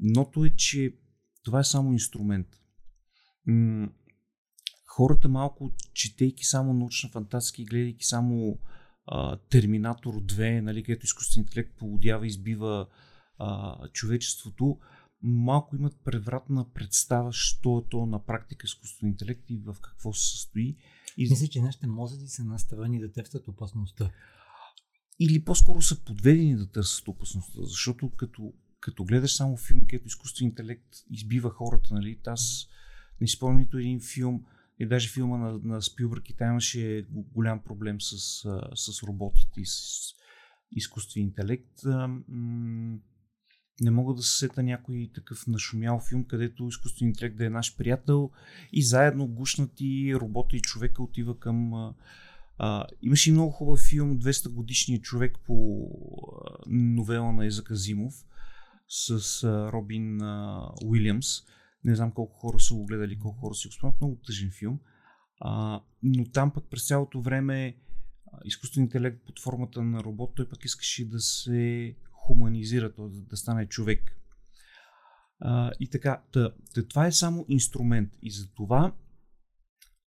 Ното 0.00 0.44
е, 0.44 0.50
че 0.50 0.94
това 1.42 1.60
е 1.60 1.64
само 1.64 1.92
инструмент. 1.92 2.46
Хората 4.86 5.28
малко, 5.28 5.72
четейки 5.94 6.44
само 6.44 6.74
научна 6.74 7.10
фантастика 7.10 7.62
и 7.62 7.64
гледайки 7.64 8.04
само 8.04 8.58
Терминатор 9.50 10.14
2, 10.14 10.60
нали, 10.60 10.82
където 10.82 11.04
изкуствен 11.04 11.42
интелект 11.42 11.76
поводява 11.78 12.26
и 12.26 12.28
избива 12.28 12.86
а, 13.38 13.78
човечеството, 13.88 14.78
малко 15.26 15.76
имат 15.76 15.96
превратна 16.04 16.72
представа, 16.72 17.32
що 17.32 17.78
е 17.78 17.88
то 17.90 18.06
на 18.06 18.24
практика 18.24 18.64
изкуствен 18.64 19.08
интелект 19.08 19.50
и 19.50 19.56
в 19.56 19.76
какво 19.82 20.12
се 20.12 20.30
състои. 20.30 20.76
И... 21.16 21.30
Мисля, 21.30 21.48
че 21.48 21.60
нашите 21.60 21.86
мозъци 21.86 22.28
са 22.28 22.44
наставени 22.44 23.00
да 23.00 23.12
търсят 23.12 23.48
опасността. 23.48 24.10
Или 25.20 25.44
по-скоро 25.44 25.82
са 25.82 26.04
подведени 26.04 26.56
да 26.56 26.70
търсят 26.70 27.08
опасността, 27.08 27.58
защото 27.62 28.10
като, 28.10 28.52
като 28.80 29.04
гледаш 29.04 29.36
само 29.36 29.56
филми, 29.56 29.86
където 29.86 30.06
изкуствен 30.06 30.48
интелект 30.48 30.86
избива 31.10 31.50
хората, 31.50 31.94
нали, 31.94 32.20
аз 32.26 32.68
не 33.20 33.28
спомням 33.28 33.60
нито 33.60 33.78
един 33.78 34.00
филм, 34.00 34.44
и 34.78 34.86
даже 34.86 35.08
филма 35.08 35.38
на, 35.38 35.58
на 35.64 35.82
Спилбърг 35.82 36.30
и 36.30 36.36
там 36.36 36.50
имаше 36.50 37.06
голям 37.10 37.62
проблем 37.62 38.00
с, 38.00 38.16
с 38.74 39.02
роботите 39.02 39.60
и 39.60 39.66
с 39.66 40.12
изкуствен 40.72 41.22
интелект. 41.22 41.82
Не 43.80 43.90
мога 43.90 44.14
да 44.14 44.22
се 44.22 44.38
сета 44.38 44.62
някой 44.62 45.10
такъв 45.14 45.46
нашумял 45.46 46.00
филм, 46.00 46.24
където 46.24 46.68
изкуствен 46.68 47.08
интелект 47.08 47.36
да 47.36 47.46
е 47.46 47.50
наш 47.50 47.76
приятел 47.76 48.30
и 48.72 48.82
заедно 48.82 49.26
гушнати 49.26 50.14
робота 50.14 50.56
и 50.56 50.60
човека 50.60 51.02
отива 51.02 51.38
към... 51.38 51.94
А, 52.58 52.86
имаше 53.02 53.30
и 53.30 53.32
много 53.32 53.50
хубав 53.50 53.80
филм 53.80 54.18
200 54.18 54.48
годишният 54.48 55.02
човек 55.02 55.38
по 55.46 55.88
а, 56.44 56.56
новела 56.66 57.32
на 57.32 57.46
Езака 57.46 57.76
Зимов 57.76 58.14
с 58.88 59.44
а, 59.44 59.72
Робин 59.72 60.22
а, 60.22 60.68
Уилямс. 60.84 61.26
Не 61.84 61.94
знам 61.94 62.12
колко 62.12 62.38
хора 62.38 62.60
са 62.60 62.74
го 62.74 62.86
гледали, 62.86 63.18
колко 63.18 63.40
хора 63.40 63.54
си 63.54 63.68
го 63.68 63.72
спомнят. 63.72 64.00
Много 64.00 64.20
тъжен 64.26 64.50
филм. 64.50 64.78
А, 65.40 65.80
но 66.02 66.24
там 66.24 66.50
пък 66.50 66.64
през 66.70 66.86
цялото 66.86 67.20
време 67.20 67.76
изкуственият 68.44 68.94
интелект 68.94 69.26
под 69.26 69.40
формата 69.40 69.82
на 69.82 70.04
робот, 70.04 70.32
той 70.36 70.48
пък 70.48 70.64
искаше 70.64 71.08
да 71.08 71.20
се 71.20 71.94
хуманизира, 72.26 72.92
т.е. 72.92 73.06
да 73.08 73.36
стане 73.36 73.66
човек. 73.66 74.20
А, 75.40 75.72
и 75.80 75.90
така, 75.90 76.22
тъ, 76.32 76.52
тъ, 76.74 76.88
това 76.88 77.06
е 77.06 77.12
само 77.12 77.44
инструмент. 77.48 78.12
И 78.22 78.30
за 78.30 78.52
това 78.52 78.94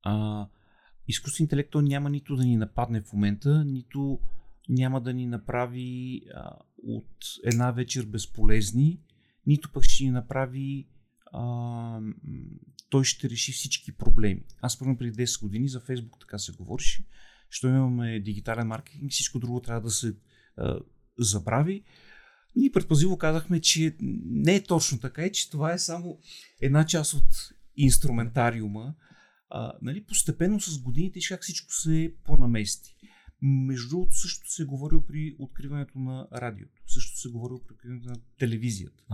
а, 0.02 0.46
изкуствен 1.08 1.44
интелект 1.44 1.74
няма 1.74 2.10
нито 2.10 2.36
да 2.36 2.44
ни 2.44 2.56
нападне 2.56 3.02
в 3.02 3.12
момента, 3.12 3.64
нито 3.64 4.20
няма 4.68 5.00
да 5.00 5.12
ни 5.12 5.26
направи 5.26 6.22
а, 6.34 6.50
от 6.82 7.16
една 7.44 7.70
вечер 7.70 8.06
безполезни, 8.06 9.00
нито 9.46 9.72
пък 9.72 9.82
ще 9.84 10.04
ни 10.04 10.10
направи 10.10 10.88
а, 11.32 12.00
той 12.90 13.04
ще 13.04 13.30
реши 13.30 13.52
всички 13.52 13.92
проблеми. 13.92 14.44
Аз 14.60 14.78
първо 14.78 14.96
преди 14.96 15.12
10 15.12 15.40
години 15.42 15.68
за 15.68 15.80
Фейсбук 15.80 16.20
така 16.20 16.38
се 16.38 16.52
говореше, 16.52 17.04
що 17.50 17.68
имаме 17.68 18.20
дигитален 18.20 18.66
маркетинг, 18.66 19.10
всичко 19.10 19.38
друго 19.38 19.60
трябва 19.60 19.80
да 19.80 19.90
се 19.90 20.16
а, 20.56 20.78
забрави. 21.18 21.84
Ние 22.58 22.72
предпазиво 22.72 23.18
казахме, 23.18 23.60
че 23.60 23.96
не 24.00 24.54
е 24.54 24.62
точно 24.62 24.98
така 24.98 25.22
и 25.26 25.32
че 25.32 25.50
това 25.50 25.72
е 25.72 25.78
само 25.78 26.18
една 26.60 26.86
част 26.86 27.14
от 27.14 27.52
инструментариума. 27.76 28.94
А, 29.50 29.72
нали, 29.82 30.04
постепенно 30.04 30.60
с 30.60 30.82
годините 30.82 31.20
как 31.28 31.42
всичко 31.42 31.72
се 31.72 32.14
понамести. 32.24 32.96
Между 33.42 33.88
другото, 33.88 34.12
също 34.12 34.50
се 34.50 34.62
е 34.62 34.66
говорил 34.66 35.02
при 35.02 35.36
откриването 35.38 35.98
на 35.98 36.28
радиото, 36.32 36.82
също 36.86 37.18
се 37.18 37.28
е 37.28 37.30
говорил 37.30 37.60
при 37.66 37.74
откриването 37.74 38.08
на 38.08 38.16
телевизията. 38.38 39.04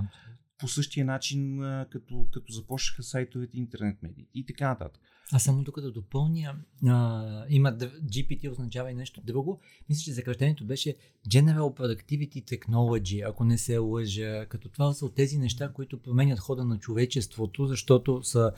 По 0.58 0.68
същия 0.68 1.04
начин, 1.06 1.58
като, 1.90 2.26
като 2.32 2.52
започнаха 2.52 3.02
сайтовете 3.02 3.58
интернет 3.58 4.02
медии 4.02 4.26
и 4.34 4.46
така 4.46 4.68
нататък. 4.68 5.02
А 5.32 5.38
само 5.38 5.64
тук 5.64 5.80
да 5.80 5.92
допълня, 5.92 6.56
а, 6.86 7.44
има 7.48 7.72
GPT 7.78 8.50
означава 8.50 8.90
и 8.90 8.94
нещо 8.94 9.20
друго. 9.24 9.60
Мисля, 9.88 10.02
че 10.02 10.14
съкръщението 10.14 10.66
беше 10.66 10.96
General 11.28 11.78
Productivity 11.78 12.44
Technology, 12.44 13.30
ако 13.30 13.44
не 13.44 13.58
се 13.58 13.78
лъжа. 13.78 14.46
Като 14.46 14.68
това 14.68 14.92
са 14.92 15.06
от 15.06 15.14
тези 15.14 15.38
неща, 15.38 15.72
които 15.72 16.02
променят 16.02 16.38
хода 16.38 16.64
на 16.64 16.78
човечеството, 16.78 17.66
защото 17.66 18.22
са 18.22 18.52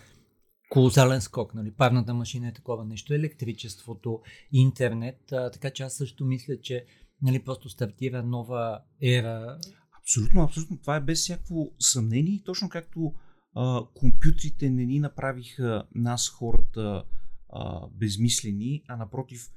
колосален 0.69 1.21
скок. 1.21 1.55
Нали? 1.55 1.71
Парната 1.71 2.15
машина 2.15 2.49
е 2.49 2.53
такова 2.53 2.85
нещо, 2.85 3.15
електричеството, 3.15 4.21
интернет. 4.53 5.33
А, 5.33 5.51
така 5.51 5.71
че 5.71 5.83
аз 5.83 5.95
също 5.95 6.25
мисля, 6.25 6.61
че 6.61 6.85
нали, 7.23 7.45
просто 7.45 7.69
стартира 7.69 8.23
нова 8.23 8.81
ера. 9.03 9.59
Абсолютно, 10.07 10.43
абсолютно. 10.43 10.79
Това 10.81 10.97
е 10.97 11.01
без 11.01 11.19
всяко 11.19 11.75
съмнение. 11.79 12.43
Точно 12.45 12.69
както 12.69 13.15
а, 13.55 13.83
компютрите 13.95 14.71
не 14.71 14.85
ни 14.85 15.01
направиха 15.01 15.85
нас 15.95 16.29
хората 16.29 17.05
а, 17.49 17.87
безмислени, 17.89 18.85
а 18.89 18.97
напротив 18.97 19.51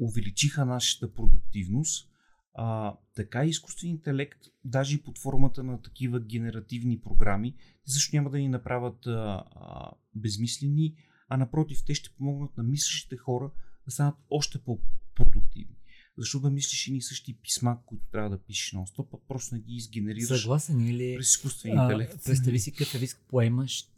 увеличиха 0.00 0.64
нашата 0.64 1.14
продуктивност, 1.14 2.08
а, 2.54 2.96
така 3.14 3.44
и 3.44 3.48
изкуствен 3.48 3.90
интелект, 3.90 4.38
даже 4.64 4.96
и 4.96 5.02
под 5.02 5.18
формата 5.18 5.62
на 5.62 5.82
такива 5.82 6.20
генеративни 6.20 7.00
програми, 7.00 7.54
също 7.86 8.16
няма 8.16 8.30
да 8.30 8.38
ни 8.38 8.48
направят 8.48 9.06
а, 9.06 9.10
а, 9.10 9.90
безмислени, 10.14 10.94
а 11.28 11.36
напротив, 11.36 11.78
те 11.86 11.94
ще 11.94 12.16
помогнат 12.16 12.56
на 12.56 12.62
мислещите 12.62 13.16
хора 13.16 13.50
да 13.84 13.90
станат 13.90 14.14
още 14.30 14.58
по-продуктивни. 14.58 15.73
Защо 16.18 16.40
да 16.40 16.50
мислиш 16.50 16.88
и 16.88 17.02
същи 17.02 17.34
писма, 17.34 17.78
които 17.86 18.04
трябва 18.12 18.30
да 18.30 18.38
пишеш 18.38 18.72
на 18.72 18.86
стоп, 18.86 19.14
а 19.14 19.16
просто 19.28 19.54
не 19.54 19.60
ги 19.60 19.74
изгенерираш 19.74 20.40
Съгласен 20.40 20.80
или... 20.80 21.14
през 21.16 21.30
изкуствен 21.30 21.72
интелект. 21.72 22.24
Представи 22.24 22.58
си 22.58 22.72
какъв 22.72 22.94
риск 22.94 23.20
поемаш 23.28 23.88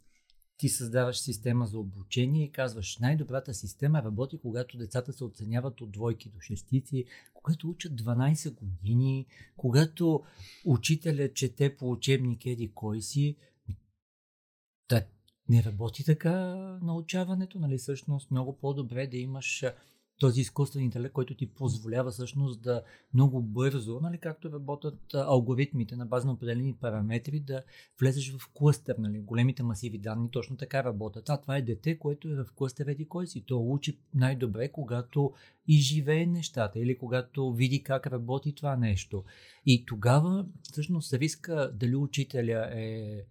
ти 0.57 0.69
създаваш 0.69 1.19
система 1.19 1.65
за 1.65 1.79
обучение 1.79 2.43
и 2.43 2.51
казваш, 2.51 2.97
най-добрата 2.97 3.53
система 3.53 4.03
работи, 4.03 4.37
когато 4.37 4.77
децата 4.77 5.13
се 5.13 5.23
оценяват 5.23 5.81
от 5.81 5.91
двойки 5.91 6.29
до 6.29 6.39
шестици, 6.39 7.05
когато 7.33 7.69
учат 7.69 8.01
12 8.01 8.53
години, 8.53 9.25
когато 9.57 10.23
учителя 10.65 11.33
чете 11.33 11.75
по 11.75 11.91
учебник 11.91 12.45
еди 12.45 12.71
кой 12.73 13.01
си. 13.01 13.35
Да, 14.89 15.05
не 15.49 15.63
работи 15.63 16.03
така 16.03 16.33
научаването, 16.81 17.59
нали? 17.59 17.77
Всъщност 17.77 18.31
много 18.31 18.57
по-добре 18.57 19.07
да 19.07 19.17
имаш 19.17 19.63
този 20.19 20.41
изкуствен 20.41 20.83
интелект, 20.83 21.13
който 21.13 21.35
ти 21.35 21.49
позволява 21.49 22.11
всъщност 22.11 22.61
да 22.61 22.81
много 23.13 23.41
бързо, 23.41 23.99
нали, 23.99 24.17
както 24.17 24.51
работят 24.51 24.99
алгоритмите 25.13 25.95
на 25.95 26.05
база 26.05 26.27
на 26.27 26.33
определени 26.33 26.73
параметри, 26.73 27.39
да 27.39 27.63
влезеш 27.99 28.35
в 28.37 28.49
клъстър, 28.53 28.95
нали, 28.99 29.19
големите 29.19 29.63
масиви 29.63 29.97
данни 29.97 30.31
точно 30.31 30.57
така 30.57 30.83
работят. 30.83 31.29
А 31.29 31.41
това 31.41 31.57
е 31.57 31.61
дете, 31.61 31.99
което 31.99 32.27
е 32.27 32.35
в 32.35 32.45
клъстър 32.55 32.85
еди 32.85 33.07
кой 33.07 33.27
си. 33.27 33.43
То 33.47 33.59
учи 33.59 33.99
най-добре, 34.13 34.71
когато 34.71 35.33
изживее 35.67 36.25
нещата 36.25 36.79
или 36.79 36.97
когато 36.97 37.53
види 37.53 37.83
как 37.83 38.07
работи 38.07 38.55
това 38.55 38.75
нещо. 38.75 39.23
И 39.65 39.85
тогава 39.85 40.45
всъщност 40.63 41.13
риска 41.13 41.71
дали 41.73 41.95
учителя 41.95 42.69
е 42.73 43.23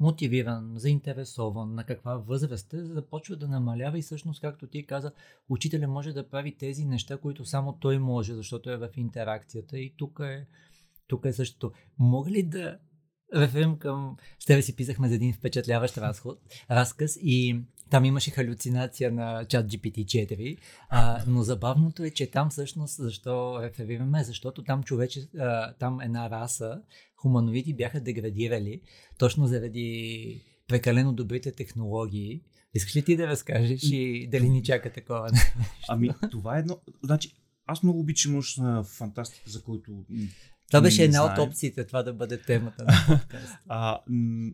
мотивиран, 0.00 0.72
заинтересован, 0.76 1.74
на 1.74 1.84
каква 1.84 2.14
възраст 2.14 2.74
е, 2.74 2.84
започва 2.84 3.36
да 3.36 3.48
намалява 3.48 3.98
и 3.98 4.02
всъщност, 4.02 4.40
както 4.40 4.66
ти 4.66 4.86
каза, 4.86 5.12
учителя 5.48 5.88
може 5.88 6.12
да 6.12 6.28
прави 6.28 6.56
тези 6.56 6.84
неща, 6.84 7.16
които 7.16 7.44
само 7.44 7.72
той 7.72 7.98
може, 7.98 8.34
защото 8.34 8.70
е 8.70 8.76
в 8.76 8.88
интеракцията 8.96 9.78
и 9.78 9.94
тук 9.96 10.20
е, 10.22 10.46
тук 11.06 11.24
е 11.24 11.32
същото. 11.32 11.72
Мога 11.98 12.30
ли 12.30 12.42
да 12.42 12.78
реферим 13.34 13.78
към... 13.78 14.16
С 14.38 14.46
тебе 14.46 14.62
си 14.62 14.76
писахме 14.76 15.08
за 15.08 15.14
един 15.14 15.32
впечатляващ 15.32 15.98
разход, 15.98 16.38
разказ 16.70 17.18
и 17.22 17.60
там 17.90 18.04
имаше 18.04 18.30
халюцинация 18.30 19.12
на 19.12 19.44
чат 19.44 19.66
GPT-4, 19.66 20.58
а, 20.88 21.22
но 21.26 21.42
забавното 21.42 22.04
е, 22.04 22.10
че 22.10 22.30
там 22.30 22.50
всъщност, 22.50 22.96
защо 22.96 23.62
реферираме, 23.62 24.24
защото 24.24 24.64
там 24.64 24.82
човече, 24.82 25.28
а, 25.38 25.72
там 25.72 26.00
една 26.00 26.30
раса, 26.30 26.82
хуманоиди 27.22 27.74
бяха 27.74 28.00
деградирали, 28.00 28.80
точно 29.18 29.46
заради 29.46 30.40
прекалено 30.68 31.12
добрите 31.12 31.52
технологии. 31.52 32.42
Искаш 32.74 32.96
ли 32.96 33.04
ти 33.04 33.16
да 33.16 33.26
разкажеш 33.26 33.80
и 33.82 34.28
дали 34.30 34.48
ни 34.48 34.62
чака 34.62 34.92
такова 34.92 35.30
Ами, 35.88 36.10
това 36.30 36.56
е 36.56 36.60
едно... 36.60 36.80
Значи, 37.04 37.32
аз 37.66 37.82
много 37.82 38.00
обичам 38.00 38.32
научна 38.32 38.84
фантастика, 38.84 39.50
за 39.50 39.62
който 39.62 40.04
това 40.70 40.80
беше 40.80 41.04
една 41.04 41.24
от 41.24 41.38
опциите, 41.38 41.86
това 41.86 42.02
да 42.02 42.12
бъде 42.12 42.42
темата 42.42 42.84
на 42.88 42.92
подкаст. 43.06 43.54
а, 43.68 44.00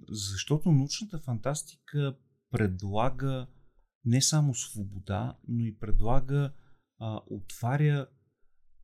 защото 0.08 0.72
научната 0.72 1.18
фантастика 1.18 2.16
предлага 2.50 3.46
не 4.04 4.22
само 4.22 4.54
свобода, 4.54 5.36
но 5.48 5.64
и 5.64 5.78
предлага, 5.78 6.52
а, 6.98 7.20
отваря 7.30 8.06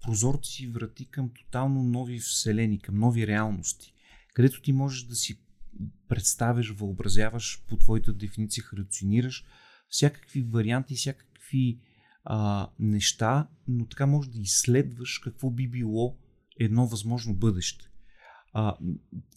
прозорци 0.02 0.64
и 0.64 0.68
врати 0.68 1.04
към 1.04 1.30
тотално 1.30 1.82
нови 1.82 2.18
вселени, 2.18 2.80
към 2.80 2.98
нови 2.98 3.26
реалности, 3.26 3.94
където 4.34 4.62
ти 4.62 4.72
можеш 4.72 5.02
да 5.02 5.14
си 5.14 5.40
представяш, 6.08 6.70
въобразяваш 6.70 7.64
по 7.68 7.76
твоята 7.76 8.12
дефиниция, 8.12 8.64
халюцинираш 8.64 9.44
всякакви 9.88 10.42
варианти, 10.42 10.94
всякакви 10.94 11.80
а, 12.24 12.70
неща, 12.78 13.48
но 13.68 13.86
така 13.86 14.06
можеш 14.06 14.32
да 14.32 14.40
изследваш 14.40 15.18
какво 15.18 15.50
би 15.50 15.68
било 15.68 16.16
едно 16.60 16.86
възможно 16.86 17.34
бъдеще. 17.34 17.84
А, 18.52 18.76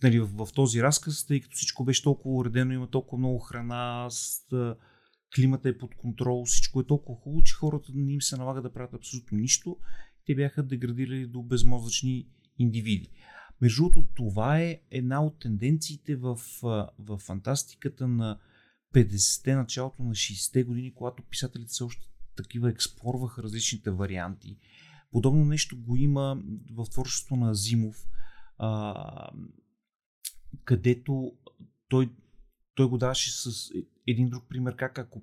нали, 0.03 0.19
в, 0.19 0.45
в 0.45 0.53
този 0.53 0.83
разказ, 0.83 1.25
тъй 1.25 1.41
като 1.41 1.55
всичко 1.55 1.83
беше 1.83 2.03
толкова 2.03 2.35
уредено, 2.35 2.73
има 2.73 2.87
толкова 2.87 3.17
много 3.17 3.39
храна, 3.39 4.07
с, 4.09 4.75
климата 5.35 5.69
е 5.69 5.77
под 5.77 5.95
контрол, 5.95 6.45
всичко 6.45 6.79
е 6.79 6.85
толкова 6.85 7.19
хубаво, 7.19 7.43
че 7.43 7.53
хората 7.53 7.91
не 7.95 8.13
им 8.13 8.21
се 8.21 8.37
налага 8.37 8.61
да 8.61 8.73
правят 8.73 8.93
абсолютно 8.93 9.37
нищо. 9.37 9.77
Те 10.25 10.35
бяха 10.35 10.63
деградирали 10.63 11.27
до 11.27 11.43
безмозъчни 11.43 12.27
индивиди. 12.59 13.09
Между 13.61 13.83
другото, 13.83 14.07
това 14.15 14.59
е 14.59 14.79
една 14.91 15.23
от 15.23 15.39
тенденциите 15.39 16.15
в, 16.15 16.39
в 16.99 17.17
фантастиката 17.17 18.07
на 18.07 18.39
50-те, 18.93 19.55
началото 19.55 20.03
на 20.03 20.11
60-те 20.11 20.63
години, 20.63 20.93
когато 20.93 21.23
писателите 21.23 21.73
са 21.73 21.85
още 21.85 22.07
такива 22.35 22.69
експлорваха 22.69 23.43
различните 23.43 23.91
варианти. 23.91 24.57
Подобно 25.11 25.45
нещо 25.45 25.77
го 25.81 25.95
има 25.95 26.41
в 26.71 26.85
творчеството 26.91 27.35
на 27.35 27.55
Зимов, 27.55 28.07
а, 28.57 29.29
където 30.63 31.33
той, 31.89 32.09
той 32.75 32.89
го 32.89 32.97
даваше 32.97 33.31
с 33.31 33.71
един 34.07 34.29
друг 34.29 34.43
пример, 34.49 34.75
как 34.75 34.99
ако 34.99 35.21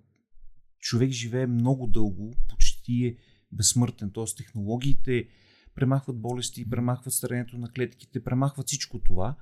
човек 0.78 1.10
живее 1.10 1.46
много 1.46 1.86
дълго, 1.86 2.34
почти 2.48 3.06
е 3.06 3.16
безсмъртен, 3.52 4.10
т.е. 4.10 4.24
технологиите 4.36 5.28
премахват 5.74 6.20
болести, 6.20 6.70
премахват 6.70 7.14
старението 7.14 7.58
на 7.58 7.70
клетките, 7.70 8.24
премахват 8.24 8.66
всичко 8.66 8.98
това, 8.98 9.36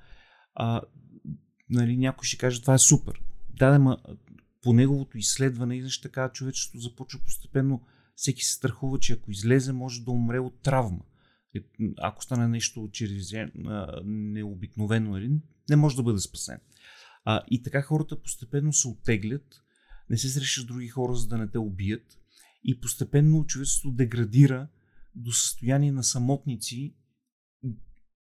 а, 0.54 0.80
нали, 1.70 1.96
някой 1.96 2.24
ще 2.24 2.38
каже, 2.38 2.60
това 2.60 2.74
е 2.74 2.78
супер. 2.78 3.22
Да, 3.50 3.78
да, 3.78 3.96
по 4.62 4.72
неговото 4.72 5.18
изследване, 5.18 5.76
и 5.76 5.82
защо 5.82 6.02
така 6.02 6.28
човечеството 6.28 6.78
започва 6.78 7.20
постепенно, 7.20 7.82
всеки 8.14 8.44
се 8.44 8.52
страхува, 8.52 8.98
че 8.98 9.12
ако 9.12 9.30
излезе, 9.30 9.72
може 9.72 10.04
да 10.04 10.10
умре 10.10 10.38
от 10.38 10.62
травма. 10.62 11.04
Е, 11.54 11.60
ако 11.98 12.24
стане 12.24 12.48
нещо 12.48 12.88
чрез 12.92 13.32
необикновено, 14.04 15.10
нали, 15.10 15.30
не 15.70 15.76
може 15.76 15.96
да 15.96 16.02
бъде 16.02 16.18
спасен. 16.18 16.60
А, 17.24 17.42
и 17.50 17.62
така 17.62 17.82
хората 17.82 18.22
постепенно 18.22 18.72
се 18.72 18.88
оттеглят, 18.88 19.62
не 20.10 20.18
се 20.18 20.28
срещат 20.28 20.64
с 20.64 20.66
други 20.66 20.88
хора, 20.88 21.14
за 21.14 21.28
да 21.28 21.38
не 21.38 21.50
те 21.50 21.58
убият. 21.58 22.19
И 22.64 22.80
постепенно 22.80 23.44
човечеството 23.44 23.96
деградира 23.96 24.68
до 25.14 25.32
състояние 25.32 25.92
на 25.92 26.04
самотници, 26.04 26.96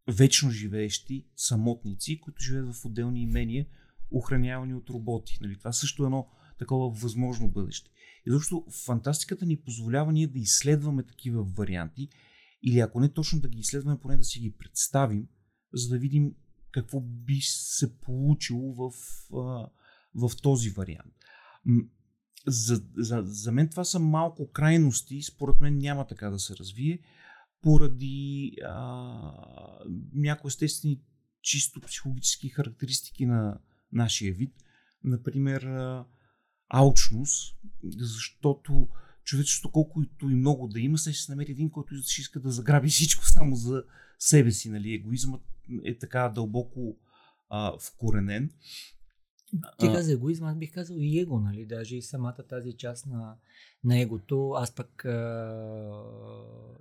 вечно 0.08 0.52
живеещи 0.52 1.28
самотници, 1.36 2.20
които 2.20 2.44
живеят 2.44 2.76
в 2.76 2.86
отделни 2.86 3.22
имения, 3.22 3.66
охранявани 4.12 4.74
от 4.74 4.90
роботи. 4.90 5.38
Нали? 5.42 5.58
Това 5.58 5.74
също 5.74 6.04
е 6.04 6.06
едно 6.06 6.28
такова 6.60 6.90
възможно 6.90 7.52
бъдеще. 7.52 7.90
И 8.28 8.32
защото 8.32 8.66
фантастиката 8.86 9.46
ни 9.46 9.62
позволява 9.62 10.14
ние 10.14 10.28
да 10.28 10.40
изследваме 10.40 11.04
такива 11.04 11.44
варианти 11.44 12.10
или 12.64 12.80
ако 12.80 13.00
не 13.00 13.14
точно 13.14 13.40
да 13.40 13.50
ги 13.50 13.60
изследваме, 13.60 14.00
поне 14.00 14.18
да 14.18 14.24
си 14.24 14.40
ги 14.40 14.56
представим, 14.58 15.28
за 15.74 15.90
да 15.90 15.98
видим 15.98 16.34
какво 16.72 17.02
би 17.02 17.40
се 17.42 17.98
получило 17.98 18.74
в, 18.74 18.92
в 20.16 20.32
този 20.42 20.70
вариант. 20.70 21.14
За, 22.48 22.84
за, 22.98 23.24
за 23.26 23.52
мен 23.52 23.70
това 23.70 23.84
са 23.84 24.00
малко 24.00 24.52
крайности, 24.52 25.22
според 25.24 25.60
мен 25.62 25.78
няма 25.78 26.08
така 26.08 26.30
да 26.30 26.40
се 26.40 26.56
развие, 26.56 27.00
поради 27.62 28.52
някои 30.14 30.48
естествени 30.48 31.02
чисто 31.42 31.82
психологически 31.82 32.50
характеристики 32.50 33.26
на 33.26 33.60
нашия 33.92 34.34
вид. 34.34 34.54
Например, 35.04 35.62
а, 35.62 36.06
алчност, 36.70 37.58
защото 37.98 38.88
човечеството 39.24 39.72
колкото 39.72 40.30
и 40.30 40.36
много 40.36 40.68
да 40.68 40.80
има, 40.80 40.98
се 40.98 41.14
ще 41.14 41.24
се 41.24 41.32
намери 41.32 41.52
един, 41.52 41.70
който 41.70 41.96
иска 41.96 42.40
да 42.40 42.52
заграби 42.52 42.90
всичко 42.90 43.26
само 43.30 43.56
за 43.56 43.84
себе 44.20 44.52
си. 44.52 44.70
Нали? 44.70 44.94
Егоизмът 44.94 45.42
е 45.84 45.98
така 45.98 46.30
дълбоко 46.30 46.98
а, 47.50 47.74
вкоренен. 47.80 48.52
Ти 49.80 49.88
каза 49.88 50.14
егоизъм, 50.14 50.48
аз 50.48 50.56
бих 50.56 50.74
казал 50.74 50.96
и 51.00 51.20
его, 51.20 51.40
нали? 51.40 51.66
Даже 51.66 51.98
и 51.98 52.02
самата 52.02 52.44
тази 52.50 52.74
част 52.74 53.08
на, 53.08 53.36
на 53.84 54.00
егото. 54.00 54.52
Аз 54.52 54.76
пък 54.76 55.06
а, 55.06 56.04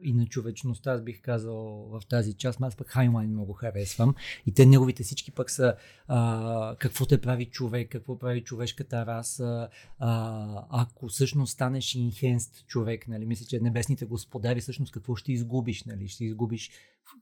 и 0.02 0.12
на 0.12 0.26
човечността, 0.26 0.92
аз 0.92 1.02
бих 1.02 1.22
казал 1.22 1.88
в 1.90 2.02
тази 2.08 2.34
част, 2.34 2.62
аз 2.62 2.76
пък 2.76 2.88
Хаймайн 2.88 3.30
много 3.30 3.52
харесвам. 3.52 4.14
И 4.46 4.54
те 4.54 4.66
неговите 4.66 5.02
всички 5.02 5.30
пък 5.30 5.50
са 5.50 5.76
а, 6.08 6.76
какво 6.78 7.06
те 7.06 7.20
прави 7.20 7.46
човек, 7.46 7.92
какво 7.92 8.18
прави 8.18 8.44
човешката 8.44 9.06
раса, 9.06 9.68
а, 9.98 10.66
ако 10.70 11.08
всъщност 11.08 11.52
станеш 11.52 11.94
инхенст 11.94 12.66
човек, 12.66 13.08
нали? 13.08 13.26
Мисля, 13.26 13.46
че 13.46 13.60
небесните 13.60 14.04
господари 14.04 14.60
всъщност 14.60 14.92
какво 14.92 15.16
ще 15.16 15.32
изгубиш, 15.32 15.84
нали? 15.84 16.08
Ще 16.08 16.24
изгубиш 16.24 16.70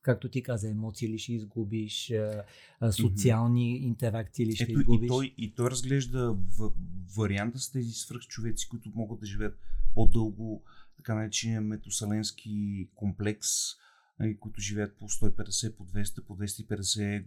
както 0.03 0.29
ти 0.29 0.43
каза, 0.43 0.71
емоции 0.71 1.09
ли 1.09 1.19
ще 1.19 1.33
изгубиш, 1.33 2.11
а, 2.11 2.45
а, 2.81 2.93
социални 2.93 3.81
mm-hmm. 3.81 3.85
интеракции 3.85 4.47
ли 4.47 4.55
ще 4.55 4.65
Ето, 4.65 4.81
изгубиш. 4.81 5.07
И 5.07 5.09
той, 5.09 5.35
и 5.39 5.55
той 5.55 5.71
разглежда 5.71 6.37
в, 6.59 6.73
варианта 7.17 7.59
с 7.59 7.71
тези 7.71 7.93
свръхчовеци, 7.93 8.69
които 8.69 8.91
могат 8.95 9.21
да 9.21 9.27
живеят 9.27 9.59
по-дълго, 9.95 10.65
така 10.97 11.15
наречения 11.15 11.61
метосаленски 11.61 12.89
комплекс, 12.95 13.49
нали, 14.21 14.39
които 14.39 14.61
живеят 14.61 14.97
по 14.99 15.09
150, 15.09 15.77
по 15.77 15.87
200, 15.87 16.25
по 16.25 16.37
250 16.37 17.25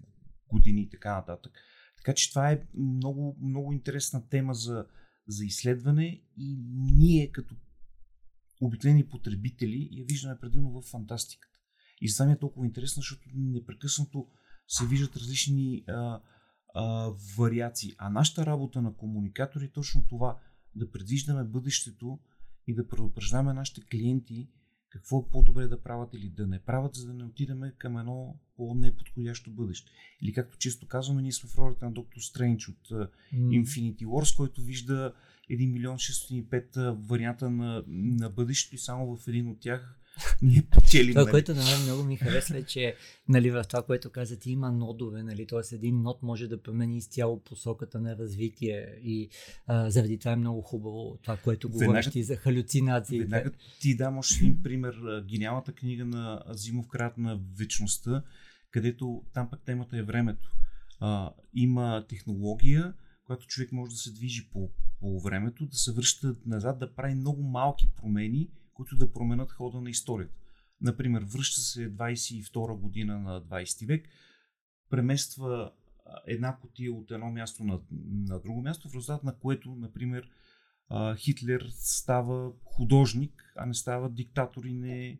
години 0.50 0.82
и 0.82 0.90
така 0.90 1.16
нататък. 1.16 1.52
Така 1.98 2.14
че 2.14 2.30
това 2.30 2.52
е 2.52 2.62
много, 2.78 3.38
много 3.42 3.74
интересна 3.74 4.28
тема 4.30 4.54
за, 4.54 4.86
за 5.28 5.46
изследване 5.46 6.22
и 6.38 6.58
ние 6.78 7.32
като 7.32 7.56
обикновени 8.62 9.08
потребители 9.08 9.90
я 9.92 10.06
виждаме 10.06 10.40
предимно 10.40 10.82
в 10.82 10.82
фантастиката. 10.82 11.55
И 12.02 12.10
за 12.10 12.26
ми 12.26 12.32
е 12.32 12.40
толкова 12.40 12.66
интересно, 12.66 13.02
защото 13.02 13.30
непрекъснато 13.36 14.28
се 14.68 14.88
виждат 14.88 15.16
различни 15.16 15.84
а, 15.88 16.22
а, 16.76 17.12
вариации. 17.38 17.96
А 17.98 18.10
нашата 18.10 18.46
работа 18.46 18.82
на 18.82 18.94
комуникатори 18.94 19.66
е 19.66 19.72
точно 19.72 20.06
това 20.10 20.40
да 20.76 20.92
предвиждаме 20.92 21.44
бъдещето 21.44 22.20
и 22.68 22.76
да 22.76 22.88
предупреждаваме 22.88 23.54
нашите 23.54 23.82
клиенти 23.82 24.50
какво 24.96 25.20
е 25.20 25.32
по-добре 25.32 25.68
да 25.68 25.84
правят 25.84 26.14
или 26.14 26.30
да 26.30 26.48
не 26.48 26.60
правят, 26.60 26.96
за 26.96 27.08
да 27.08 27.14
не 27.14 27.24
отидем 27.24 27.62
към 27.78 27.98
едно 27.98 28.40
по-неподходящо 28.58 29.52
бъдеще. 29.52 29.92
Или 30.22 30.34
както 30.34 30.58
често 30.58 30.88
казваме, 30.88 31.22
ние 31.22 31.32
сме 31.32 31.50
в 31.50 31.58
ролята 31.58 31.86
на 31.86 31.92
доктор 31.92 32.22
Стрендж 32.22 32.70
от 32.70 32.88
uh, 32.90 33.10
Infinity 33.34 34.06
Wars, 34.06 34.38
който 34.38 34.62
вижда 34.62 35.14
1 35.52 35.72
милион 35.72 35.98
605 35.98 36.92
варианта 37.08 37.50
на, 37.50 37.84
на 37.88 38.30
бъдещето 38.30 38.76
и 38.76 38.80
само 38.80 39.18
в 39.18 39.28
един 39.28 39.48
от 39.50 39.60
тях 39.60 40.00
ние 40.42 40.64
печелим. 40.72 41.14
Това, 41.14 41.22
нали? 41.22 41.32
което 41.32 41.56
на 41.56 41.64
мен 41.64 41.84
много 41.84 42.04
ми 42.04 42.18
харесва 42.18 42.58
е, 42.58 42.64
че 42.64 42.96
нали, 43.30 43.52
в 43.52 43.64
това, 43.64 43.84
което 43.84 44.10
каза 44.10 44.40
ти, 44.40 44.52
има 44.52 44.72
нодове, 44.72 45.24
нали, 45.24 45.48
т.е. 45.48 45.76
един 45.76 46.02
нод 46.02 46.24
може 46.24 46.48
да 46.48 46.62
промени 46.62 46.98
изцяло 46.98 47.44
посоката 47.44 48.00
на 48.00 48.18
развитие 48.18 49.00
и 49.04 49.30
а, 49.68 49.90
заради 49.90 50.20
това 50.20 50.32
е 50.32 50.36
много 50.36 50.62
хубаво 50.62 51.18
това, 51.24 51.38
което 51.38 51.70
говориш 51.70 52.10
ти 52.10 52.24
за 52.24 52.36
халюцинации. 52.36 53.20
Веднага 53.20 53.52
ти 53.82 53.96
дам 53.96 54.18
още 54.18 54.36
един 54.42 54.64
пример, 54.64 54.96
гениалната 55.28 55.74
книга 55.74 56.06
на 56.06 56.44
Азимов 56.50 56.88
Крат 56.88 57.18
на 57.18 57.40
вечността, 57.60 58.24
където 58.72 59.24
там 59.34 59.50
пък 59.50 59.62
темата 59.66 59.98
е 59.98 60.04
времето. 60.04 60.52
А, 61.00 61.32
има 61.54 62.06
технология, 62.10 62.94
която 63.26 63.48
човек 63.48 63.72
може 63.72 63.92
да 63.92 63.98
се 63.98 64.12
движи 64.12 64.50
по, 64.50 64.70
по 65.00 65.20
времето, 65.20 65.66
да 65.66 65.78
се 65.78 65.92
връща 65.92 66.36
назад, 66.46 66.80
да 66.80 66.96
прави 66.96 67.16
много 67.16 67.44
малки 67.44 67.90
промени, 68.02 68.50
които 68.76 68.96
да 68.96 69.14
променят 69.14 69.52
хода 69.52 69.82
на 69.82 69.90
историята. 69.90 70.36
Например, 70.82 71.24
връща 71.24 71.62
се 71.62 71.96
22 71.96 72.80
година 72.80 73.20
на 73.20 73.42
20 73.42 73.88
век, 73.88 74.08
премества 74.90 75.72
една 76.28 76.58
котия 76.58 76.94
от 76.94 77.12
едно 77.12 77.32
място 77.32 77.64
на, 77.64 77.82
на 78.10 78.40
друго 78.40 78.62
място, 78.62 78.90
в 78.90 78.96
резултат 78.96 79.24
на 79.24 79.40
което, 79.40 79.76
например, 79.76 80.30
Хитлер 81.18 81.68
става 81.70 82.52
художник, 82.64 83.54
а 83.58 83.66
не 83.66 83.74
става 83.74 84.10
диктатор 84.10 84.64
и 84.64 84.74
не 84.74 85.20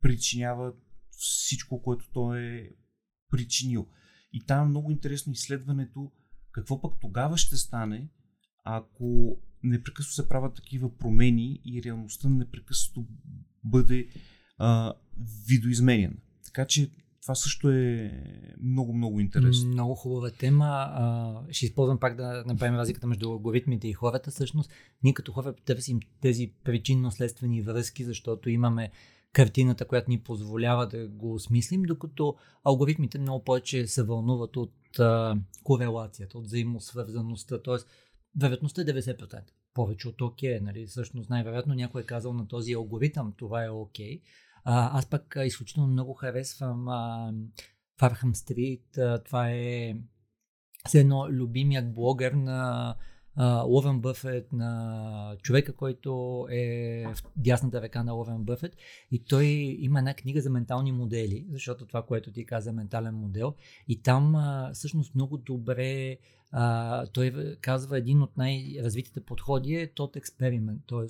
причинява 0.00 0.72
всичко, 1.10 1.82
което 1.82 2.10
той 2.12 2.40
е 2.40 2.70
причинил. 3.30 3.88
И 4.32 4.46
там 4.46 4.66
е 4.66 4.68
много 4.68 4.90
интересно 4.90 5.32
изследването 5.32 6.12
какво 6.52 6.80
пък 6.80 7.00
тогава 7.00 7.38
ще 7.38 7.56
стане, 7.56 8.08
ако 8.64 9.38
непрекъснато 9.62 10.14
се 10.14 10.28
правят 10.28 10.54
такива 10.54 10.98
промени 10.98 11.60
и 11.64 11.82
реалността 11.82 12.28
непрекъснато 12.28 13.06
бъде 13.64 14.08
а, 14.58 14.94
видоизменена. 15.48 16.14
Така 16.44 16.66
че 16.66 16.90
това 17.22 17.34
също 17.34 17.70
е 17.70 18.12
много, 18.62 18.92
много 18.92 19.20
интересно. 19.20 19.68
Много 19.68 19.94
хубава 19.94 20.30
тема. 20.30 20.66
А, 20.66 21.34
ще 21.50 21.66
използвам 21.66 21.98
пак 21.98 22.16
да 22.16 22.44
направим 22.46 22.76
разликата 22.76 23.06
между 23.06 23.30
алгоритмите 23.30 23.88
и 23.88 23.92
хората. 23.92 24.30
Всъщност, 24.30 24.70
ние 25.02 25.14
като 25.14 25.32
хора 25.32 25.54
търсим 25.64 26.00
тези 26.20 26.52
причинно-следствени 26.64 27.62
връзки, 27.62 28.04
защото 28.04 28.50
имаме 28.50 28.90
картината, 29.32 29.84
която 29.84 30.10
ни 30.10 30.20
позволява 30.20 30.86
да 30.86 31.08
го 31.08 31.34
осмислим, 31.34 31.82
докато 31.82 32.36
алгоритмите 32.64 33.18
много 33.18 33.44
повече 33.44 33.86
се 33.86 34.02
вълнуват 34.02 34.56
от 34.56 34.98
а, 34.98 35.36
корелацията, 35.62 36.38
от 36.38 36.44
взаимосвързаността. 36.44 37.62
Тоест, 37.62 37.88
вероятността 38.40 38.82
е 38.82 38.84
90%. 38.84 39.40
Повече 39.74 40.08
от 40.08 40.20
окей. 40.20 40.50
Okay, 40.50 40.60
нали? 40.60 40.86
Всъщност 40.86 41.30
най-вероятно 41.30 41.74
някой 41.74 42.02
е 42.02 42.06
казал 42.06 42.32
на 42.32 42.48
този 42.48 42.72
алгоритъм, 42.72 43.32
това 43.36 43.64
е 43.64 43.70
окей. 43.70 44.20
Okay. 44.20 44.22
Аз 44.64 45.06
пък 45.06 45.36
изключително 45.44 45.88
много 45.88 46.14
харесвам 46.14 46.88
а, 46.88 47.32
Фархам 47.98 48.34
Стрит. 48.34 48.98
А, 48.98 49.22
това 49.22 49.50
е 49.50 49.94
все 50.86 51.00
едно 51.00 51.28
любимият 51.30 51.94
блогър 51.94 52.32
на 52.32 52.94
Ловен 53.66 54.00
Бъфет, 54.00 54.52
на 54.52 55.36
човека, 55.42 55.72
който 55.72 56.46
е 56.50 57.04
в 57.14 57.16
дясната 57.36 57.82
ръка 57.82 58.02
на 58.02 58.12
Ловен 58.12 58.44
Бъфет. 58.44 58.76
И 59.10 59.24
той 59.24 59.44
има 59.80 59.98
една 59.98 60.14
книга 60.14 60.40
за 60.40 60.50
ментални 60.50 60.92
модели, 60.92 61.46
защото 61.50 61.86
това, 61.86 62.02
което 62.02 62.32
ти 62.32 62.46
каза, 62.46 62.72
ментален 62.72 63.14
модел. 63.14 63.54
И 63.88 64.02
там 64.02 64.36
а, 64.36 64.70
всъщност 64.74 65.14
много 65.14 65.36
добре 65.38 66.18
а, 66.50 67.06
той 67.06 67.56
казва 67.60 67.98
един 67.98 68.22
от 68.22 68.36
най-развитите 68.36 69.20
подходи 69.20 69.74
е 69.74 69.92
тот 69.92 70.16
експеримент, 70.16 70.82
т.е. 70.88 71.06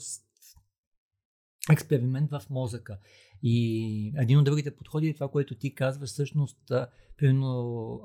експеримент 1.73 2.31
в 2.31 2.43
мозъка. 2.51 2.99
И 3.43 4.13
един 4.17 4.39
от 4.39 4.45
другите 4.45 4.77
подходи 4.77 5.09
е 5.09 5.15
това, 5.15 5.29
което 5.29 5.55
ти 5.55 5.75
казваш, 5.75 6.09
всъщност, 6.09 6.73
примерно 7.17 8.01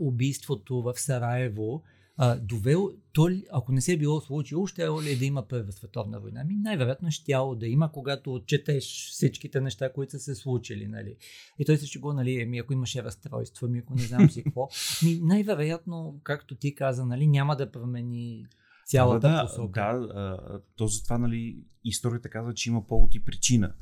убийството 0.00 0.82
в 0.82 0.94
Сараево, 0.96 1.82
а, 2.16 2.36
довел, 2.36 2.90
то, 3.12 3.28
ако 3.52 3.72
не 3.72 3.80
се 3.80 3.92
е 3.92 3.96
било 3.96 4.20
случило, 4.20 4.66
ще 4.66 4.82
е 4.82 4.88
ли 4.88 5.16
да 5.16 5.24
има 5.24 5.48
Първа 5.48 5.72
световна 5.72 6.20
война? 6.20 6.44
Ми 6.44 6.54
най-вероятно 6.54 7.10
ще 7.10 7.32
да 7.56 7.66
има, 7.66 7.92
когато 7.92 8.34
отчетеш 8.34 9.10
всичките 9.10 9.60
неща, 9.60 9.92
които 9.92 10.10
са 10.10 10.18
се 10.18 10.34
случили. 10.34 10.88
Нали? 10.88 11.16
И 11.58 11.64
той 11.64 11.76
се 11.76 11.86
ще 11.86 11.98
го, 11.98 12.12
нали, 12.12 12.44
ми, 12.44 12.58
ако 12.58 12.72
имаше 12.72 13.04
разстройство, 13.04 13.68
ми, 13.68 13.78
ако 13.78 13.94
не 13.94 14.02
знам 14.02 14.30
си 14.30 14.42
какво. 14.44 14.68
Ми, 15.04 15.20
най-вероятно, 15.22 16.20
както 16.22 16.54
ти 16.54 16.74
каза, 16.74 17.06
нали, 17.06 17.26
няма 17.26 17.56
да 17.56 17.72
промени 17.72 18.46
цялата 18.86 19.28
да, 19.28 19.46
посока. 19.46 20.08
Да, 20.14 20.60
то 20.76 20.86
затова 20.86 21.18
нали, 21.18 21.64
историята 21.84 22.30
казва, 22.30 22.54
че 22.54 22.70
има 22.70 22.86
повод 22.86 23.14
и 23.14 23.24
причина. 23.24 23.74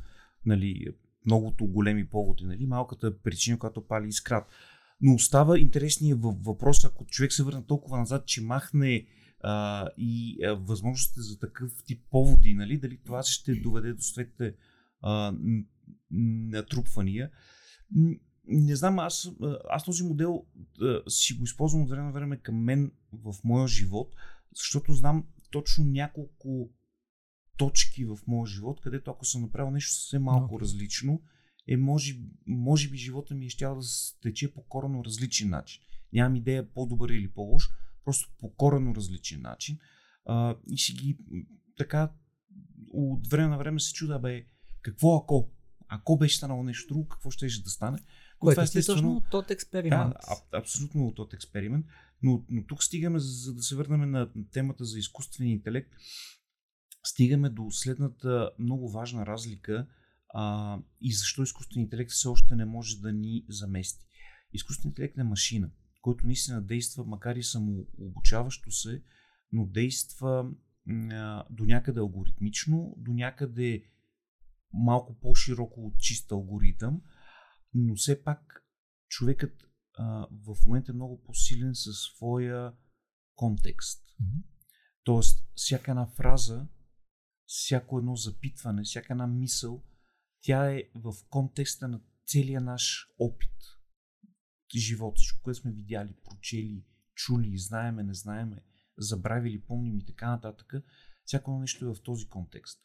Нали, 0.47 0.87
многото 1.27 1.67
големи 1.67 2.07
поводи, 2.07 2.45
нали, 2.45 2.67
малката 2.67 3.19
причина, 3.19 3.59
която 3.59 3.87
пали 3.87 4.09
искрат. 4.09 4.45
Но 5.03 5.15
остава 5.15 5.59
интересния 5.59 6.17
въпрос, 6.17 6.85
ако 6.85 7.07
човек 7.07 7.33
се 7.33 7.43
върне 7.43 7.67
толкова 7.67 7.99
назад, 7.99 8.27
че 8.27 8.43
махне 8.43 9.07
а, 9.41 9.89
и 9.97 10.45
а, 10.45 10.55
възможностите 10.55 11.21
за 11.21 11.39
такъв 11.39 11.73
тип 11.85 12.03
поводи, 12.11 12.55
нали, 12.55 12.79
дали 12.79 12.99
това 13.05 13.23
ще 13.23 13.55
доведе 13.55 13.93
до 13.93 14.03
светите 14.03 14.55
натрупвания. 16.51 17.31
Не 18.47 18.77
знам, 18.77 18.99
аз, 18.99 19.31
аз 19.71 19.85
този 19.85 20.03
модел 20.03 20.47
а, 20.81 21.11
си 21.11 21.35
го 21.35 21.45
използвам 21.45 21.83
от 21.83 21.91
време 21.91 22.03
на 22.03 22.13
време 22.13 22.37
към 22.37 22.57
мен 22.57 22.93
в 23.13 23.35
моя 23.45 23.69
живот, 23.69 24.15
защото 24.57 24.93
знам 24.93 25.27
точно 25.51 25.85
няколко 25.85 26.71
точки 27.57 28.05
в 28.05 28.19
моя 28.27 28.47
живот, 28.47 28.81
където 28.81 29.11
ако 29.11 29.25
съм 29.25 29.43
направил 29.43 29.71
нещо 29.71 29.95
съвсем 29.95 30.23
малко 30.23 30.55
okay. 30.55 30.61
различно, 30.61 31.23
е 31.69 31.77
може, 31.77 32.15
може 32.47 32.89
би 32.89 32.97
живота 32.97 33.35
ми 33.35 33.47
е 33.47 33.51
щял 33.51 33.75
да 33.75 33.87
тече 34.23 34.55
по 34.55 34.63
коренно 34.63 35.05
различен 35.05 35.51
начин. 35.51 35.83
Нямам 36.13 36.37
идея 36.37 36.73
по-добър 36.75 37.11
или 37.11 37.29
по-лош, 37.29 37.69
просто 38.05 38.31
по 38.39 38.55
коренно 38.55 38.95
различен 38.95 39.41
начин. 39.43 39.79
А, 40.27 40.57
и 40.71 40.79
си 40.79 40.93
ги 40.93 41.19
така 41.77 42.13
от 42.93 43.27
време 43.27 43.49
на 43.49 43.59
време 43.59 43.81
се 43.81 43.93
чуда, 43.93 44.19
бе, 44.19 44.45
какво 44.83 45.17
ако? 45.17 45.51
Ако 45.89 46.19
беше 46.19 46.37
станало 46.37 46.63
нещо 46.63 46.95
друго, 46.95 47.09
какво 47.09 47.31
ще 47.31 47.47
да 47.47 47.71
стане? 47.71 47.99
Което 48.39 48.61
е 48.61 48.65
естествено 48.65 49.17
от 49.17 49.51
експеримент. 49.51 50.13
Да, 50.13 50.19
а, 50.53 50.59
абсолютно 50.59 51.07
от 51.07 51.15
тот 51.15 51.35
експеримент. 51.35 51.87
Но, 52.23 52.45
но 52.49 52.67
тук 52.67 52.85
стигаме, 52.85 53.19
за 53.19 53.55
да 53.55 53.63
се 53.63 53.77
върнем 53.77 54.11
на 54.11 54.31
темата 54.53 54.85
за 54.85 54.99
изкуствения 54.99 55.53
интелект, 55.53 55.91
стигаме 57.05 57.51
до 57.51 57.71
следната 57.71 58.51
много 58.59 58.91
важна 58.91 59.27
разлика 59.27 59.87
а, 60.35 60.79
и 61.01 61.13
защо 61.13 61.43
изкуственият 61.43 61.87
интелект 61.87 62.11
все 62.11 62.29
още 62.29 62.57
не 62.57 62.65
може 62.65 63.01
да 63.01 63.13
ни 63.13 63.45
замести. 63.49 64.07
Изкуственият 64.53 64.99
интелект 64.99 65.19
е 65.19 65.23
машина, 65.23 65.71
който 66.01 66.27
наистина 66.27 66.63
действа, 66.63 67.05
макар 67.05 67.37
и 67.37 67.43
само 67.43 67.87
обучаващо 67.99 68.71
се, 68.71 69.03
но 69.53 69.67
действа 69.67 70.51
а, 71.11 71.45
до 71.51 71.65
някъде 71.65 72.01
алгоритмично, 72.01 72.95
до 72.97 73.13
някъде 73.13 73.85
малко 74.73 75.19
по-широко 75.21 75.87
от 75.87 75.99
чист 75.99 76.33
алгоритъм, 76.33 77.03
но 77.75 77.95
все 77.95 78.25
пак 78.25 78.67
човекът 79.09 79.65
а, 79.95 80.27
в 80.31 80.57
момента 80.67 80.93
е 80.93 80.95
много 80.95 81.23
по-силен 81.23 81.75
със 81.75 81.97
своя 81.97 82.73
контекст. 83.35 84.05
Mm-hmm. 84.23 84.43
Тоест, 85.05 85.47
всяка 85.55 85.91
една 85.91 86.07
фраза, 86.07 86.67
всяко 87.47 87.99
едно 87.99 88.17
запитване, 88.17 88.83
всяка 88.83 89.13
една 89.13 89.27
мисъл, 89.27 89.85
тя 90.43 90.73
е 90.73 90.83
в 90.95 91.15
контекста 91.31 91.89
на 91.89 92.01
целия 92.27 92.61
наш 92.61 93.09
опит. 93.19 93.51
Живот, 94.77 95.19
всичко, 95.19 95.43
което 95.43 95.61
сме 95.61 95.73
видяли, 95.73 96.15
прочели, 96.25 96.85
чули, 97.15 97.59
знаеме, 97.59 98.03
не 98.03 98.15
знаеме, 98.15 98.57
забравили, 98.99 99.61
помним 99.61 99.99
и 99.99 100.05
така 100.05 100.31
нататък. 100.31 100.75
Всяко 101.25 101.59
нещо 101.59 101.85
е 101.85 101.95
в 101.95 102.03
този 102.03 102.29
контекст. 102.29 102.81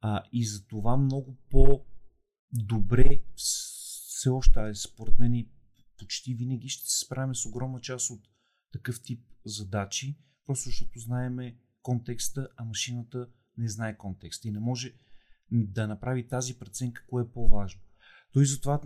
А, 0.00 0.22
и 0.32 0.46
за 0.46 0.66
това 0.66 0.96
много 0.96 1.36
по-добре 1.50 3.22
все 3.36 4.28
още, 4.28 4.74
според 4.74 5.18
мен 5.18 5.34
и 5.34 5.50
почти 5.98 6.34
винаги 6.34 6.68
ще 6.68 6.90
се 6.90 7.04
справим 7.04 7.34
с 7.34 7.46
огромна 7.46 7.80
част 7.80 8.10
от 8.10 8.28
такъв 8.72 9.02
тип 9.02 9.24
задачи, 9.44 10.18
просто 10.46 10.68
защото 10.68 10.98
знаеме 10.98 11.58
контекста, 11.82 12.48
а 12.56 12.64
машината 12.64 13.28
не 13.56 13.68
знае 13.68 13.96
контекста 13.96 14.48
и 14.48 14.50
не 14.50 14.60
може 14.60 14.94
да 15.52 15.86
направи 15.86 16.28
тази 16.28 16.58
преценка, 16.58 17.04
кое 17.08 17.22
е 17.22 17.28
по-важно. 17.34 17.80
Той 18.32 18.46
затова 18.46 18.80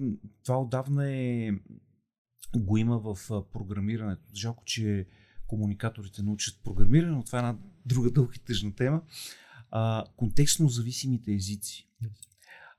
това 0.45 0.61
отдавна 0.61 1.11
е, 1.11 1.53
го 2.57 2.77
има 2.77 2.99
в 2.99 3.17
програмирането. 3.53 4.23
Жалко, 4.35 4.65
че 4.65 5.07
комуникаторите 5.47 6.23
научат 6.23 6.61
програмиране, 6.65 7.13
но 7.13 7.25
това 7.25 7.39
е 7.39 7.43
една 7.43 7.59
друга 7.87 8.11
дълга 8.11 8.33
и 8.37 8.45
тъжна 8.45 8.75
тема. 8.75 9.03
А, 9.71 10.05
контекстно 10.17 10.69
зависимите 10.69 11.33
езици. 11.33 11.89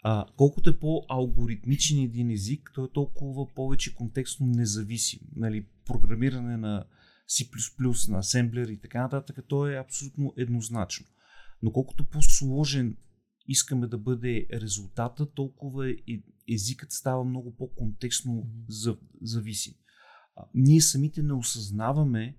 А, 0.03 0.25
колкото 0.37 0.69
е 0.69 0.79
по-алгоритмичен 0.79 1.99
един 1.99 2.31
език, 2.31 2.71
той 2.75 2.85
е 2.85 2.91
толкова 2.93 3.53
повече 3.53 3.95
контекстно 3.95 4.47
независим. 4.47 5.19
Нали, 5.35 5.65
програмиране 5.85 6.57
на 6.57 6.85
C++, 7.29 8.11
на 8.11 8.17
асемблер 8.17 8.67
и 8.67 8.79
така 8.79 9.01
нататък, 9.01 9.39
то 9.47 9.67
е 9.67 9.75
абсолютно 9.75 10.33
еднозначно. 10.37 11.05
Но 11.61 11.71
колкото 11.71 12.05
по-сложен 12.05 12.97
искаме 13.51 13.87
да 13.87 13.97
бъде 13.97 14.47
резултата, 14.53 15.31
толкова 15.31 15.95
езикът 16.49 16.91
става 16.91 17.23
много 17.23 17.55
по-контекстно 17.55 18.47
зависим. 19.21 19.73
Ние 20.53 20.81
самите 20.81 21.23
не 21.23 21.33
осъзнаваме 21.33 22.37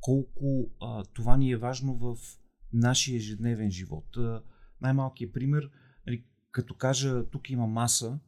колко 0.00 0.70
а, 0.80 1.04
това 1.04 1.36
ни 1.36 1.50
е 1.50 1.56
важно 1.56 1.96
в 1.96 2.16
нашия 2.72 3.16
ежедневен 3.16 3.70
живот. 3.70 4.16
А, 4.16 4.42
най-малкият 4.80 5.32
пример, 5.32 5.70
нали, 6.06 6.24
като 6.50 6.74
кажа 6.74 7.30
тук 7.30 7.50
има 7.50 7.66
маса, 7.66 8.18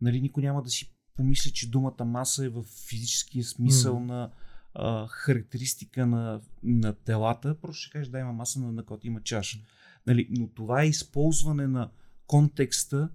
нали, 0.00 0.20
никой 0.20 0.42
няма 0.42 0.62
да 0.62 0.70
си 0.70 0.94
помисли, 1.16 1.52
че 1.52 1.70
думата 1.70 2.04
маса 2.04 2.44
е 2.44 2.48
в 2.48 2.64
физическия 2.88 3.44
смисъл 3.44 3.96
mm. 3.96 4.04
на 4.04 4.32
а, 4.74 5.06
характеристика 5.06 6.06
на, 6.06 6.40
на 6.62 6.92
телата, 6.92 7.60
просто 7.60 7.82
ще 7.82 7.92
кажеш 7.92 8.08
да 8.08 8.18
има 8.18 8.32
маса, 8.32 8.60
на, 8.60 8.72
на 8.72 8.84
която 8.84 9.06
има 9.06 9.22
чаша. 9.22 9.58
Нали, 10.06 10.28
но 10.30 10.48
това 10.48 10.82
е 10.82 10.88
използване 10.88 11.66
на 11.66 11.90
контекста 12.26 13.08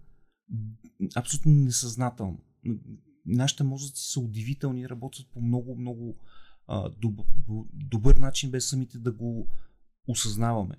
абсолютно 1.15 1.51
несъзнателно. 1.51 2.39
Нашите 3.25 3.63
мозъци 3.63 4.11
са 4.11 4.19
удивителни, 4.19 4.89
работят 4.89 5.27
по 5.27 5.41
много, 5.41 5.75
много 5.75 6.17
а, 6.67 6.89
добър, 6.89 7.25
добър 7.73 8.15
начин, 8.15 8.51
без 8.51 8.69
самите 8.69 8.99
да 8.99 9.11
го 9.11 9.47
осъзнаваме. 10.07 10.75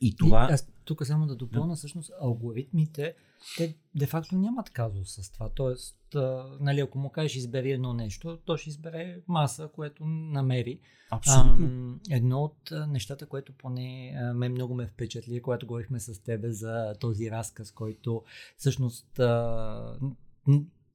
И 0.00 0.16
това. 0.16 0.46
И 0.50 0.52
аз 0.52 0.66
тук 0.88 1.06
само 1.06 1.26
да 1.26 1.36
допълна, 1.36 1.74
всъщност 1.74 2.12
алгоритмите, 2.20 3.14
те 3.56 3.76
де-факто 3.94 4.38
нямат 4.38 4.70
казус 4.70 5.08
с 5.08 5.32
това. 5.32 5.48
Тоест, 5.48 6.14
а, 6.14 6.56
нали, 6.60 6.80
ако 6.80 6.98
му 6.98 7.10
кажеш 7.10 7.36
избери 7.36 7.70
едно 7.70 7.92
нещо, 7.92 8.38
то 8.44 8.56
ще 8.56 8.70
избере 8.70 9.20
маса, 9.28 9.70
което 9.74 10.04
намери. 10.06 10.80
Абсолютно. 11.10 11.98
А, 12.10 12.16
едно 12.16 12.42
от 12.42 12.72
нещата, 12.88 13.26
което 13.26 13.52
поне 13.52 14.14
а, 14.16 14.34
мен 14.34 14.52
много 14.52 14.74
ме 14.74 14.86
впечатли, 14.86 15.42
когато 15.42 15.66
говорихме 15.66 16.00
с 16.00 16.22
тебе 16.22 16.52
за 16.52 16.94
този 17.00 17.30
разказ, 17.30 17.72
който 17.72 18.22
всъщност 18.56 19.18
а, 19.18 19.98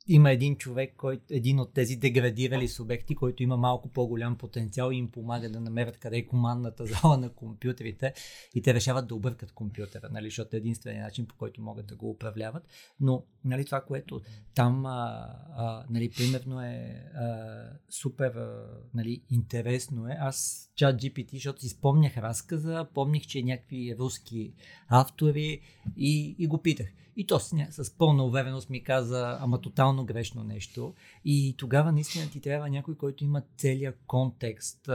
има 0.08 0.32
един 0.32 0.56
човек, 0.56 0.94
който, 0.98 1.24
един 1.30 1.60
от 1.60 1.74
тези 1.74 1.96
деградирали 1.96 2.68
субекти, 2.68 3.16
който 3.16 3.44
има 3.44 3.58
малко 3.58 3.90
по-голям 3.90 4.38
потенциал 4.38 4.92
и 4.92 4.96
им 4.96 5.12
помага 5.12 5.50
да 5.50 5.60
намерят 5.60 5.98
къде 5.98 6.18
е 6.18 6.28
командната 6.28 6.86
зала 7.02 7.18
на 7.18 7.30
компютрите 7.30 8.14
и 8.56 8.62
те 8.62 8.74
решават 8.74 9.08
да 9.08 9.16
объркат 9.16 9.52
компютъра, 9.52 10.10
нали, 10.12 10.26
защото 10.26 10.56
е 10.56 10.60
единствения 10.60 11.04
начин 11.04 11.26
по 11.26 11.36
който 11.36 11.62
могат 11.62 11.88
да 11.88 11.96
го 11.96 12.10
управляват. 12.10 12.64
Но 13.00 13.26
нали, 13.46 13.66
това, 13.66 13.82
което 13.82 14.22
там 14.56 14.86
а, 14.86 15.30
а, 15.56 15.86
нали, 15.90 16.10
примерно 16.10 16.62
е 16.62 17.04
а, 17.16 17.64
супер 17.90 18.32
а, 18.32 18.68
нали, 18.94 19.24
интересно 19.30 20.08
е, 20.08 20.18
аз 20.20 20.70
чат 20.76 21.02
GPT, 21.02 21.34
защото 21.34 21.62
си 21.62 21.70
спомнях 21.70 22.18
разказа, 22.18 22.88
помних, 22.94 23.28
че 23.28 23.44
някакви 23.44 23.96
руски 24.00 24.54
автори 24.88 25.62
и, 25.98 26.36
и 26.40 26.48
го 26.48 26.62
питах. 26.62 26.88
И 27.16 27.28
то 27.28 27.40
с, 27.40 27.68
с 27.70 27.98
пълна 27.98 28.24
увереност 28.24 28.70
ми 28.70 28.84
каза, 28.84 29.38
ама 29.42 29.62
тотално 29.62 30.06
грешно 30.06 30.44
нещо. 30.44 30.94
И 31.26 31.56
тогава 31.58 31.92
наистина 31.92 32.30
ти 32.30 32.42
трябва 32.42 32.70
някой, 32.70 32.96
който 32.96 33.24
има 33.24 33.42
целият 33.58 34.00
контекст. 34.08 34.90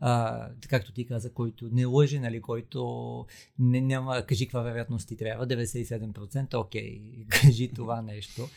А, 0.00 0.50
както 0.68 0.92
ти 0.92 1.06
каза, 1.06 1.32
който 1.32 1.68
не 1.72 1.84
лъжи, 1.84 2.18
нали, 2.18 2.42
който 2.42 3.26
не, 3.58 3.80
няма, 3.80 4.22
кажи 4.22 4.46
каква 4.46 4.62
вероятност 4.62 5.08
ти 5.08 5.16
трябва, 5.16 5.46
97%, 5.46 6.54
окей, 6.54 7.00
кажи 7.28 7.72
това 7.74 8.02
нещо. 8.02 8.48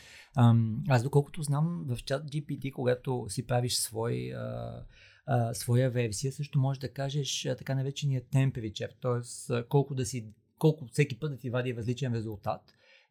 Аз 0.88 1.02
доколкото 1.02 1.42
знам, 1.42 1.84
в 1.88 2.04
чат 2.04 2.30
GPT, 2.30 2.72
когато 2.72 3.26
си 3.28 3.46
правиш 3.46 3.74
свой 3.74 4.32
а, 4.34 4.82
а, 5.26 5.54
своя 5.54 5.90
версия, 5.90 6.32
също 6.32 6.58
можеш 6.58 6.80
да 6.80 6.92
кажеш 6.92 7.46
а, 7.46 7.56
така 7.56 7.74
наречения 7.74 8.22
temperature, 8.22 8.90
т.е. 9.02 9.62
колко 9.68 9.94
да 9.94 10.06
си 10.06 10.32
колко 10.58 10.86
всеки 10.86 11.18
път 11.18 11.32
да 11.32 11.38
ти 11.38 11.50
вади 11.50 11.76
различен 11.76 12.14
резултат 12.14 12.60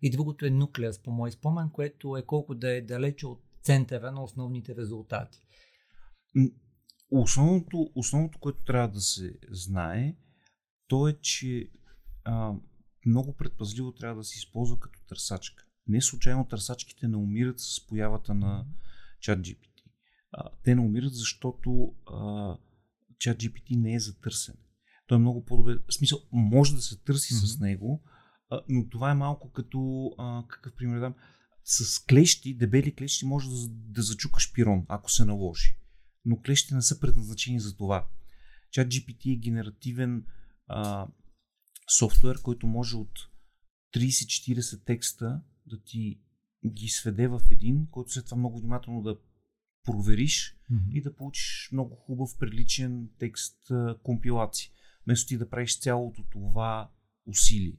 и 0.02 0.10
другото 0.10 0.46
е 0.46 0.50
нуклеас, 0.50 1.00
по 1.04 1.12
мой 1.12 1.32
спомен, 1.32 1.70
което 1.70 2.18
е 2.18 2.26
колко 2.26 2.56
да 2.56 2.72
е 2.72 2.82
далече 2.82 3.28
от 3.28 3.44
центъра 3.64 4.12
на 4.12 4.24
основните 4.24 4.76
резултати. 4.76 5.42
Основното, 7.12 7.92
основното 7.96 8.40
което 8.40 8.64
трябва 8.64 8.88
да 8.88 9.02
се 9.02 9.34
знае, 9.50 10.16
то 10.88 11.08
е, 11.08 11.18
че 11.22 11.72
а, 12.24 12.54
много 13.06 13.34
предпазливо 13.34 13.92
трябва 13.92 14.22
да 14.22 14.24
се 14.24 14.38
използва 14.38 14.80
като 14.80 15.00
търсачка. 15.08 15.64
Не 15.88 16.02
случайно 16.02 16.48
търсачките 16.48 17.08
не 17.08 17.18
умират 17.18 17.60
с 17.60 17.88
появата 17.88 18.34
на 18.34 18.66
ChatGPT. 19.24 19.69
А, 20.32 20.50
те 20.64 20.76
не 20.76 20.82
умират, 20.82 21.14
защото 21.14 21.96
а, 22.08 22.14
ChatGPT 23.18 23.76
не 23.76 23.94
е 23.94 24.00
за 24.00 24.20
търсене. 24.20 24.60
Той 25.08 25.18
е 25.18 25.22
много 25.22 25.46
по-добре. 25.46 25.78
В 25.88 25.94
смисъл, 25.94 26.20
може 26.32 26.76
да 26.76 26.82
се 26.82 27.00
търси 27.00 27.34
mm-hmm. 27.34 27.56
с 27.56 27.60
него, 27.60 28.04
а, 28.50 28.62
но 28.70 28.90
това 28.90 29.12
е 29.12 29.16
малко 29.16 29.52
като, 29.52 30.12
а, 30.18 30.44
какъв 30.48 30.74
пример 30.76 31.00
дам, 31.00 31.16
с 31.64 32.06
клещи, 32.06 32.58
дебели 32.58 32.96
клещи 32.96 33.26
може 33.26 33.50
да, 33.50 33.56
да 33.70 34.02
зачукаш 34.02 34.54
пирон, 34.54 34.86
ако 34.88 35.12
се 35.12 35.26
наложи. 35.26 35.76
Но 36.26 36.42
клещи 36.42 36.76
не 36.76 36.82
са 36.82 37.00
предназначени 37.00 37.60
за 37.60 37.78
това. 37.78 38.08
Чат 38.72 38.88
GPT 38.88 39.34
е 39.34 39.40
генеративен 39.40 40.26
а, 40.68 41.08
софтуер, 42.00 42.42
който 42.42 42.68
може 42.68 42.96
от 42.96 43.12
30-40 43.96 44.86
текста 44.86 45.42
да 45.66 45.84
ти 45.84 46.22
ги 46.66 46.88
сведе 46.88 47.28
в 47.28 47.42
един, 47.52 47.88
който 47.92 48.12
след 48.12 48.26
това 48.26 48.38
много 48.38 48.60
внимателно 48.60 49.02
да 49.02 49.18
провериш 49.84 50.58
mm-hmm. 50.72 50.92
и 50.92 51.02
да 51.02 51.16
получиш 51.16 51.70
много 51.72 51.96
хубав, 51.96 52.38
приличен 52.40 53.10
текст 53.20 53.72
компилации. 54.04 54.72
Вместо 55.06 55.28
ти 55.28 55.38
да 55.38 55.50
правиш 55.50 55.80
цялото 55.80 56.24
това 56.32 56.92
усилие. 57.26 57.78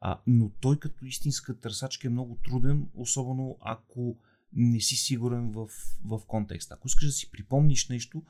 А, 0.00 0.20
но 0.26 0.50
той 0.50 0.78
като 0.78 1.04
истинска 1.04 1.60
търсачка 1.60 2.08
е 2.08 2.10
много 2.10 2.38
труден, 2.44 2.88
особено 2.94 3.58
ако 3.60 4.18
не 4.52 4.80
си 4.80 4.96
сигурен 4.96 5.50
в, 5.50 5.68
в 6.04 6.20
контекста. 6.26 6.74
Ако 6.74 6.86
искаш 6.86 7.06
да 7.06 7.12
си 7.12 7.30
припомниш 7.30 7.88
нещо, 7.88 8.22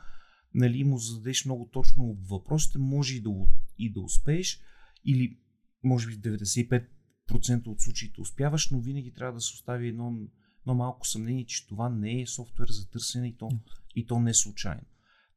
нали, 0.54 0.84
му 0.84 0.98
зададеш 0.98 1.44
много 1.44 1.68
точно 1.72 2.14
въпросите, 2.14 2.78
може 2.78 3.16
и 3.16 3.20
да, 3.20 3.30
и 3.78 3.92
да 3.92 4.00
успееш, 4.00 4.60
или 5.04 5.38
може 5.84 6.06
би 6.06 6.12
в 6.12 6.18
95% 6.18 7.66
от 7.66 7.80
случаите 7.80 8.20
успяваш, 8.20 8.70
но 8.70 8.80
винаги 8.80 9.12
трябва 9.12 9.34
да 9.34 9.40
се 9.40 9.54
остави 9.54 9.88
едно, 9.88 10.18
едно 10.66 10.74
малко 10.74 11.06
съмнение, 11.06 11.46
че 11.46 11.66
това 11.66 11.88
не 11.88 12.20
е 12.20 12.26
софтуер 12.26 12.68
за 12.68 12.90
търсене 12.90 13.28
и 13.28 13.36
то, 13.36 13.48
и 13.94 14.06
то 14.06 14.20
не 14.20 14.30
е 14.30 14.34
случайно. 14.34 14.82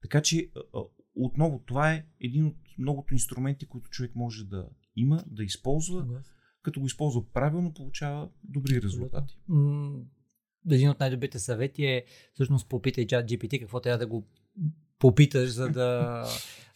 Така 0.02 0.22
че, 0.22 0.52
отново, 1.16 1.64
това 1.66 1.94
е 1.94 2.06
един 2.20 2.46
от 2.46 2.58
многото 2.78 3.14
инструменти, 3.14 3.66
които 3.66 3.90
човек 3.90 4.16
може 4.16 4.46
да 4.46 4.70
има, 4.96 5.24
да 5.28 5.44
използва. 5.44 6.22
Като 6.62 6.80
го 6.80 6.86
използва 6.86 7.32
правилно, 7.34 7.74
получава 7.74 8.30
добри 8.44 8.82
резултати. 8.82 9.40
Един 10.70 10.90
от 10.90 11.00
най-добрите 11.00 11.40
съвети 11.40 11.86
е 11.86 12.06
всъщност 12.34 12.70
попитай 12.70 13.08
чат 13.08 13.30
GPT 13.30 13.60
какво 13.60 13.80
трябва 13.80 13.98
да 13.98 14.08
го 14.08 14.28
попиташ, 15.00 15.50
за 15.50 15.70
да, 15.70 16.24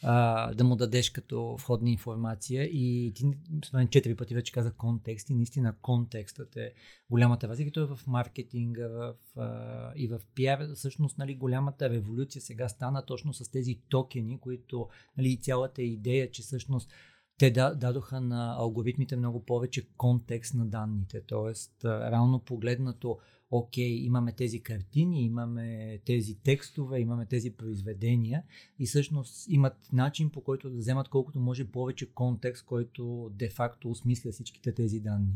а, 0.04 0.54
да 0.54 0.64
му 0.64 0.76
дадеш 0.76 1.10
като 1.10 1.56
входна 1.60 1.90
информация. 1.90 2.64
И 2.64 3.14
ти, 3.16 3.26
спомен 3.66 3.88
четири 3.88 4.16
пъти 4.16 4.36
вече 4.36 4.52
каза 4.52 4.74
контекст 4.74 5.30
и 5.30 5.36
наистина 5.36 5.76
контекстът 5.82 6.56
е 6.56 6.74
голямата 7.10 7.48
разлика. 7.48 7.72
Той 7.72 7.84
е 7.84 7.96
в 7.96 8.00
маркетинга 8.08 8.88
в, 8.88 9.14
а, 9.38 9.92
и 9.96 10.08
в 10.08 10.20
пиар. 10.36 10.68
Всъщност 10.76 11.18
нали, 11.18 11.36
голямата 11.36 11.90
революция 11.90 12.42
сега 12.42 12.70
стана 12.70 13.06
точно 13.06 13.34
с 13.34 13.52
тези 13.52 13.80
токени, 13.90 14.40
които 14.40 14.88
нали, 15.18 15.38
цялата 15.42 15.82
идея, 15.82 16.32
че 16.32 16.42
всъщност 16.42 16.90
те 17.38 17.52
дадоха 17.52 18.22
на 18.22 18.56
алгоритмите 18.58 19.16
много 19.16 19.46
повече 19.46 19.88
контекст 19.98 20.54
на 20.54 20.66
данните. 20.66 21.22
Тоест, 21.28 21.72
реално 21.86 22.40
погледнато, 22.40 23.18
окей, 23.56 23.96
имаме 23.96 24.32
тези 24.32 24.64
картини, 24.64 25.26
имаме 25.26 26.00
тези 26.06 26.36
текстове, 26.36 27.00
имаме 27.00 27.26
тези 27.26 27.52
произведения 27.52 28.44
и 28.80 28.86
всъщност 28.86 29.46
имат 29.50 29.94
начин 29.94 30.30
по 30.30 30.44
който 30.44 30.70
да 30.70 30.78
вземат 30.78 31.10
колкото 31.10 31.40
може 31.40 31.72
повече 31.72 32.14
контекст, 32.14 32.66
който 32.66 33.32
де-факто 33.34 33.90
осмисля 33.90 34.32
всичките 34.32 34.74
тези 34.74 35.00
данни. 35.00 35.34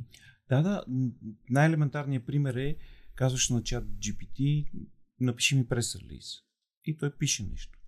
Да, 0.49 0.61
да. 0.61 0.83
Най-елементарният 1.49 2.25
пример 2.25 2.55
е, 2.55 2.77
казваш 3.15 3.49
на 3.49 3.63
чат 3.63 3.85
GPT, 3.85 4.67
напиши 5.19 5.55
ми 5.55 5.67
прес-релиз. 5.67 6.43
И 6.85 6.97
той 6.97 7.11
пише 7.17 7.43
нещо. 7.51 7.79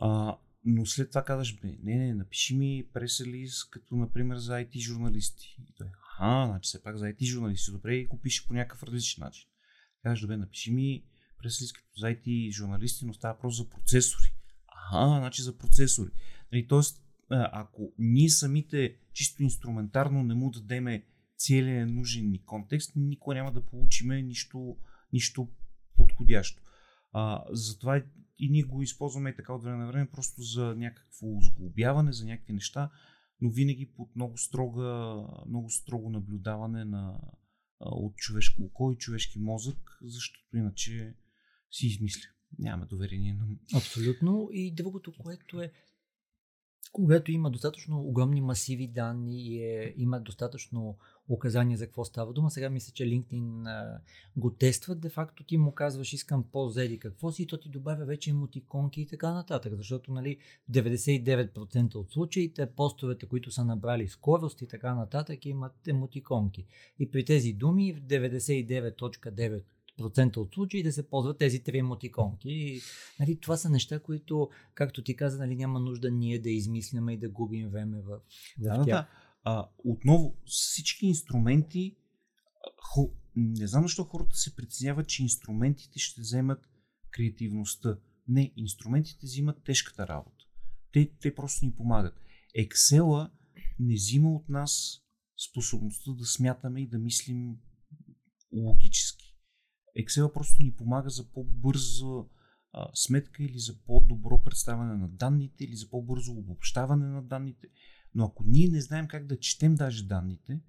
А, 0.00 0.38
но 0.64 0.86
след 0.86 1.08
това 1.08 1.24
казваш, 1.24 1.58
не, 1.62 1.78
не, 1.82 2.14
напиши 2.14 2.56
ми 2.56 2.88
прес-релиз, 2.92 3.70
като 3.70 3.96
например 3.96 4.36
за 4.36 4.52
IT 4.52 4.78
журналисти. 4.78 5.56
И 5.68 5.74
той, 5.76 5.86
а, 6.18 6.46
значи 6.46 6.68
все 6.68 6.82
пак 6.82 6.96
за 6.96 7.06
IT 7.06 7.24
журналисти, 7.24 7.70
добре, 7.70 7.94
и 7.94 8.06
го 8.06 8.20
пише 8.20 8.46
по 8.46 8.54
някакъв 8.54 8.82
различен 8.82 9.24
начин. 9.24 9.48
Казваш, 10.02 10.20
добре, 10.20 10.36
напиши 10.36 10.72
ми 10.72 11.04
прес-релиз 11.38 11.72
като 11.72 11.88
за 11.96 12.06
IT 12.06 12.52
журналисти, 12.52 13.06
но 13.06 13.14
става 13.14 13.38
просто 13.38 13.62
за 13.62 13.68
процесори. 13.70 14.32
Ага, 14.92 15.18
значи 15.18 15.42
за 15.42 15.58
процесори. 15.58 16.10
Нали, 16.52 16.68
тоест, 16.68 17.02
ако 17.30 17.92
ние 17.98 18.28
самите 18.28 18.96
чисто 19.12 19.42
инструментарно 19.42 20.22
не 20.22 20.34
му 20.34 20.50
дадеме 20.50 21.06
целият 21.36 21.90
нужен 21.90 22.30
ни 22.30 22.44
контекст, 22.44 22.92
никога 22.96 23.34
няма 23.34 23.52
да 23.52 23.66
получиме 23.66 24.22
нищо, 24.22 24.76
нищо 25.12 25.48
подходящо. 25.96 26.62
А, 27.12 27.44
затова 27.50 28.02
и 28.38 28.50
ние 28.50 28.62
го 28.62 28.82
използваме 28.82 29.36
така 29.36 29.52
от 29.52 29.62
време 29.62 29.76
на 29.76 29.86
време, 29.86 30.10
просто 30.10 30.42
за 30.42 30.74
някакво 30.76 31.26
сглобяване, 31.40 32.12
за 32.12 32.24
някакви 32.24 32.52
неща, 32.52 32.90
но 33.40 33.50
винаги 33.50 33.92
под 33.96 34.16
много, 34.16 34.38
строга, 34.38 35.16
много 35.48 35.70
строго 35.70 36.10
наблюдаване 36.10 36.84
на, 36.84 37.20
от 37.80 38.16
човешко 38.16 38.62
око 38.62 38.92
и 38.92 38.96
човешки 38.96 39.38
мозък, 39.38 39.98
защото 40.02 40.56
иначе 40.56 41.16
си 41.70 41.86
измисля. 41.86 42.28
Нямаме 42.58 42.86
доверение 42.86 43.34
на... 43.34 43.46
Абсолютно. 43.74 44.48
И 44.52 44.74
другото, 44.74 45.12
което 45.18 45.60
е 45.60 45.72
когато 46.92 47.32
има 47.32 47.50
достатъчно 47.50 48.00
огромни 48.00 48.40
масиви 48.40 48.88
данни 48.88 49.42
и 49.42 49.62
е, 49.62 49.94
има 49.96 50.20
достатъчно 50.20 50.98
указания 51.28 51.78
за 51.78 51.86
какво 51.86 52.04
става 52.04 52.32
дума, 52.32 52.50
сега 52.50 52.70
мисля, 52.70 52.92
че 52.92 53.04
LinkedIn 53.04 53.66
а, 53.66 54.00
го 54.36 54.50
тестват, 54.50 55.00
де 55.00 55.08
факто 55.08 55.44
ти 55.44 55.58
му 55.58 55.72
казваш 55.72 56.12
искам 56.12 56.44
по-зели 56.52 56.98
какво 56.98 57.32
си 57.32 57.42
и 57.42 57.46
то 57.46 57.60
ти 57.60 57.68
добавя 57.68 58.04
вече 58.04 58.30
емотиконки 58.30 59.00
и 59.00 59.06
така 59.06 59.32
нататък, 59.32 59.74
защото 59.76 60.12
нали, 60.12 60.38
99% 60.70 61.94
от 61.94 62.12
случаите 62.12 62.66
постовете, 62.66 63.26
които 63.26 63.50
са 63.50 63.64
набрали 63.64 64.08
скорост 64.08 64.62
и 64.62 64.68
така 64.68 64.94
нататък 64.94 65.46
имат 65.46 65.88
емотиконки. 65.88 66.66
И 66.98 67.10
при 67.10 67.24
тези 67.24 67.52
думи 67.52 67.92
в 67.92 68.00
99.9 68.00 69.62
процента 69.96 70.40
от 70.40 70.54
случаи 70.54 70.82
да 70.82 70.92
се 70.92 71.08
ползват 71.08 71.38
тези 71.38 71.62
три 71.62 71.78
емотиконки. 71.78 72.50
И, 72.50 72.80
нали, 73.20 73.36
това 73.40 73.56
са 73.56 73.70
неща, 73.70 73.98
които, 73.98 74.50
както 74.74 75.02
ти 75.02 75.16
каза, 75.16 75.38
нали, 75.38 75.56
няма 75.56 75.80
нужда 75.80 76.10
ние 76.10 76.38
да 76.38 76.50
измисляме 76.50 77.12
и 77.12 77.16
да 77.16 77.28
губим 77.28 77.68
време 77.68 78.00
в, 78.00 78.08
в 78.08 78.20
да, 78.58 78.74
тях. 78.74 78.84
Да, 78.84 79.06
а, 79.48 79.68
отново, 79.84 80.36
всички 80.44 81.06
инструменти, 81.06 81.96
хо, 82.82 83.10
не 83.36 83.66
знам 83.66 83.82
защо 83.82 84.04
хората 84.04 84.36
се 84.36 84.56
притесняват, 84.56 85.08
че 85.08 85.22
инструментите 85.22 85.98
ще 85.98 86.20
вземат 86.20 86.68
креативността. 87.10 87.98
Не, 88.28 88.52
инструментите 88.56 89.26
взимат 89.26 89.64
тежката 89.64 90.08
работа. 90.08 90.44
Те, 90.92 91.10
те 91.20 91.34
просто 91.34 91.64
ни 91.64 91.74
помагат. 91.74 92.20
Excel 92.58 93.30
не 93.78 93.94
взима 93.94 94.34
от 94.34 94.48
нас 94.48 95.02
способността 95.50 96.12
да 96.12 96.26
смятаме 96.26 96.80
и 96.82 96.88
да 96.88 96.98
мислим 96.98 97.56
логически. 98.52 99.36
Excel 100.00 100.32
просто 100.32 100.62
ни 100.62 100.74
помага 100.74 101.10
за 101.10 101.32
по-бърза 101.32 102.24
сметка 102.94 103.42
или 103.42 103.58
за 103.58 103.82
по-добро 103.86 104.42
представяне 104.42 104.96
на 104.96 105.08
данните 105.08 105.64
или 105.64 105.76
за 105.76 105.90
по-бързо 105.90 106.32
обобщаване 106.32 107.06
на 107.06 107.22
данните. 107.22 107.68
Но 108.16 108.24
ако 108.24 108.44
ние 108.46 108.68
не 108.68 108.80
знаем 108.80 109.08
как 109.08 109.26
да 109.26 109.40
четем 109.40 109.74
даже 109.74 110.04
данните, 110.04 110.60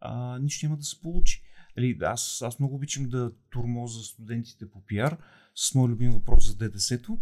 а, 0.00 0.38
нищо 0.38 0.66
няма 0.66 0.76
да 0.76 0.84
се 0.84 1.00
получи. 1.00 1.42
Нали, 1.76 1.98
аз, 2.02 2.42
аз 2.42 2.58
много 2.58 2.74
обичам 2.74 3.08
да 3.08 3.32
турмоза 3.50 4.02
студентите 4.02 4.70
по 4.70 4.84
пиар 4.84 5.18
с 5.54 5.74
моят 5.74 5.90
любим 5.90 6.10
въпрос 6.10 6.46
за 6.46 6.56
ДДС-то. 6.56 7.20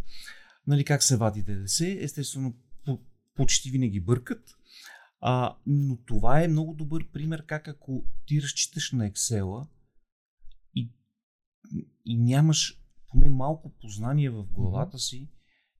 Нали, 0.67 0.85
как 0.85 1.03
се 1.03 1.17
вади 1.17 1.43
ДДС? 1.43 1.87
Естествено, 1.89 2.55
по, 2.85 3.01
почти 3.35 3.71
винаги 3.71 4.01
бъркат. 4.01 4.57
А, 5.21 5.57
но 5.67 5.97
това 5.97 6.43
е 6.43 6.49
много 6.49 6.75
добър 6.75 7.11
пример 7.13 7.47
как 7.47 7.69
ако 7.69 8.05
ти 8.27 8.43
разчиташ 8.43 8.93
на 8.93 9.11
Excel 9.11 9.67
и 12.07 12.17
нямаш 12.19 12.83
поне 13.09 13.31
малко 13.31 13.75
познание 13.81 14.31
в 14.31 14.45
главата 14.45 14.99
си, 14.99 15.31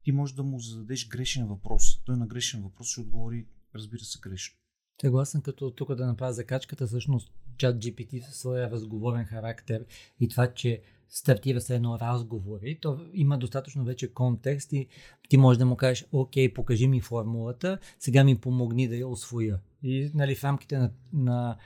ти 0.03 0.13
можеш 0.13 0.37
да 0.37 0.43
му 0.43 0.61
зададеш 0.61 1.09
грешен 1.09 1.47
въпрос. 1.47 2.05
Той 2.05 2.17
на 2.17 2.27
грешен 2.27 2.63
въпрос 2.63 2.89
ще 2.89 3.01
отговори, 3.01 3.47
разбира 3.77 4.01
се, 4.01 4.19
грешно. 4.21 4.59
Съгласен, 5.01 5.43
като 5.43 5.71
тук 5.71 5.95
да 5.95 6.07
направя 6.07 6.33
закачката, 6.33 6.87
всъщност 6.87 7.33
чат 7.59 7.77
GPT 7.77 8.27
със 8.27 8.37
своя 8.37 8.71
разговорен 8.71 9.25
характер 9.25 9.85
и 10.21 10.29
това, 10.29 10.55
че 10.55 10.83
стартира 11.09 11.61
се 11.61 11.75
едно 11.75 11.99
разговори, 11.99 12.79
то 12.81 13.01
има 13.13 13.39
достатъчно 13.39 13.85
вече 13.85 14.15
контекст 14.15 14.73
и 14.73 14.87
ти 15.29 15.37
можеш 15.37 15.59
да 15.59 15.67
му 15.67 15.77
кажеш, 15.77 16.07
окей, 16.13 16.55
покажи 16.55 16.89
ми 16.89 17.01
формулата, 17.01 17.79
сега 17.99 18.25
ми 18.25 18.39
помогни 18.39 18.89
да 18.89 18.97
я 18.97 19.09
освоя. 19.09 19.59
И 19.83 20.11
нали, 20.15 20.35
в 20.35 20.45
рамките 20.45 20.79
на, 20.79 20.91
на 21.13 21.57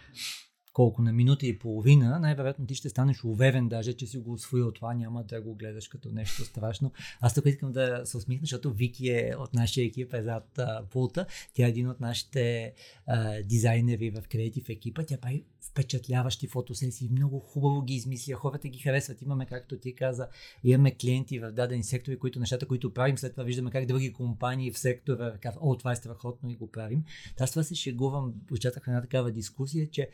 колко 0.72 1.02
на 1.02 1.12
минута 1.12 1.46
и 1.46 1.58
половина, 1.58 2.18
най-вероятно 2.20 2.66
ти 2.66 2.74
ще 2.74 2.88
станеш 2.88 3.24
уверен 3.24 3.68
даже, 3.68 3.92
че 3.92 4.06
си 4.06 4.18
го 4.18 4.32
освоил 4.32 4.72
това, 4.72 4.94
няма 4.94 5.24
да 5.24 5.42
го 5.42 5.54
гледаш 5.54 5.88
като 5.88 6.12
нещо 6.12 6.44
страшно. 6.44 6.92
Аз 7.20 7.34
тук 7.34 7.46
искам 7.46 7.72
да 7.72 8.02
се 8.04 8.16
усмихна, 8.16 8.42
защото 8.42 8.72
Вики 8.72 9.08
е 9.08 9.34
от 9.38 9.54
нашия 9.54 9.86
екип 9.86 10.14
е 10.14 10.22
зад 10.22 10.58
а, 10.58 10.82
пулта. 10.90 11.26
Тя 11.54 11.66
е 11.66 11.68
един 11.68 11.88
от 11.88 12.00
нашите 12.00 12.74
а, 13.06 13.42
дизайнери 13.42 14.10
в 14.10 14.22
креатив 14.28 14.68
екипа. 14.68 15.02
Тя 15.02 15.16
прави 15.18 15.44
впечатляващи 15.70 16.46
фотосесии, 16.46 17.08
много 17.12 17.38
хубаво 17.38 17.82
ги 17.82 17.94
измисля, 17.94 18.34
хората 18.34 18.68
ги 18.68 18.78
харесват. 18.78 19.22
Имаме, 19.22 19.46
както 19.46 19.78
ти 19.78 19.94
каза, 19.94 20.28
имаме 20.64 20.94
клиенти 20.94 21.38
в 21.38 21.52
дадени 21.52 21.84
сектори, 21.84 22.18
които 22.18 22.40
нещата, 22.40 22.66
които 22.66 22.94
правим, 22.94 23.18
след 23.18 23.32
това 23.32 23.44
виждаме 23.44 23.70
как 23.70 23.86
други 23.86 24.12
компании 24.12 24.70
в 24.70 24.78
сектора 24.78 25.38
казват, 25.38 25.62
о, 25.66 25.76
това 25.76 25.92
е 25.92 25.96
страхотно 25.96 26.50
и 26.50 26.56
го 26.56 26.70
правим. 26.70 27.04
Аз 27.40 27.50
това 27.50 27.62
се 27.62 27.74
шегувам, 27.74 28.34
участвах 28.52 28.84
в 28.84 28.88
една 28.88 29.00
такава 29.00 29.32
дискусия, 29.32 29.90
че 29.90 30.08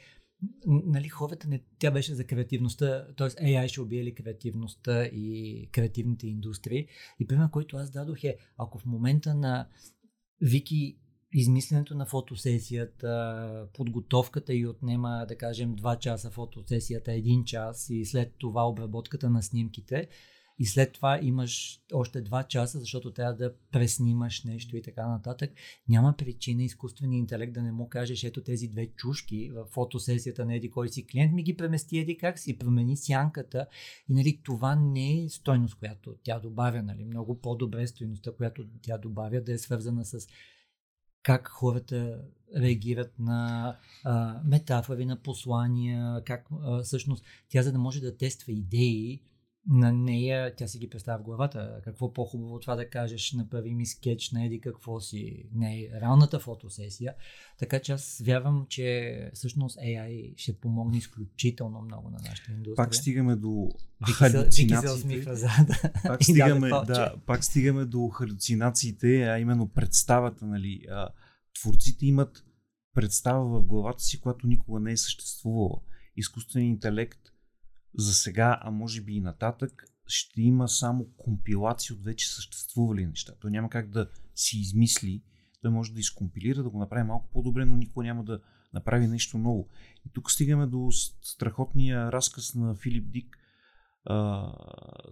нали, 0.66 1.08
хората 1.08 1.48
не, 1.48 1.62
тя 1.78 1.90
беше 1.90 2.14
за 2.14 2.26
креативността, 2.26 3.06
т.е. 3.16 3.28
AI 3.28 3.68
ще 3.68 3.80
убие 3.80 4.04
ли 4.04 4.14
креативността 4.14 5.04
и 5.04 5.68
креативните 5.72 6.26
индустрии. 6.26 6.86
И 7.20 7.26
пример, 7.26 7.50
който 7.50 7.76
аз 7.76 7.90
дадох 7.90 8.24
е, 8.24 8.36
ако 8.58 8.78
в 8.78 8.86
момента 8.86 9.34
на 9.34 9.68
Вики 10.40 10.98
измисленето 11.32 11.94
на 11.94 12.06
фотосесията, 12.06 13.68
подготовката 13.74 14.54
и 14.54 14.66
отнема, 14.66 15.24
да 15.28 15.36
кажем, 15.36 15.76
2 15.76 15.98
часа 15.98 16.30
фотосесията, 16.30 17.10
1 17.10 17.44
час 17.44 17.90
и 17.90 18.04
след 18.04 18.32
това 18.38 18.68
обработката 18.68 19.30
на 19.30 19.42
снимките, 19.42 20.08
и 20.58 20.66
след 20.66 20.92
това 20.92 21.20
имаш 21.22 21.80
още 21.92 22.20
два 22.20 22.42
часа, 22.42 22.78
защото 22.78 23.12
трябва 23.12 23.34
да 23.34 23.54
преснимаш 23.72 24.44
нещо 24.44 24.76
и 24.76 24.82
така 24.82 25.08
нататък. 25.08 25.50
Няма 25.88 26.14
причина 26.18 26.62
изкуственият 26.62 27.20
интелект 27.20 27.52
да 27.52 27.62
не 27.62 27.72
му 27.72 27.88
кажеш, 27.88 28.24
ето 28.24 28.42
тези 28.42 28.68
две 28.68 28.86
чушки 28.86 29.50
в 29.50 29.66
фотосесията 29.70 30.46
на 30.46 30.54
еди 30.54 30.70
кой 30.70 30.88
си 30.88 31.06
клиент 31.06 31.32
ми 31.32 31.42
ги 31.42 31.56
премести 31.56 31.98
еди 31.98 32.18
как 32.18 32.38
си, 32.38 32.58
промени 32.58 32.96
сянката 32.96 33.66
и 34.08 34.12
нали, 34.12 34.40
това 34.44 34.76
не 34.76 35.24
е 35.24 35.28
стойност, 35.28 35.74
която 35.74 36.14
тя 36.22 36.38
добавя. 36.38 36.82
Нали. 36.82 37.04
Много 37.04 37.40
по-добре 37.40 37.86
стойността, 37.86 38.32
която 38.32 38.66
тя 38.82 38.98
добавя 38.98 39.40
да 39.40 39.52
е 39.52 39.58
свързана 39.58 40.04
с 40.04 40.28
как 41.22 41.48
хората 41.48 42.22
реагират 42.56 43.18
на 43.18 43.76
а, 44.04 44.40
метафори, 44.44 45.04
на 45.04 45.16
послания, 45.16 46.22
как 46.24 46.46
а, 46.62 46.82
всъщност 46.82 47.24
тя 47.48 47.62
за 47.62 47.72
да 47.72 47.78
може 47.78 48.00
да 48.00 48.16
тества 48.16 48.52
идеи, 48.52 49.22
на 49.68 49.92
нея, 49.92 50.54
тя 50.56 50.66
си 50.66 50.78
ги 50.78 50.90
представя 50.90 51.18
в 51.18 51.22
главата. 51.22 51.80
Какво 51.84 52.12
по-хубаво 52.12 52.60
това 52.60 52.76
да 52.76 52.90
кажеш, 52.90 53.32
направи 53.32 53.74
ми 53.74 53.86
скетч 53.86 54.30
на 54.30 54.44
еди 54.44 54.60
какво 54.60 55.00
си, 55.00 55.48
не 55.54 55.80
е 55.80 55.88
реалната 56.00 56.40
фотосесия. 56.40 57.14
Така 57.58 57.80
че 57.80 57.92
аз 57.92 58.22
вярвам, 58.24 58.66
че 58.68 59.30
всъщност 59.34 59.78
AI 59.78 60.34
ще 60.36 60.58
помогне 60.58 60.98
изключително 60.98 61.82
много 61.82 62.10
на 62.10 62.18
нашата 62.28 62.52
индустрия. 62.52 62.76
Пак 62.76 62.94
стигаме 62.94 63.36
до 63.36 63.68
халюцинациите. 64.12 65.24
Пак 66.06 66.22
стигаме, 66.24 66.68
да, 66.68 67.14
пак 67.26 67.44
стигаме 67.44 67.84
до 67.84 68.08
халюцинациите, 68.08 69.22
а 69.22 69.38
именно 69.38 69.68
представата, 69.68 70.46
нали. 70.46 70.86
А, 70.90 71.08
творците 71.60 72.06
имат 72.06 72.44
представа 72.94 73.44
в 73.44 73.64
главата 73.64 74.02
си, 74.02 74.20
която 74.20 74.46
никога 74.46 74.80
не 74.80 74.92
е 74.92 74.96
съществувала. 74.96 75.80
Изкуственият 76.16 76.74
интелект 76.74 77.18
за 77.98 78.14
сега, 78.14 78.58
а 78.62 78.70
може 78.70 79.00
би 79.00 79.12
и 79.12 79.20
нататък, 79.20 79.84
ще 80.06 80.42
има 80.42 80.68
само 80.68 81.06
компилации 81.16 81.94
от 81.94 82.04
вече 82.04 82.34
съществували 82.34 83.06
неща. 83.06 83.32
Той 83.40 83.50
няма 83.50 83.70
как 83.70 83.90
да 83.90 84.08
си 84.34 84.58
измисли, 84.58 85.22
той 85.62 85.70
може 85.70 85.92
да 85.92 86.00
изкомпилира, 86.00 86.62
да 86.62 86.70
го 86.70 86.78
направи 86.78 87.02
малко 87.02 87.28
по-добре, 87.32 87.64
но 87.64 87.76
никога 87.76 88.04
няма 88.04 88.24
да 88.24 88.40
направи 88.74 89.06
нещо 89.06 89.38
ново. 89.38 89.68
И 90.06 90.10
тук 90.12 90.30
стигаме 90.30 90.66
до 90.66 90.88
страхотния 91.22 92.12
разказ 92.12 92.54
на 92.54 92.74
Филип 92.74 93.10
Дик 93.10 93.38
а, 94.04 94.48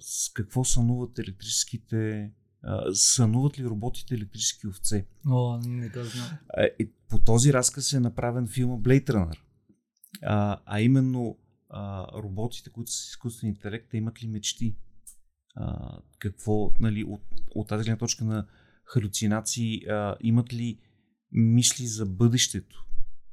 с 0.01 0.33
какво 0.33 0.65
сънуват 0.65 1.19
електрическите 1.19 2.31
а, 2.63 2.95
сънуват 2.95 3.59
ли 3.59 3.65
роботите 3.65 4.15
електрически 4.15 4.67
овце? 4.67 5.07
О, 5.29 5.59
не 5.59 5.89
го 5.89 6.05
знам. 6.05 6.29
И 6.79 6.91
по 7.09 7.19
този 7.19 7.53
разказ 7.53 7.93
е 7.93 8.01
направен 8.01 8.47
филма 8.47 8.75
Blade 8.75 9.11
Runner. 9.11 9.39
А, 10.23 10.61
а 10.67 10.81
именно 10.81 11.39
а, 11.77 12.07
роботите, 12.23 12.71
които 12.71 12.91
са 12.91 13.05
с 13.05 13.09
изкуствен 13.09 13.51
интелект, 13.51 13.91
те 13.91 13.97
имат 13.97 14.23
ли 14.23 14.29
мечти? 14.29 14.77
А, 15.57 15.99
какво, 16.19 16.73
нали, 16.81 17.05
от, 17.05 17.23
от 17.55 17.69
тази 17.69 17.85
гледна 17.85 17.99
точка 17.99 18.25
на 18.25 18.47
халюцинации, 18.85 19.87
а, 19.87 20.17
имат 20.21 20.53
ли 20.53 20.81
мисли 21.33 21.87
за 21.87 22.07
бъдещето? 22.07 22.87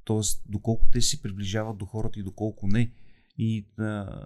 Тоест, 0.04 0.44
доколко 0.50 0.88
те 0.92 1.02
се 1.02 1.22
приближават 1.22 1.78
до 1.78 1.86
хората 1.86 2.20
и 2.20 2.24
доколко 2.24 2.68
не. 2.68 2.94
И, 3.38 3.68
а, 3.78 4.26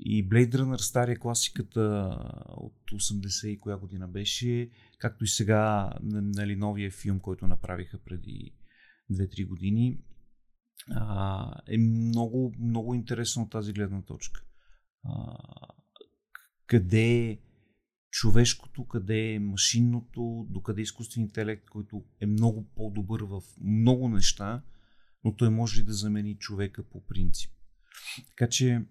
и 0.00 0.28
Blade 0.28 0.54
Runner, 0.54 0.76
стария 0.76 1.18
класиката 1.18 2.16
от 2.48 2.90
80 2.92 3.46
и 3.46 3.60
коя 3.60 3.76
година 3.76 4.08
беше, 4.08 4.70
както 4.98 5.24
и 5.24 5.28
сега 5.28 5.92
нали, 6.02 6.56
новия 6.56 6.90
филм, 6.90 7.20
който 7.20 7.46
направиха 7.46 7.98
преди 7.98 8.54
2-3 9.12 9.46
години, 9.46 9.98
а, 10.90 11.62
е 11.66 11.78
много, 11.78 12.54
много 12.60 12.94
интересно 12.94 13.42
от 13.42 13.50
тази 13.50 13.72
гледна 13.72 14.02
точка. 14.02 14.44
А, 15.04 15.36
къде 16.66 17.30
е 17.30 17.38
човешкото, 18.10 18.86
къде 18.86 19.32
е 19.32 19.38
машинното, 19.38 20.46
докъде 20.50 20.80
е 20.80 20.82
изкуствен 20.82 21.24
интелект, 21.24 21.70
който 21.70 22.04
е 22.20 22.26
много 22.26 22.64
по-добър 22.76 23.22
в 23.22 23.42
много 23.60 24.08
неща, 24.08 24.62
но 25.24 25.36
той 25.36 25.50
може 25.50 25.80
ли 25.80 25.84
да 25.84 25.92
замени 25.92 26.38
човека 26.38 26.82
по 26.82 27.06
принцип. 27.06 27.50
Така 28.28 28.48
че, 28.48 28.84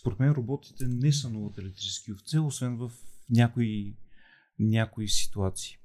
според 0.00 0.18
мен, 0.18 0.30
роботите 0.30 0.86
не 0.88 1.12
са 1.12 1.30
новата 1.30 1.60
електрически 1.60 2.12
овце, 2.12 2.38
освен 2.38 2.76
в 2.76 2.92
някои, 3.30 3.96
някои 4.58 5.08
ситуации. 5.08 5.78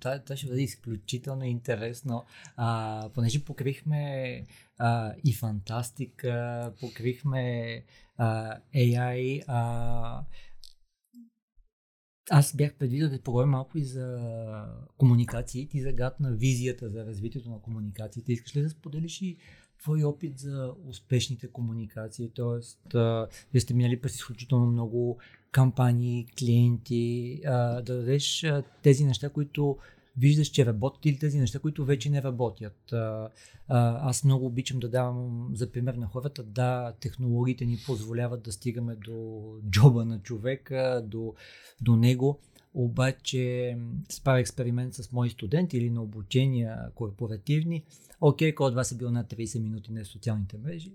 Това, 0.00 0.18
това 0.18 0.36
ще 0.36 0.46
бъде 0.46 0.62
изключително 0.62 1.44
интересно, 1.44 2.24
а, 2.56 3.08
понеже 3.14 3.44
покрихме 3.44 4.42
а, 4.78 5.14
и 5.24 5.32
фантастика, 5.32 6.72
покрихме 6.80 7.84
а, 8.16 8.58
AI. 8.74 9.44
А, 9.46 10.24
аз 12.30 12.56
бях 12.56 12.74
предвидил 12.74 13.10
да 13.10 13.22
поговорим 13.22 13.50
малко 13.50 13.78
и 13.78 13.84
за 13.84 14.18
комуникации. 14.96 15.68
Ти 15.68 15.82
загадна 15.82 16.32
визията 16.32 16.90
за 16.90 17.06
развитието 17.06 17.50
на 17.50 17.60
комуникациите. 17.60 18.32
Искаш 18.32 18.56
ли 18.56 18.62
да 18.62 18.70
споделиш 18.70 19.22
и 19.22 19.38
твой 19.82 20.04
опит 20.04 20.38
за 20.38 20.74
успешните 20.86 21.52
комуникации? 21.52 22.30
Тоест, 22.34 22.94
а, 22.94 23.28
вие 23.52 23.60
сте 23.60 23.74
минали 23.74 24.00
през 24.00 24.14
изключително 24.14 24.66
много 24.66 25.20
кампании, 25.54 26.26
клиенти, 26.38 27.40
а, 27.46 27.82
да 27.82 27.96
дадеш 27.96 28.44
а, 28.44 28.62
тези 28.82 29.04
неща, 29.04 29.28
които 29.28 29.76
виждаш, 30.16 30.48
че 30.48 30.66
работят 30.66 31.06
или 31.06 31.18
тези 31.18 31.38
неща, 31.38 31.58
които 31.58 31.84
вече 31.84 32.10
не 32.10 32.22
работят. 32.22 32.92
А, 32.92 33.28
а, 33.68 34.08
аз 34.08 34.24
много 34.24 34.46
обичам 34.46 34.80
да 34.80 34.88
давам 34.88 35.50
за 35.52 35.72
пример 35.72 35.94
на 35.94 36.06
хората, 36.06 36.42
да, 36.42 36.92
технологиите 37.00 37.64
ни 37.64 37.78
позволяват 37.86 38.42
да 38.42 38.52
стигаме 38.52 38.96
до 38.96 39.42
джоба 39.70 40.04
на 40.04 40.22
човека, 40.22 41.04
до, 41.06 41.34
до 41.80 41.96
него, 41.96 42.40
обаче 42.74 43.76
правя 44.24 44.40
експеримент 44.40 44.94
с 44.94 45.12
мои 45.12 45.30
студенти 45.30 45.76
или 45.76 45.90
на 45.90 46.02
обучения 46.02 46.90
корпоративни. 46.94 47.84
Окей, 48.20 48.54
кой 48.54 48.68
от 48.68 48.74
вас 48.74 48.92
е 48.92 48.96
бил 48.96 49.10
на 49.10 49.24
30 49.24 49.62
минути 49.62 49.92
на 49.92 50.04
социалните 50.04 50.58
мрежи? 50.58 50.92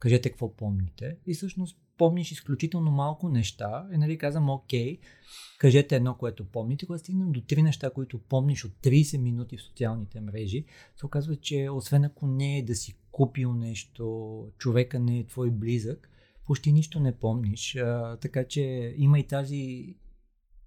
Кажете 0.00 0.30
какво 0.30 0.56
помните. 0.56 1.16
И 1.26 1.34
всъщност 1.34 1.78
помниш 1.98 2.32
изключително 2.32 2.90
малко 2.90 3.28
неща, 3.28 3.88
и 3.94 3.98
нали 3.98 4.18
казвам, 4.18 4.50
окей, 4.50 4.98
кажете 5.58 5.96
едно, 5.96 6.14
което 6.14 6.44
помните, 6.44 6.86
когато 6.86 7.00
стигнем 7.00 7.32
до 7.32 7.40
три 7.40 7.62
неща, 7.62 7.90
които 7.90 8.18
помниш 8.18 8.64
от 8.64 8.72
30 8.72 9.18
минути 9.18 9.56
в 9.56 9.62
социалните 9.62 10.20
мрежи, 10.20 10.64
се 10.96 11.06
оказва, 11.06 11.36
че 11.36 11.68
освен 11.72 12.04
ако 12.04 12.26
не 12.26 12.58
е 12.58 12.62
да 12.62 12.74
си 12.74 12.96
купил 13.12 13.54
нещо, 13.54 14.46
човека 14.58 14.98
не 14.98 15.18
е 15.18 15.26
твой 15.26 15.50
близък, 15.50 16.10
почти 16.46 16.72
нищо 16.72 17.00
не 17.00 17.18
помниш. 17.18 17.76
А, 17.76 18.16
така 18.16 18.44
че 18.44 18.94
има 18.96 19.18
и 19.18 19.26
тази, 19.26 19.94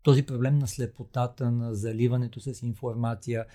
този 0.03 0.23
проблем 0.23 0.59
на 0.59 0.67
слепотата, 0.67 1.51
на 1.51 1.75
заливането 1.75 2.39
с 2.39 2.63
информация, 2.63 3.45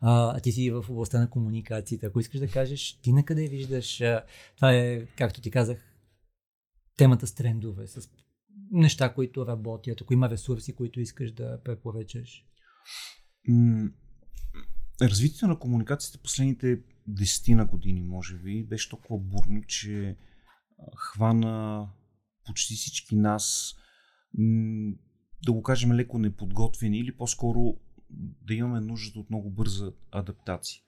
а, 0.00 0.40
ти 0.40 0.52
си 0.52 0.70
в 0.70 0.84
областта 0.88 1.20
на 1.20 1.30
комуникациите. 1.30 2.06
Ако 2.06 2.20
искаш 2.20 2.40
да 2.40 2.48
кажеш, 2.48 2.98
ти 3.02 3.12
на 3.12 3.24
къде 3.24 3.48
виждаш, 3.48 4.00
а, 4.00 4.24
това 4.56 4.72
е, 4.72 5.06
както 5.06 5.40
ти 5.40 5.50
казах, 5.50 5.94
темата 6.96 7.26
с 7.26 7.34
трендове, 7.34 7.86
с 7.86 8.10
неща, 8.70 9.14
които 9.14 9.46
работят, 9.46 10.00
ако 10.00 10.12
има 10.12 10.30
ресурси, 10.30 10.74
които 10.74 11.00
искаш 11.00 11.32
да 11.32 11.60
препоръчаш? 11.64 12.44
Развитието 15.02 15.48
на 15.48 15.58
комуникацията 15.58 16.18
последните 16.18 16.80
десетина 17.06 17.66
години, 17.66 18.02
може 18.02 18.38
би, 18.38 18.66
беше 18.66 18.90
толкова 18.90 19.18
бурно, 19.18 19.62
че 19.62 20.16
хвана 20.96 21.88
почти 22.46 22.74
всички 22.74 23.16
нас, 23.16 23.74
да 25.44 25.52
го 25.52 25.62
кажем 25.62 25.92
леко 25.92 26.18
неподготвени 26.18 26.98
или 26.98 27.16
по-скоро 27.16 27.76
да 28.16 28.54
имаме 28.54 28.80
нужда 28.80 29.20
от 29.20 29.30
много 29.30 29.50
бърза 29.50 29.92
адаптация. 30.10 30.82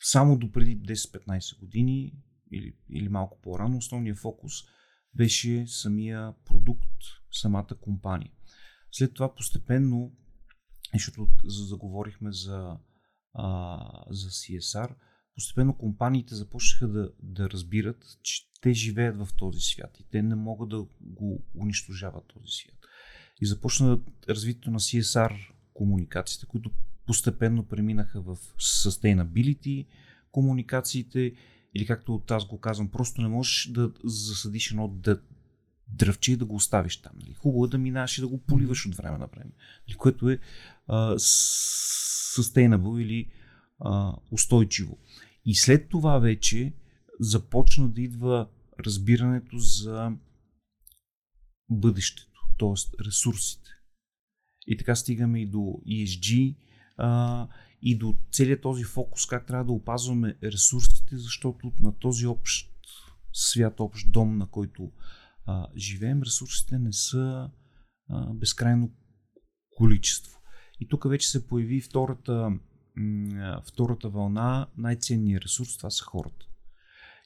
само 0.00 0.38
до 0.38 0.52
преди 0.52 0.94
10-15 0.94 1.58
години 1.60 2.12
или, 2.52 2.76
или 2.90 3.08
малко 3.08 3.40
по-рано, 3.42 3.76
основният 3.76 4.18
фокус 4.18 4.52
беше 5.14 5.66
самия 5.66 6.34
продукт, 6.44 7.02
самата 7.32 7.76
компания. 7.80 8.32
След 8.92 9.14
това 9.14 9.34
постепенно, 9.34 10.12
защото 10.92 11.28
заговорихме 11.44 12.32
за, 12.32 12.78
а, 13.32 14.04
за 14.10 14.28
CSR, 14.28 14.94
постепенно 15.34 15.78
компаниите 15.78 16.34
започнаха 16.34 16.88
да, 16.88 17.10
да 17.22 17.50
разбират, 17.50 18.04
че 18.22 18.42
те 18.60 18.72
живеят 18.72 19.16
в 19.16 19.28
този 19.36 19.60
свят 19.60 20.00
и 20.00 20.08
те 20.10 20.22
не 20.22 20.34
могат 20.34 20.68
да 20.68 20.86
го 21.00 21.46
унищожават 21.54 22.26
този 22.26 22.46
свят. 22.48 22.78
И 23.40 23.46
започна 23.46 24.00
развитието 24.28 24.70
на 24.70 24.80
CSR 24.80 25.50
комуникациите, 25.74 26.46
които 26.46 26.70
постепенно 27.06 27.64
преминаха 27.64 28.20
в 28.20 28.36
sustainability 28.58 29.86
комуникациите 30.30 31.32
или 31.74 31.86
както 31.86 32.22
аз 32.30 32.46
го 32.46 32.60
казвам, 32.60 32.88
просто 32.88 33.22
не 33.22 33.28
можеш 33.28 33.70
да 33.70 33.92
засадиш 34.04 34.70
едно 34.70 34.88
да, 34.88 35.20
дръвче 35.88 36.32
и 36.32 36.36
да 36.36 36.44
го 36.44 36.54
оставиш 36.54 36.96
там. 36.96 37.12
Нали? 37.20 37.34
Хубаво 37.34 37.64
е 37.64 37.68
да 37.68 37.78
минаш 37.78 38.18
и 38.18 38.20
да 38.20 38.28
го 38.28 38.38
поливаш 38.38 38.86
от 38.86 38.94
време 38.94 39.18
на 39.18 39.26
време. 39.26 39.50
Нали? 39.88 39.96
Което 39.96 40.30
е 40.30 40.38
а, 40.86 41.14
sustainable 42.38 43.02
или 43.02 43.30
а, 43.80 44.12
устойчиво. 44.30 44.98
И 45.44 45.54
след 45.54 45.88
това 45.88 46.18
вече 46.18 46.72
започна 47.20 47.88
да 47.88 48.00
идва 48.00 48.48
разбирането 48.86 49.58
за 49.58 50.12
бъдещето, 51.70 52.33
т.е. 52.58 53.04
ресурсите. 53.06 53.70
И 54.66 54.76
така 54.76 54.96
стигаме 54.96 55.42
и 55.42 55.46
до 55.46 55.80
ESG 55.88 56.56
а, 56.96 57.48
и 57.82 57.98
до 57.98 58.16
целият 58.32 58.60
този 58.60 58.84
фокус, 58.84 59.26
как 59.26 59.46
трябва 59.46 59.64
да 59.64 59.72
опазваме 59.72 60.36
ресурсите, 60.42 61.18
защото 61.18 61.72
на 61.80 61.98
този 61.98 62.26
общ 62.26 62.70
свят, 63.32 63.80
общ 63.80 64.10
дом, 64.10 64.38
на 64.38 64.46
който 64.46 64.92
а, 65.46 65.66
живеем, 65.76 66.22
ресурсите 66.22 66.78
не 66.78 66.92
са 66.92 67.50
а, 68.08 68.34
безкрайно 68.34 68.92
количество. 69.76 70.40
И 70.80 70.88
тук 70.88 71.08
вече 71.08 71.30
се 71.30 71.48
появи 71.48 71.80
втората, 71.80 72.50
м- 72.96 73.62
втората 73.64 74.08
вълна, 74.08 74.66
най-ценният 74.76 75.44
ресурс, 75.44 75.76
това 75.76 75.90
са 75.90 76.04
хората. 76.04 76.46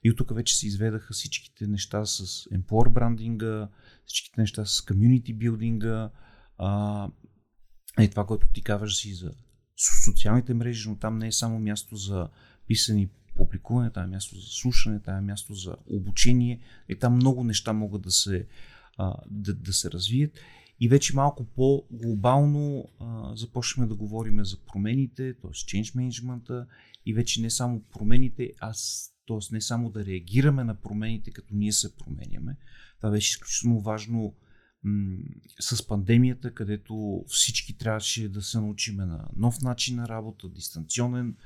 И 0.05 0.11
от 0.11 0.16
тук 0.16 0.35
вече 0.35 0.57
се 0.57 0.66
изведаха 0.66 1.14
всичките 1.14 1.66
неща 1.66 2.07
с 2.07 2.24
employer 2.26 2.93
брандинга, 2.93 3.68
всичките 4.09 4.41
неща 4.41 4.67
с 4.67 4.81
community 4.81 5.35
билдинга, 5.35 6.11
а, 6.59 7.09
и 8.01 8.11
това, 8.11 8.27
което 8.27 8.49
ти 8.53 8.63
казваш 8.63 8.97
си 8.97 9.15
за 9.15 9.33
социалните 10.05 10.55
мрежи, 10.55 10.89
но 10.89 10.97
там 10.97 11.19
не 11.19 11.27
е 11.27 11.33
само 11.33 11.59
място 11.59 11.97
за 11.97 12.29
писане 12.67 13.09
публикуване, 13.37 13.91
там 13.91 14.05
е 14.05 14.07
място 14.07 14.37
за 14.37 14.47
слушане, 14.47 15.01
там 15.01 15.17
е 15.17 15.21
място 15.21 15.55
за 15.55 15.77
обучение 15.87 16.61
и 16.89 16.99
там 16.99 17.15
много 17.15 17.45
неща 17.45 17.73
могат 17.73 18.03
да 18.03 18.11
се, 18.11 18.47
а, 18.97 19.15
да, 19.31 19.55
да 19.55 19.73
се 19.73 19.91
развият. 19.91 20.33
И 20.81 20.89
вече 20.89 21.17
малко 21.17 21.45
по-глобално 21.45 22.89
започваме 23.35 23.89
да 23.89 23.95
говорим 23.95 24.45
за 24.45 24.57
промените, 24.57 25.35
т.е. 25.35 25.51
change 25.51 25.97
management 25.97 26.67
и 27.07 27.15
вече 27.15 27.41
не 27.41 27.51
само 27.51 27.83
промените, 27.83 28.53
а 28.61 28.73
т.е. 29.29 29.55
не 29.55 29.61
само 29.61 29.91
да 29.91 30.05
реагираме 30.05 30.64
на 30.64 30.74
промените, 30.74 31.31
като 31.31 31.55
ние 31.55 31.72
се 31.72 31.97
променяме. 31.97 32.57
Това 32.97 33.11
беше 33.11 33.31
изключително 33.31 33.81
важно 33.81 34.35
м- 34.85 35.16
с 35.61 35.87
пандемията, 35.87 36.55
където 36.55 37.24
всички 37.26 37.79
трябваше 37.79 38.29
да 38.29 38.43
се 38.43 38.61
научиме 38.61 39.05
на 39.05 39.29
нов 39.37 39.62
начин 39.62 39.97
на 39.97 40.09
работа, 40.09 40.49
дистанционен. 40.49 41.37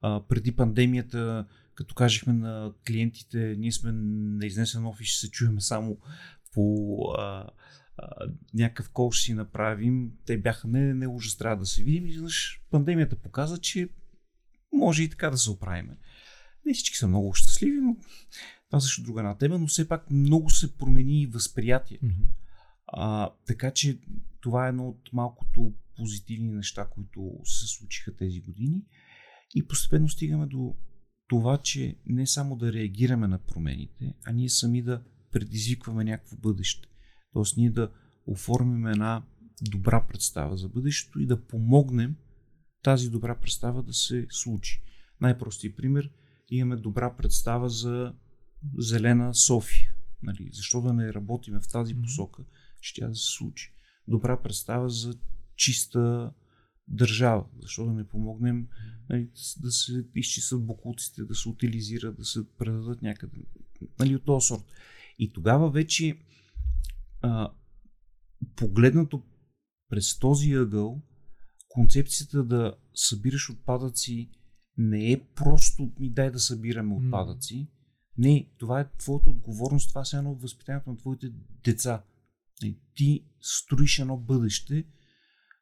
А, 0.00 0.22
преди 0.28 0.52
пандемията, 0.52 1.46
като 1.74 1.94
кажехме 1.94 2.32
на 2.32 2.72
клиентите, 2.86 3.56
ние 3.58 3.72
сме 3.72 3.92
на 3.92 4.46
изнесен 4.46 4.86
офис, 4.86 5.06
ще 5.06 5.20
се 5.20 5.30
чуем 5.30 5.60
само 5.60 5.98
по 6.52 6.96
а, 7.18 7.46
а, 7.96 8.06
някакъв 8.54 8.90
кол 8.90 9.10
ще 9.10 9.24
си 9.24 9.34
направим. 9.34 10.10
Те 10.26 10.38
бяха, 10.38 10.68
не, 10.68 10.94
не, 10.94 11.06
ужас, 11.06 11.36
трябва 11.36 11.56
да 11.56 11.66
се 11.66 11.82
видим. 11.82 12.06
И 12.06 12.12
знаеш, 12.12 12.62
пандемията 12.70 13.16
показа, 13.16 13.58
че 13.58 13.88
може 14.72 15.02
и 15.02 15.08
така 15.08 15.30
да 15.30 15.38
се 15.38 15.50
оправиме. 15.50 15.96
Не 16.66 16.74
всички 16.74 16.96
са 16.96 17.08
много 17.08 17.34
щастливи, 17.34 17.80
но 17.80 17.96
това 18.68 18.80
също 18.80 19.02
друга 19.02 19.20
една 19.20 19.38
тема, 19.38 19.58
но 19.58 19.66
все 19.66 19.88
пак 19.88 20.10
много 20.10 20.50
се 20.50 20.76
промени 20.76 21.26
възприятие. 21.26 21.98
Mm-hmm. 21.98 22.26
А, 22.86 23.30
така 23.46 23.70
че 23.70 24.00
това 24.40 24.66
е 24.66 24.68
едно 24.68 24.88
от 24.88 25.12
малкото 25.12 25.72
позитивни 25.96 26.52
неща, 26.52 26.88
които 26.90 27.40
се 27.44 27.66
случиха 27.66 28.16
тези 28.16 28.40
години. 28.40 28.82
И 29.54 29.66
постепенно 29.66 30.08
стигаме 30.08 30.46
до 30.46 30.74
това, 31.28 31.58
че 31.58 31.96
не 32.06 32.26
само 32.26 32.56
да 32.56 32.72
реагираме 32.72 33.28
на 33.28 33.38
промените, 33.38 34.14
а 34.24 34.32
ние 34.32 34.48
сами 34.48 34.82
да 34.82 35.02
предизвикваме 35.30 36.04
някакво 36.04 36.36
бъдеще. 36.36 36.88
Тоест 37.32 37.56
ние 37.56 37.70
да 37.70 37.90
оформим 38.26 38.86
една 38.86 39.22
добра 39.62 40.06
представа 40.08 40.56
за 40.56 40.68
бъдещето 40.68 41.20
и 41.20 41.26
да 41.26 41.46
помогнем 41.46 42.16
тази 42.82 43.10
добра 43.10 43.34
представа 43.34 43.82
да 43.82 43.92
се 43.92 44.26
случи. 44.30 44.82
Най-простият 45.20 45.76
пример 45.76 46.10
имаме 46.56 46.76
добра 46.76 47.16
представа 47.16 47.68
за 47.68 48.14
зелена 48.78 49.34
София. 49.34 49.94
Нали? 50.22 50.50
Защо 50.52 50.80
да 50.80 50.92
не 50.92 51.14
работиме 51.14 51.60
в 51.60 51.68
тази 51.68 51.94
посока, 52.02 52.44
ще 52.80 53.00
тя 53.00 53.08
да 53.08 53.14
се 53.14 53.26
случи. 53.26 53.74
Добра 54.08 54.42
представа 54.42 54.88
за 54.88 55.14
чиста 55.56 56.32
държава. 56.88 57.44
Защо 57.60 57.86
да 57.86 57.92
не 57.92 58.08
помогнем 58.08 58.68
нали, 59.10 59.30
да 59.60 59.70
се 59.70 60.06
изчистят 60.14 60.66
бокуците, 60.66 61.24
да 61.24 61.34
се 61.34 61.48
утилизират, 61.48 62.16
да 62.16 62.24
се 62.24 62.48
предадат 62.58 63.02
някъде. 63.02 63.36
Нали, 63.98 64.16
от 64.16 64.24
този 64.24 64.46
сорт. 64.46 64.64
И 65.18 65.32
тогава 65.32 65.70
вече 65.70 66.18
а, 67.20 67.52
погледнато 68.56 69.22
през 69.88 70.18
този 70.18 70.52
ъгъл, 70.52 71.02
концепцията 71.68 72.44
да 72.44 72.76
събираш 72.94 73.50
отпадъци 73.50 74.30
не 74.82 75.12
е 75.12 75.20
просто 75.34 75.90
ми 75.98 76.10
дай 76.10 76.30
да 76.30 76.40
събираме 76.40 76.94
отпадъци. 76.94 77.68
Не, 78.18 78.48
това 78.58 78.80
е 78.80 78.90
твоята 78.98 79.30
отговорност, 79.30 79.88
това 79.88 80.02
е 80.14 80.16
едно 80.16 80.30
от 80.30 80.42
възпитанието 80.42 80.90
на 80.90 80.96
твоите 80.96 81.32
деца. 81.64 82.02
Ти 82.94 83.24
строиш 83.40 83.98
едно 83.98 84.16
бъдеще 84.16 84.84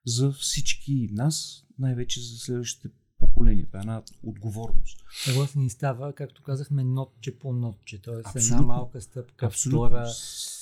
за 0.06 0.32
всички 0.32 1.08
нас, 1.12 1.66
най-вече 1.78 2.20
за 2.20 2.38
следващите 2.38 2.88
поколения. 3.18 3.66
Това 3.66 3.78
е 3.78 3.80
една 3.80 4.02
отговорност. 4.22 4.98
Съгласен 5.24 5.62
и 5.62 5.70
става, 5.70 6.12
както 6.12 6.42
казахме, 6.42 6.84
нотче 6.84 7.38
по 7.38 7.52
нотче. 7.52 8.02
Тоест 8.02 8.36
една 8.36 8.62
малка 8.62 9.00
стъпка, 9.00 9.46
Абсолютно. 9.46 9.86
втора. 9.86 10.06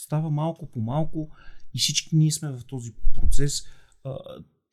Става 0.05 0.31
малко 0.31 0.67
по 0.67 0.81
малко 0.81 1.31
и 1.75 1.79
всички 1.79 2.17
ние 2.17 2.33
сме 2.33 2.53
в 2.53 2.65
този 2.65 2.93
процес. 3.15 3.65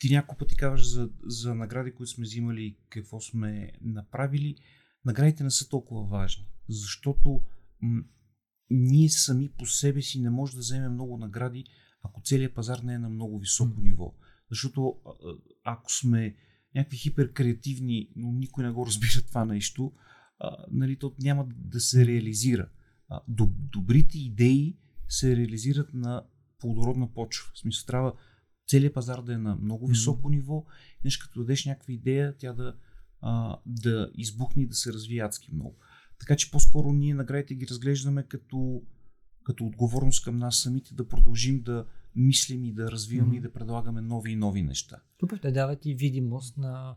Ти 0.05 0.13
няколко 0.13 0.37
пъти 0.37 0.55
казваш 0.55 0.89
за, 0.89 1.09
за 1.23 1.55
награди, 1.55 1.91
които 1.91 2.11
сме 2.11 2.23
взимали, 2.23 2.77
какво 2.89 3.21
сме 3.21 3.71
направили. 3.81 4.55
Наградите 5.05 5.43
не 5.43 5.51
са 5.51 5.69
толкова 5.69 6.03
важни, 6.03 6.47
защото 6.69 7.41
м- 7.81 8.03
ние 8.69 9.09
сами 9.09 9.49
по 9.49 9.65
себе 9.65 10.01
си 10.01 10.21
не 10.21 10.29
можем 10.29 10.55
да 10.55 10.59
вземем 10.59 10.93
много 10.93 11.17
награди, 11.17 11.65
ако 12.03 12.21
целият 12.21 12.53
пазар 12.53 12.79
не 12.79 12.93
е 12.93 12.99
на 12.99 13.09
много 13.09 13.39
високо 13.39 13.81
mm. 13.81 13.83
ниво. 13.83 14.13
Защото 14.49 14.95
ако 15.63 15.91
сме 15.91 16.35
някакви 16.75 16.97
хиперкреативни, 16.97 18.09
но 18.15 18.31
никой 18.31 18.63
не 18.63 18.71
го 18.71 18.85
разбира 18.85 19.21
това 19.27 19.45
нещо, 19.45 19.93
а, 20.39 20.65
нали, 20.71 20.99
то 20.99 21.15
няма 21.19 21.47
да 21.55 21.79
се 21.79 22.07
реализира. 22.07 22.69
А, 23.09 23.21
добрите 23.71 24.17
идеи 24.19 24.77
се 25.09 25.37
реализират 25.37 25.93
на 25.93 26.23
плодородна 26.59 27.13
почва. 27.13 27.51
В 27.53 27.59
смисъл 27.59 27.85
трябва 27.85 28.13
целият 28.67 28.93
пазар 28.93 29.21
да 29.21 29.33
е 29.33 29.37
на 29.37 29.55
много 29.55 29.87
високо 29.87 30.29
ниво. 30.29 30.65
Нещо 31.03 31.25
като 31.27 31.39
дадеш 31.39 31.65
някаква 31.65 31.93
идея, 31.93 32.37
тя 32.37 32.53
да, 32.53 32.75
а, 33.21 33.57
да 33.65 34.11
избухне 34.15 34.63
и 34.63 34.67
да 34.67 34.75
се 34.75 34.93
развие 34.93 35.21
адски 35.21 35.53
много. 35.53 35.75
Така 36.19 36.35
че 36.35 36.51
по-скоро 36.51 36.93
ние 36.93 37.13
наградите 37.13 37.55
ги 37.55 37.67
разглеждаме 37.67 38.23
като, 38.23 38.81
като 39.43 39.65
отговорност 39.65 40.23
към 40.23 40.37
нас 40.37 40.57
самите 40.57 40.93
да 40.93 41.07
продължим 41.07 41.61
да 41.61 41.85
мислим 42.15 42.65
и 42.65 42.73
да 42.73 42.91
развиваме 42.91 43.33
mm-hmm. 43.33 43.37
и 43.37 43.41
да 43.41 43.53
предлагаме 43.53 44.01
нови 44.01 44.31
и 44.31 44.35
нови 44.35 44.63
неща. 44.63 45.01
Тук 45.17 45.41
те 45.41 45.51
дават 45.51 45.85
и 45.85 45.95
видимост 45.95 46.57
на 46.57 46.95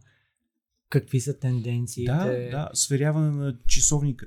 какви 0.91 1.21
са 1.21 1.39
тенденциите. 1.39 2.13
Да, 2.13 2.25
да, 2.51 2.71
сверяване 2.75 3.31
на 3.31 3.59
часовника. 3.67 4.27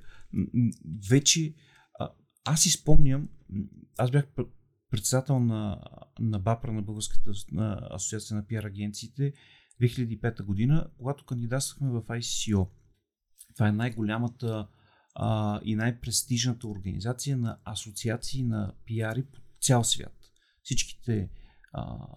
Вече 1.10 1.54
а, 2.00 2.10
аз 2.46 2.62
си 2.62 2.70
спомням, 2.70 3.30
аз 3.98 4.12
бях 4.12 4.28
председател 4.92 5.40
на, 5.40 5.82
на 6.20 6.40
БАПРА, 6.40 6.72
на 6.72 6.82
Българската 6.82 7.32
на 7.52 7.88
асоциация 7.92 8.38
на 8.38 8.48
пиар 8.48 8.64
агенциите 8.64 9.34
2005 9.82 10.44
година, 10.44 10.88
когато 10.98 11.26
кандидатствахме 11.26 11.90
в 11.90 12.02
ICO. 12.02 12.70
Това 13.56 13.68
е 13.68 13.72
най-голямата 13.72 14.68
а, 15.16 15.60
и 15.64 15.76
най-престижната 15.76 16.68
организация 16.68 17.38
на 17.38 17.60
асоциации 17.66 18.44
на 18.44 18.74
пиари 18.86 19.24
по 19.24 19.40
цял 19.62 19.84
свят. 19.84 20.18
Всичките 20.64 21.30
а, 21.74 22.08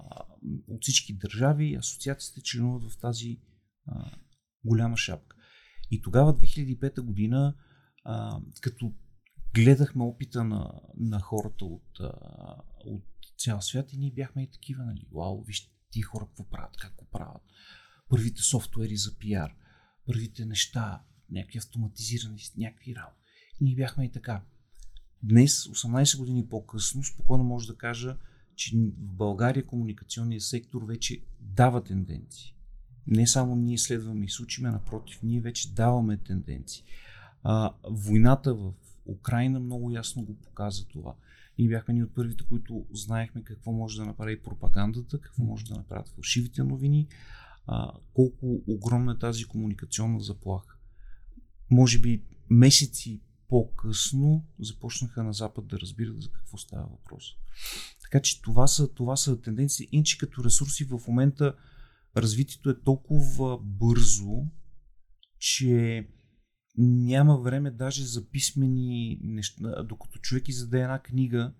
от 0.68 0.82
всички 0.82 1.16
държави 1.16 1.74
асоциациите 1.74 2.42
членуват 2.42 2.92
в 2.92 2.98
тази 2.98 3.40
а, 3.86 4.10
голяма 4.64 4.96
шапка. 4.96 5.36
И 5.90 6.02
тогава, 6.02 6.34
2005 6.38 7.00
година, 7.00 7.54
а, 8.04 8.40
като 8.60 8.92
гледахме 9.54 10.04
опита 10.04 10.44
на, 10.44 10.80
на 10.96 11.20
хората 11.20 11.64
от, 11.64 12.00
от 12.84 13.04
цял 13.38 13.60
свят 13.60 13.92
и 13.92 13.96
ние 13.96 14.10
бяхме 14.10 14.42
и 14.42 14.50
такива, 14.50 14.84
нали, 14.84 15.06
вау, 15.12 15.42
вижте 15.42 15.70
ти 15.90 16.02
хора 16.02 16.26
какво 16.26 16.44
правят, 16.44 16.76
как 16.76 16.94
го 16.96 17.04
правят. 17.04 17.42
Първите 18.08 18.42
софтуери 18.42 18.96
за 18.96 19.18
пиар, 19.18 19.54
първите 20.06 20.44
неща, 20.44 21.02
някакви 21.30 21.58
автоматизирани, 21.58 22.38
някакви 22.56 22.94
работи. 22.94 23.20
Ние 23.60 23.74
бяхме 23.74 24.04
и 24.04 24.12
така. 24.12 24.42
Днес, 25.22 25.64
18 25.64 26.18
години 26.18 26.48
по-късно, 26.48 27.04
спокойно 27.04 27.44
може 27.44 27.66
да 27.66 27.76
кажа, 27.76 28.16
че 28.56 28.76
в 28.76 29.14
България 29.16 29.66
комуникационният 29.66 30.42
сектор 30.42 30.82
вече 30.86 31.24
дава 31.40 31.84
тенденции. 31.84 32.54
Не 33.06 33.26
само 33.26 33.56
ние 33.56 33.78
следваме 33.78 34.24
и 34.24 34.30
случиме, 34.30 34.70
напротив, 34.70 35.22
ние 35.22 35.40
вече 35.40 35.74
даваме 35.74 36.16
тенденции. 36.16 36.84
А, 37.42 37.74
войната 37.90 38.54
в 38.54 38.72
Украина 39.06 39.60
много 39.60 39.90
ясно 39.90 40.24
го 40.24 40.36
показа 40.40 40.84
това. 40.84 41.14
Ние 41.58 41.68
бяхме 41.68 41.94
ни 41.94 42.02
от 42.02 42.14
първите, 42.14 42.44
които 42.48 42.86
знаехме 42.92 43.44
какво 43.44 43.72
може 43.72 43.98
да 43.98 44.06
направи 44.06 44.42
пропагандата, 44.42 45.20
какво 45.20 45.42
може 45.42 45.64
да 45.64 45.74
направят 45.74 46.08
фалшивите 46.08 46.62
новини, 46.62 47.08
а, 47.66 47.92
колко 48.14 48.62
огромна 48.66 49.12
е 49.12 49.18
тази 49.18 49.44
комуникационна 49.44 50.20
заплаха 50.20 50.74
може 51.70 51.98
би 51.98 52.22
месеци 52.50 53.20
по-късно 53.48 54.46
започнаха 54.60 55.22
на 55.22 55.32
Запад 55.32 55.66
да 55.66 55.80
разбират 55.80 56.22
за 56.22 56.30
какво 56.30 56.58
става 56.58 56.86
въпрос. 56.90 57.24
Така 58.02 58.22
че 58.22 58.42
това 58.42 58.66
са, 58.66 58.94
това 58.94 59.16
са 59.16 59.40
тенденции. 59.40 59.88
Инче 59.92 60.18
като 60.18 60.44
ресурси 60.44 60.84
в 60.84 61.00
момента 61.08 61.54
развитието 62.16 62.70
е 62.70 62.80
толкова 62.80 63.58
бързо, 63.62 64.46
че 65.38 66.08
няма 66.78 67.36
време 67.36 67.70
даже 67.70 68.04
за 68.04 68.30
писмени 68.30 69.18
неща. 69.22 69.82
Докато 69.82 70.18
човек 70.18 70.48
издаде 70.48 70.80
една 70.80 70.98
книга 70.98 71.52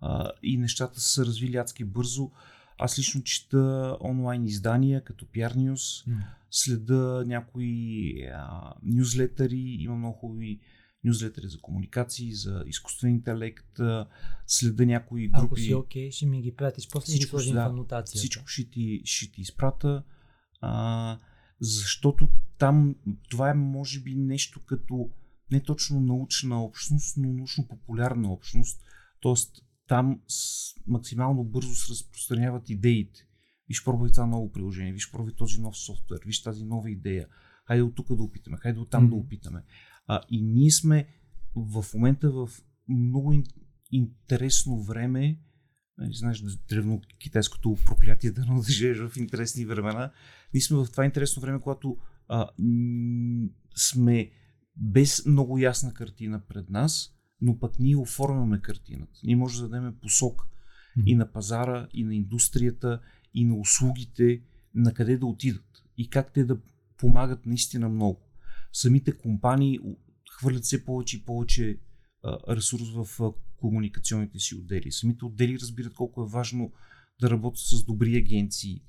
а, 0.00 0.30
и 0.42 0.56
нещата 0.56 1.00
са 1.00 1.26
развили 1.26 1.56
адски 1.56 1.84
бързо, 1.84 2.30
аз 2.78 2.98
лично 2.98 3.22
чета 3.22 3.96
онлайн 4.00 4.46
издания 4.46 5.04
като 5.04 5.24
PR 5.24 5.54
News, 5.54 6.08
mm. 6.08 6.22
следа 6.50 7.24
някои 7.26 8.12
а, 8.34 8.74
нюзлетъри, 8.82 9.76
има 9.78 9.96
много 9.96 10.18
хубави 10.18 10.60
нюзлетъри 11.04 11.48
за 11.48 11.60
комуникации, 11.60 12.32
за 12.32 12.64
изкуствен 12.66 13.10
интелект, 13.10 13.80
следа 14.46 14.86
някои 14.86 15.28
групи. 15.28 15.46
Ако 15.46 15.56
си 15.56 15.74
окей, 15.74 16.08
okay, 16.08 16.12
ще 16.12 16.26
ми 16.26 16.42
ги 16.42 16.56
пратиш, 16.56 16.88
после 16.88 17.04
всичко, 17.04 17.24
ги 17.24 17.30
сложим 17.30 17.54
да, 17.54 17.68
в 17.68 17.70
анотацията. 17.70 18.18
Всичко 18.18 18.46
ще 18.46 18.70
ти, 18.70 19.02
ще 19.04 19.32
ти 19.32 19.40
изпрата, 19.40 20.02
а, 20.60 21.18
защото 21.60 22.28
там 22.58 22.96
това 23.30 23.50
е 23.50 23.54
може 23.54 24.00
би 24.00 24.14
нещо 24.14 24.60
като 24.66 25.10
не 25.52 25.62
точно 25.62 26.00
научна 26.00 26.64
общност, 26.64 27.16
но 27.16 27.32
научно-популярна 27.32 28.32
общност. 28.32 28.82
Тоест 29.20 29.64
там 29.88 30.20
с, 30.28 30.74
максимално 30.86 31.44
бързо 31.44 31.74
се 31.74 31.92
разпространяват 31.92 32.70
идеите. 32.70 33.20
Виж, 33.68 33.84
пробвай 33.84 34.10
това 34.10 34.26
ново 34.26 34.52
приложение, 34.52 34.92
виж, 34.92 35.10
пробвай 35.10 35.34
този 35.34 35.60
нов 35.60 35.78
софтуер, 35.78 36.20
виж 36.26 36.42
тази 36.42 36.64
нова 36.64 36.90
идея. 36.90 37.28
Хайде 37.64 37.82
от 37.82 37.94
тук 37.94 38.16
да 38.16 38.22
опитаме, 38.22 38.56
хайде 38.56 38.78
от 38.78 38.90
там 38.90 39.06
mm-hmm. 39.06 39.10
да 39.10 39.16
опитаме. 39.16 39.64
А, 40.06 40.20
и 40.30 40.42
ние 40.42 40.70
сме 40.70 41.08
в 41.56 41.84
момента 41.94 42.30
в 42.30 42.48
много 42.88 43.42
интересно 43.92 44.82
време, 44.82 45.38
нали, 45.98 46.14
знаеш, 46.14 46.42
древно 46.68 47.00
китайското 47.18 47.76
проклятие 47.86 48.30
да 48.30 48.46
не 48.54 48.62
живееш 48.62 48.98
в 48.98 49.16
интересни 49.16 49.64
времена. 49.64 50.10
Ние 50.54 50.60
сме 50.60 50.76
в 50.76 50.86
това 50.90 51.04
интересно 51.04 51.42
време, 51.42 51.60
когато 51.60 51.96
а, 52.28 52.48
м- 52.58 53.48
сме 53.76 54.30
без 54.76 55.26
много 55.26 55.58
ясна 55.58 55.94
картина 55.94 56.40
пред 56.48 56.70
нас, 56.70 57.14
но 57.40 57.58
пък 57.58 57.78
ние 57.78 57.96
оформяме 57.96 58.60
картината. 58.60 59.20
Ние 59.24 59.36
може 59.36 59.62
да 59.62 59.68
дадем 59.68 59.94
посок 60.02 60.42
mm-hmm. 60.42 61.06
и 61.06 61.14
на 61.14 61.32
пазара, 61.32 61.88
и 61.92 62.04
на 62.04 62.14
индустрията, 62.14 63.00
и 63.34 63.44
на 63.44 63.56
услугите, 63.56 64.42
на 64.74 64.94
къде 64.94 65.18
да 65.18 65.26
отидат 65.26 65.82
и 65.96 66.10
как 66.10 66.32
те 66.32 66.44
да 66.44 66.58
помагат 66.98 67.46
наистина 67.46 67.88
много. 67.88 68.20
Самите 68.72 69.12
компании 69.12 69.78
хвърлят 70.30 70.64
все 70.64 70.84
повече 70.84 71.16
и 71.16 71.22
повече 71.22 71.78
ресурс 72.48 72.82
в 72.94 73.32
комуникационните 73.58 74.38
си 74.38 74.54
отдели. 74.54 74.92
Самите 74.92 75.24
отдели 75.24 75.58
разбират 75.60 75.94
колко 75.94 76.22
е 76.22 76.28
важно 76.28 76.72
да 77.20 77.30
работят 77.30 77.66
с 77.66 77.84
добри 77.84 78.16
агенции. 78.16 78.82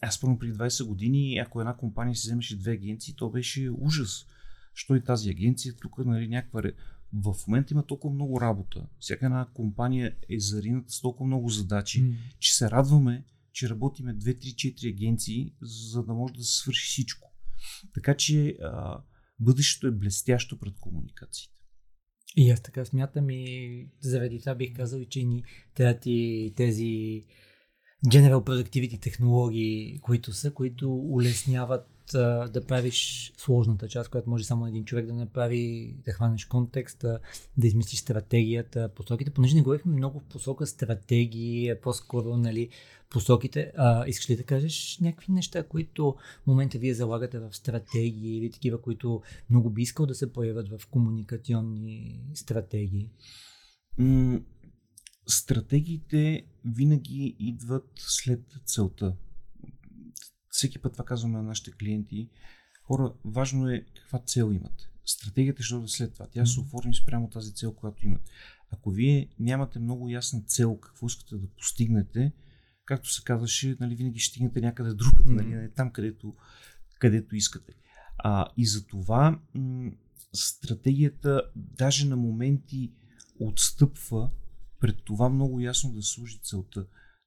Аз 0.00 0.20
първо 0.20 0.38
преди 0.38 0.52
20 0.52 0.86
години, 0.86 1.38
ако 1.38 1.60
една 1.60 1.76
компания 1.76 2.16
си 2.16 2.26
вземеше 2.26 2.58
две 2.58 2.72
агенции, 2.72 3.14
то 3.16 3.30
беше 3.30 3.70
ужас. 3.70 4.26
Що 4.74 4.96
и 4.96 5.04
тази 5.04 5.30
агенция, 5.30 5.76
тук 5.76 5.98
нали, 5.98 6.28
някаква 6.28 6.62
в 7.12 7.34
момента 7.48 7.74
има 7.74 7.86
толкова 7.86 8.14
много 8.14 8.40
работа. 8.40 8.86
Всяка 8.98 9.26
една 9.26 9.46
компания 9.54 10.16
е 10.28 10.40
зарината 10.40 10.92
с 10.92 11.00
толкова 11.00 11.26
много 11.26 11.48
задачи, 11.48 12.02
mm. 12.02 12.16
че 12.38 12.54
се 12.54 12.70
радваме, 12.70 13.24
че 13.52 13.68
работиме 13.68 14.18
2-3-4 14.18 14.88
агенции, 14.90 15.52
за 15.62 16.02
да 16.02 16.14
може 16.14 16.34
да 16.34 16.44
се 16.44 16.56
свърши 16.56 16.86
всичко. 16.86 17.32
Така 17.94 18.16
че 18.16 18.56
а, 18.62 19.02
бъдещето 19.40 19.86
е 19.86 19.90
блестящо 19.90 20.58
пред 20.58 20.74
комуникациите. 20.80 21.53
И 22.36 22.50
аз 22.50 22.62
така 22.62 22.84
смятам 22.84 23.30
и 23.30 23.86
заради 24.00 24.40
това 24.40 24.54
бих 24.54 24.76
казал, 24.76 25.04
че 25.04 25.22
ни 25.22 25.42
трябва 25.74 25.98
и 26.06 26.52
тези 26.56 27.22
General 28.06 28.44
Productivity 28.44 29.00
технологии, 29.00 29.98
които 30.02 30.32
са, 30.32 30.54
които 30.54 30.94
улесняват 30.94 31.93
да 32.12 32.64
правиш 32.68 33.32
сложната 33.36 33.88
част, 33.88 34.10
която 34.10 34.30
може 34.30 34.44
само 34.44 34.66
един 34.66 34.84
човек 34.84 35.06
да 35.06 35.14
направи, 35.14 35.94
да 36.04 36.12
хванеш 36.12 36.44
контекста, 36.44 37.18
да 37.56 37.66
измислиш 37.66 38.00
стратегията, 38.00 38.88
посоките, 38.88 39.30
понеже 39.30 39.54
не 39.54 39.62
говорихме 39.62 39.92
много 39.92 40.20
в 40.20 40.24
посока 40.24 40.66
стратегии, 40.66 41.72
по-скоро 41.82 42.36
нали, 42.36 42.68
посоките. 43.10 43.72
А, 43.76 44.06
искаш 44.06 44.30
ли 44.30 44.36
да 44.36 44.42
кажеш 44.42 44.98
някакви 45.00 45.32
неща, 45.32 45.62
които 45.62 46.14
в 46.42 46.46
момента 46.46 46.78
вие 46.78 46.94
залагате 46.94 47.38
в 47.38 47.56
стратегии 47.56 48.38
или 48.38 48.50
такива, 48.50 48.82
които 48.82 49.22
много 49.50 49.70
би 49.70 49.82
искал 49.82 50.06
да 50.06 50.14
се 50.14 50.32
появят 50.32 50.68
в 50.68 50.86
комуникационни 50.86 52.20
стратегии? 52.34 53.08
стратегиите 55.26 56.46
винаги 56.64 57.36
идват 57.38 57.90
след 57.96 58.40
целта 58.64 59.16
всеки 60.54 60.78
път 60.78 60.92
това 60.92 61.04
казваме 61.04 61.36
на 61.36 61.42
нашите 61.42 61.70
клиенти, 61.70 62.28
хора, 62.82 63.12
важно 63.24 63.68
е 63.68 63.84
каква 63.96 64.18
цел 64.18 64.52
имат. 64.52 64.90
Стратегията 65.04 65.62
ще 65.62 65.74
дойде 65.74 65.88
след 65.88 66.12
това. 66.12 66.26
Тя 66.26 66.46
се 66.46 66.60
оформи 66.60 66.94
спрямо 66.94 67.30
тази 67.30 67.54
цел, 67.54 67.72
която 67.72 68.06
имат. 68.06 68.22
Ако 68.70 68.90
вие 68.90 69.28
нямате 69.38 69.78
много 69.78 70.08
ясна 70.08 70.42
цел, 70.46 70.76
какво 70.76 71.06
искате 71.06 71.36
да 71.36 71.46
постигнете, 71.46 72.32
както 72.84 73.12
се 73.12 73.22
казваше, 73.24 73.76
нали, 73.80 73.94
винаги 73.94 74.18
ще 74.18 74.30
стигнете 74.30 74.60
някъде 74.60 74.94
другаде, 74.94 75.30
нали, 75.30 75.54
не 75.54 75.70
там, 75.70 75.92
където, 75.92 76.34
където 76.98 77.36
искате. 77.36 77.72
А, 78.18 78.46
и 78.56 78.66
за 78.66 78.86
това 78.86 79.40
м- 79.54 79.90
стратегията 80.32 81.42
даже 81.56 82.06
на 82.06 82.16
моменти 82.16 82.92
отстъпва 83.40 84.30
пред 84.80 85.02
това 85.04 85.28
много 85.28 85.60
ясно 85.60 85.92
да 85.92 86.02
служи 86.02 86.38
целта 86.42 86.86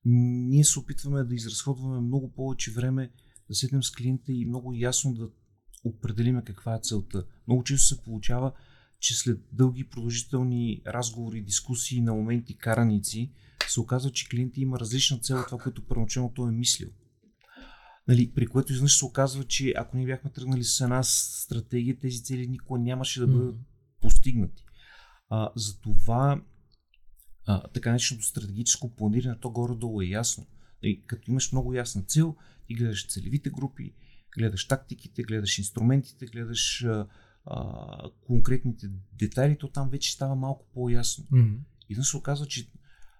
ние 0.10 0.64
се 0.64 0.80
опитваме 0.80 1.24
да 1.24 1.36
изразходваме 1.36 2.00
много 2.00 2.32
повече 2.32 2.72
време 2.72 3.12
да 3.50 3.56
седнем 3.56 3.84
с 3.84 3.92
клиента 3.92 4.32
и 4.32 4.46
много 4.46 4.74
ясно 4.74 5.14
да 5.14 5.30
определиме 5.84 6.44
каква 6.44 6.76
е 6.76 6.80
целта. 6.84 7.26
Много 7.48 7.64
често 7.64 7.88
се 7.88 8.04
получава, 8.04 8.52
че 9.00 9.16
след 9.16 9.40
дълги 9.52 9.90
продължителни 9.90 10.82
разговори, 10.88 11.42
дискусии, 11.42 12.02
на 12.02 12.14
моменти 12.14 12.58
караници, 12.58 13.32
се 13.68 13.80
оказва, 13.80 14.12
че 14.12 14.30
клиентът 14.30 14.58
има 14.58 14.80
различна 14.80 15.20
цел 15.20 15.40
от 15.40 15.46
това, 15.46 15.58
което 15.58 15.86
първоначално 15.86 16.34
той 16.34 16.50
е 16.50 16.56
мислил. 16.56 16.90
Нали, 18.08 18.32
при 18.34 18.48
което 18.48 18.72
изведнъж 18.72 18.98
се 18.98 19.06
оказва, 19.06 19.44
че 19.44 19.74
ако 19.78 19.98
ние 19.98 20.06
бяхме 20.06 20.32
тръгнали 20.32 20.64
с 20.64 20.82
една 20.82 21.04
стратегия, 21.04 22.00
тези 22.00 22.24
цели 22.24 22.48
никога 22.48 22.80
нямаше 22.80 23.20
да 23.20 23.28
бъдат 23.28 23.56
постигнати. 24.02 24.64
А, 25.30 25.50
затова 25.56 26.42
а, 27.48 27.68
така 27.68 27.90
нареченото 27.90 28.26
стратегическо 28.26 28.96
планиране, 28.96 29.40
то 29.40 29.50
горе-долу 29.50 30.02
е 30.02 30.06
ясно. 30.06 30.48
И 30.84 31.06
като 31.06 31.32
имаш 31.32 31.52
много 31.52 31.74
ясна 31.74 32.04
цел, 32.04 32.36
ти 32.68 32.74
гледаш 32.74 33.08
целевите 33.08 33.50
групи, 33.50 33.94
гледаш 34.38 34.68
тактиките, 34.68 35.24
гледаш 35.24 35.58
инструментите, 35.58 36.26
гледаш 36.26 36.84
а, 36.84 37.08
а, 37.46 38.10
конкретните 38.22 38.88
детайли, 39.14 39.58
то 39.58 39.68
там 39.68 39.90
вече 39.90 40.12
става 40.12 40.36
малко 40.36 40.66
по-ясно. 40.74 41.24
Mm-hmm. 41.24 41.60
И 41.90 41.96
да 41.96 42.04
се 42.04 42.18
оказва, 42.18 42.46
че 42.46 42.70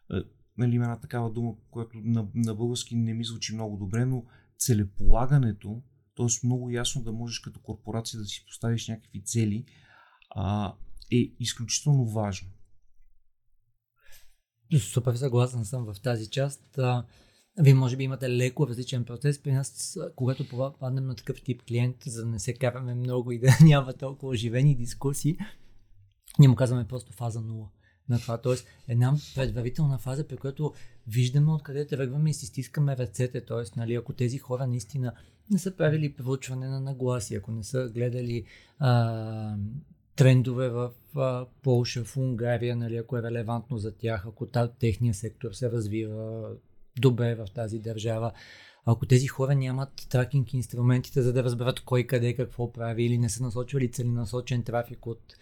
а, 0.10 0.24
нали, 0.58 0.76
има 0.76 0.86
една 0.86 1.00
такава 1.00 1.32
дума, 1.32 1.54
която 1.72 1.98
на, 1.98 2.28
на 2.36 2.56
български 2.56 2.96
не 2.96 3.14
ми 3.14 3.26
звучи 3.26 3.54
много 3.54 3.78
добре, 3.78 4.06
но 4.06 4.26
целеполагането, 4.58 5.82
т.е. 6.16 6.26
много 6.44 6.70
ясно 6.70 7.04
да 7.04 7.12
можеш 7.12 7.40
като 7.40 7.60
корпорация 7.60 8.20
да 8.20 8.26
си 8.26 8.46
поставиш 8.46 8.88
някакви 8.88 9.24
цели, 9.24 9.66
а, 10.30 10.74
е 11.12 11.32
изключително 11.40 12.06
важно. 12.06 12.50
Супер 14.80 15.16
съгласен 15.16 15.66
съм 15.66 15.86
в 15.86 16.02
тази 16.02 16.28
част. 16.28 16.80
Вие 17.60 17.74
може 17.74 17.98
би 17.98 18.04
имате 18.04 18.30
леко 18.30 18.68
различен 18.68 19.06
процес. 19.06 19.40
При 19.40 19.52
нас, 19.52 19.98
когато 20.16 20.50
попаднем 20.50 21.06
на 21.06 21.16
такъв 21.16 21.42
тип 21.42 21.62
клиент, 21.68 21.96
за 22.06 22.22
да 22.22 22.28
не 22.30 22.40
се 22.40 22.54
караме 22.54 22.96
много 22.96 23.32
и 23.32 23.40
да 23.40 23.48
няма 23.64 23.94
толкова 23.94 24.32
оживени 24.32 24.76
дискусии, 24.76 25.38
ние 26.40 26.48
му 26.48 26.56
казваме 26.56 26.88
просто 26.88 27.14
фаза 27.14 27.40
0 27.40 27.68
на 28.10 28.20
това. 28.20 28.38
Тоест, 28.38 28.68
една 28.88 29.16
предварителна 29.36 29.98
фаза, 29.98 30.28
при 30.28 30.38
която 30.38 30.74
виждаме 31.08 31.52
откъде 31.52 31.88
тръгваме 31.88 32.30
и 32.30 32.34
си 32.34 32.46
стискаме 32.46 32.98
ръцете. 32.98 33.46
Тоест, 33.46 33.76
нали, 33.76 33.96
ако 33.96 34.14
тези 34.14 34.38
хора 34.38 34.68
наистина 34.68 35.14
не 35.52 35.60
са 35.60 35.76
правили 35.76 36.14
проучване 36.14 36.68
на 36.68 36.80
нагласи, 36.80 37.36
ако 37.36 37.52
не 37.52 37.64
са 37.64 37.90
гледали 37.94 38.46
а, 38.80 39.56
трендове 40.18 40.70
в 40.70 40.92
Полша, 41.64 42.04
в 42.04 42.18
Унгария, 42.18 42.76
нали, 42.76 42.98
ако 42.98 43.18
е 43.18 43.24
релевантно 43.24 43.78
за 43.78 43.96
тях, 43.96 44.26
ако 44.28 44.48
техния 44.80 45.14
сектор 45.14 45.52
се 45.52 45.72
развива 45.72 46.50
добре 47.00 47.36
в 47.36 47.48
тази 47.56 47.80
държава. 47.80 48.32
Ако 48.86 49.06
тези 49.06 49.28
хора 49.28 49.56
нямат 49.56 50.08
тракинг 50.10 50.54
инструментите, 50.54 51.22
за 51.22 51.34
да 51.34 51.44
разберат 51.44 51.80
кой 51.80 52.04
къде 52.04 52.36
какво 52.36 52.74
прави 52.74 53.04
или 53.04 53.18
не 53.18 53.30
са 53.30 53.44
насочвали 53.44 53.92
целенасочен 53.92 54.64
трафик 54.64 55.08
от 55.08 55.34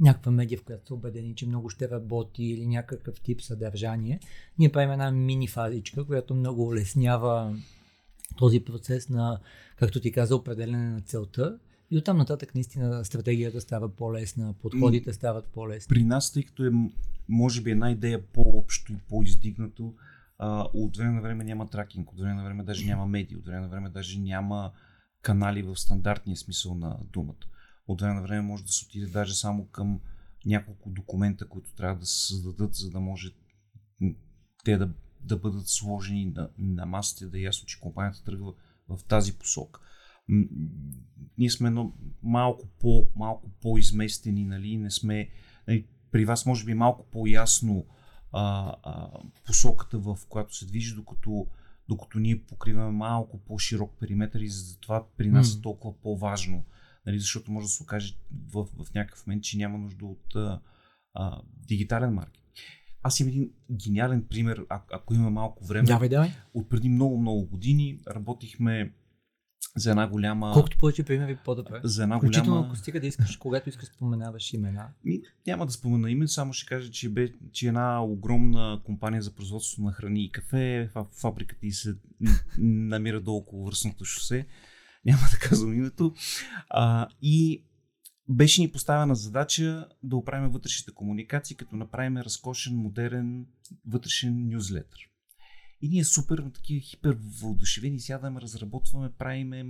някаква 0.00 0.32
медия, 0.32 0.58
в 0.58 0.64
която 0.64 0.86
са 0.86 0.94
убедени, 0.94 1.34
че 1.34 1.46
много 1.46 1.70
ще 1.70 1.90
работи 1.90 2.44
или 2.44 2.66
някакъв 2.66 3.20
тип 3.20 3.42
съдържание, 3.42 4.20
ние 4.58 4.72
правим 4.72 4.92
една 4.92 5.10
мини 5.10 5.48
фазичка, 5.48 6.04
която 6.04 6.34
много 6.34 6.66
улеснява 6.66 7.56
този 8.36 8.60
процес 8.60 9.08
на, 9.08 9.40
както 9.76 10.00
ти 10.00 10.12
каза, 10.12 10.36
определене 10.36 10.90
на 10.90 11.00
целта 11.00 11.58
И 11.92 11.98
оттам 11.98 12.16
нататък 12.16 12.54
наистина 12.54 13.04
стратегията 13.04 13.60
става 13.60 13.96
по-лесна, 13.96 14.54
подходите 14.62 15.12
стават 15.12 15.46
по-лесни. 15.46 15.88
При 15.88 16.04
нас, 16.04 16.32
тъй 16.32 16.42
като 16.42 16.64
е, 16.64 16.70
може 17.28 17.62
би, 17.62 17.70
една 17.70 17.90
идея 17.90 18.26
по-общо 18.26 18.92
и 18.92 18.96
по-издигнато, 19.08 19.94
а, 20.38 20.68
от 20.74 20.96
време 20.96 21.12
на 21.12 21.22
време 21.22 21.44
няма 21.44 21.70
тракинг, 21.70 22.12
от 22.12 22.18
време 22.18 22.34
на 22.34 22.44
време 22.44 22.64
даже 22.64 22.86
няма 22.86 23.06
медии, 23.06 23.36
от 23.36 23.46
време 23.46 23.60
на 23.60 23.68
време 23.68 23.90
даже 23.90 24.20
няма 24.20 24.72
канали 25.22 25.62
в 25.62 25.76
стандартния 25.76 26.36
смисъл 26.36 26.74
на 26.74 26.98
думата. 27.12 27.46
От 27.86 28.00
време 28.00 28.14
на 28.14 28.22
време 28.22 28.40
може 28.40 28.64
да 28.64 28.72
се 28.72 28.86
отиде 28.86 29.06
даже 29.06 29.34
само 29.34 29.66
към 29.66 30.00
няколко 30.46 30.90
документа, 30.90 31.48
които 31.48 31.74
трябва 31.74 32.00
да 32.00 32.06
се 32.06 32.26
създадат, 32.26 32.74
за 32.74 32.90
да 32.90 33.00
може 33.00 33.28
те 34.64 34.76
да, 34.76 34.90
да 35.20 35.36
бъдат 35.36 35.68
сложени 35.68 36.32
на, 36.36 36.50
на 36.58 36.86
масата, 36.86 37.30
да 37.30 37.38
е 37.38 37.42
ясно, 37.42 37.66
че 37.66 37.80
компанията 37.80 38.24
тръгва 38.24 38.52
в 38.88 39.04
тази 39.08 39.38
посока. 39.38 39.80
Ние 41.38 41.50
сме 41.50 41.68
едно 41.68 41.92
малко, 42.22 42.66
по, 42.80 43.06
малко 43.16 43.50
по-изместени, 43.60 44.44
нали? 44.44 44.76
не 44.76 44.90
сме, 44.90 45.28
нали, 45.68 45.86
при 46.10 46.24
вас 46.24 46.46
може 46.46 46.64
би 46.64 46.74
малко 46.74 47.06
по-ясно 47.10 47.86
а, 48.32 48.74
а, 48.82 49.08
посоката, 49.44 49.98
в 49.98 50.18
която 50.28 50.56
се 50.56 50.66
движи, 50.66 50.94
докато, 50.94 51.46
докато 51.88 52.18
ние 52.18 52.42
покриваме 52.42 52.90
малко 52.90 53.38
по-широк 53.38 53.92
периметр 54.00 54.38
и 54.38 54.48
затова 54.48 55.06
при 55.16 55.30
нас 55.30 55.48
mm. 55.48 55.58
е 55.58 55.62
толкова 55.62 56.00
по-важно. 56.00 56.64
Нали, 57.06 57.18
защото 57.18 57.52
може 57.52 57.64
да 57.64 57.70
се 57.70 57.82
окаже 57.82 58.16
в, 58.52 58.64
в 58.64 58.94
някакъв 58.94 59.26
момент, 59.26 59.42
че 59.42 59.58
няма 59.58 59.78
нужда 59.78 60.06
от 60.06 60.36
а, 60.36 60.60
а, 61.14 61.42
дигитален 61.68 62.14
маркет. 62.14 62.42
Аз 63.02 63.20
имам 63.20 63.28
един 63.28 63.50
гениален 63.72 64.26
пример, 64.28 64.66
а, 64.68 64.82
ако 64.92 65.14
има 65.14 65.30
малко 65.30 65.64
време. 65.64 65.86
Давай, 65.86 66.08
давай. 66.08 66.30
От 66.54 66.68
преди 66.68 66.88
много-много 66.88 67.46
години 67.46 67.98
работихме 68.08 68.92
за 69.76 69.90
една 69.90 70.08
голяма... 70.08 70.52
Колкото 70.52 70.78
повече 70.78 71.02
примери, 71.02 71.38
по-добре. 71.44 71.80
За 71.84 72.02
една 72.02 72.18
Включително, 72.18 72.50
голяма... 72.50 72.66
ако 72.66 72.76
стига 72.76 73.00
да 73.00 73.06
искаш, 73.06 73.36
когато 73.36 73.68
искаш 73.68 73.88
споменаваш 73.88 74.52
имена. 74.52 74.88
Ми, 75.04 75.20
няма 75.46 75.66
да 75.66 75.72
спомена 75.72 76.10
име, 76.10 76.28
само 76.28 76.52
ще 76.52 76.66
кажа, 76.66 76.90
че, 76.90 77.08
бе, 77.08 77.32
че 77.52 77.68
една 77.68 78.04
огромна 78.04 78.80
компания 78.84 79.22
за 79.22 79.34
производство 79.34 79.82
на 79.82 79.92
храни 79.92 80.24
и 80.24 80.30
кафе, 80.32 80.90
фабриката 81.20 81.66
и 81.66 81.72
се 81.72 81.94
намира 82.58 83.20
долу 83.20 83.38
около 83.38 83.66
връзното 83.66 84.04
шосе, 84.04 84.46
няма 85.04 85.22
да 85.32 85.48
казвам 85.48 85.74
името, 85.74 86.14
а, 86.70 87.08
и 87.22 87.64
беше 88.28 88.60
ни 88.60 88.72
поставена 88.72 89.14
задача 89.14 89.88
да 90.02 90.16
оправим 90.16 90.50
вътрешните 90.50 90.94
комуникации, 90.94 91.56
като 91.56 91.76
направим 91.76 92.16
разкошен, 92.16 92.76
модерен 92.76 93.46
вътрешен 93.86 94.48
нюзлетър. 94.48 95.11
И 95.82 95.88
ние 95.88 96.04
супер 96.04 96.50
такива 96.54 96.80
хипер 96.80 97.18
въодушевени 97.40 98.00
сядаме, 98.00 98.40
разработваме, 98.40 99.12
правиме 99.18 99.64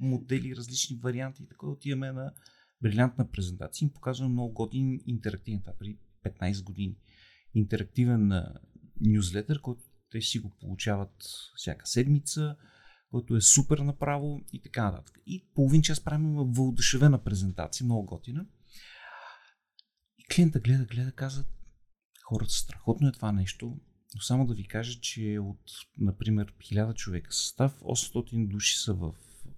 модели, 0.00 0.56
различни 0.56 0.96
варианти 0.96 1.42
и 1.42 1.48
така 1.48 1.66
отиваме 1.66 2.12
на 2.12 2.32
брилянтна 2.82 3.30
презентация. 3.30 3.86
Им 3.86 3.92
показваме 3.92 4.32
много 4.32 4.52
годин 4.52 5.00
интерактивен, 5.06 5.60
това 5.60 5.72
преди 5.78 5.98
15 6.24 6.64
години. 6.64 6.96
Интерактивен 7.54 8.32
нюзлетър, 9.00 9.60
който 9.60 9.82
те 10.10 10.20
си 10.20 10.38
го 10.38 10.50
получават 10.60 11.14
всяка 11.56 11.86
седмица, 11.86 12.56
който 13.10 13.36
е 13.36 13.40
супер 13.40 13.78
направо 13.78 14.40
и 14.52 14.62
така 14.62 14.84
нататък. 14.84 15.18
И 15.26 15.48
половин 15.54 15.82
час 15.82 16.04
правим 16.04 16.34
въодушевена 16.34 17.24
презентация, 17.24 17.84
много 17.84 18.06
готина. 18.06 18.46
И 20.18 20.34
клиента 20.34 20.60
гледа, 20.60 20.84
гледа, 20.84 21.12
каза, 21.12 21.44
хората 22.24 22.50
страхотно 22.50 23.08
е 23.08 23.12
това 23.12 23.32
нещо, 23.32 23.80
но 24.14 24.20
само 24.20 24.46
да 24.46 24.54
ви 24.54 24.68
кажа, 24.68 25.00
че 25.00 25.38
от, 25.40 25.60
например, 25.98 26.52
1000 26.52 26.94
човека 26.94 27.32
състав, 27.32 27.80
800 27.80 28.48
души 28.48 28.78
са 28.78 28.94
в 28.94 29.12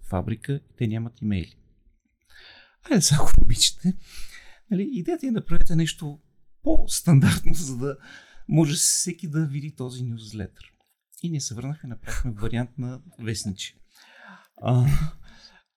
фабрика 0.09 0.53
и 0.53 0.75
те 0.77 0.87
нямат 0.87 1.21
имейли. 1.21 1.55
Хайде, 2.87 3.01
сега, 3.01 3.21
ако 3.21 3.41
обичате, 3.41 3.93
нали, 4.71 5.03
е 5.23 5.31
да 5.31 5.45
правите 5.45 5.75
нещо 5.75 6.19
по-стандартно, 6.63 7.53
за 7.53 7.77
да 7.77 7.97
може 8.47 8.75
всеки 8.75 9.29
да 9.29 9.45
види 9.45 9.75
този 9.75 10.03
нюзлетър. 10.03 10.73
И 11.23 11.29
ние 11.29 11.41
се 11.41 11.55
върнахме, 11.55 11.89
направихме 11.89 12.31
вариант 12.31 12.77
на 12.77 13.01
вестниче. 13.19 13.75
А, 14.61 14.85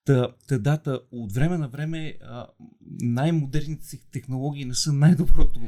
Та, 0.05 0.33
та 0.47 0.59
дата, 0.59 1.01
от 1.11 1.31
време 1.31 1.57
на 1.57 1.67
време 1.67 2.17
а, 2.21 2.47
най-модерните 3.01 3.97
технологии 4.11 4.65
не 4.65 4.73
са 4.73 4.93
най-доброто 4.93 5.59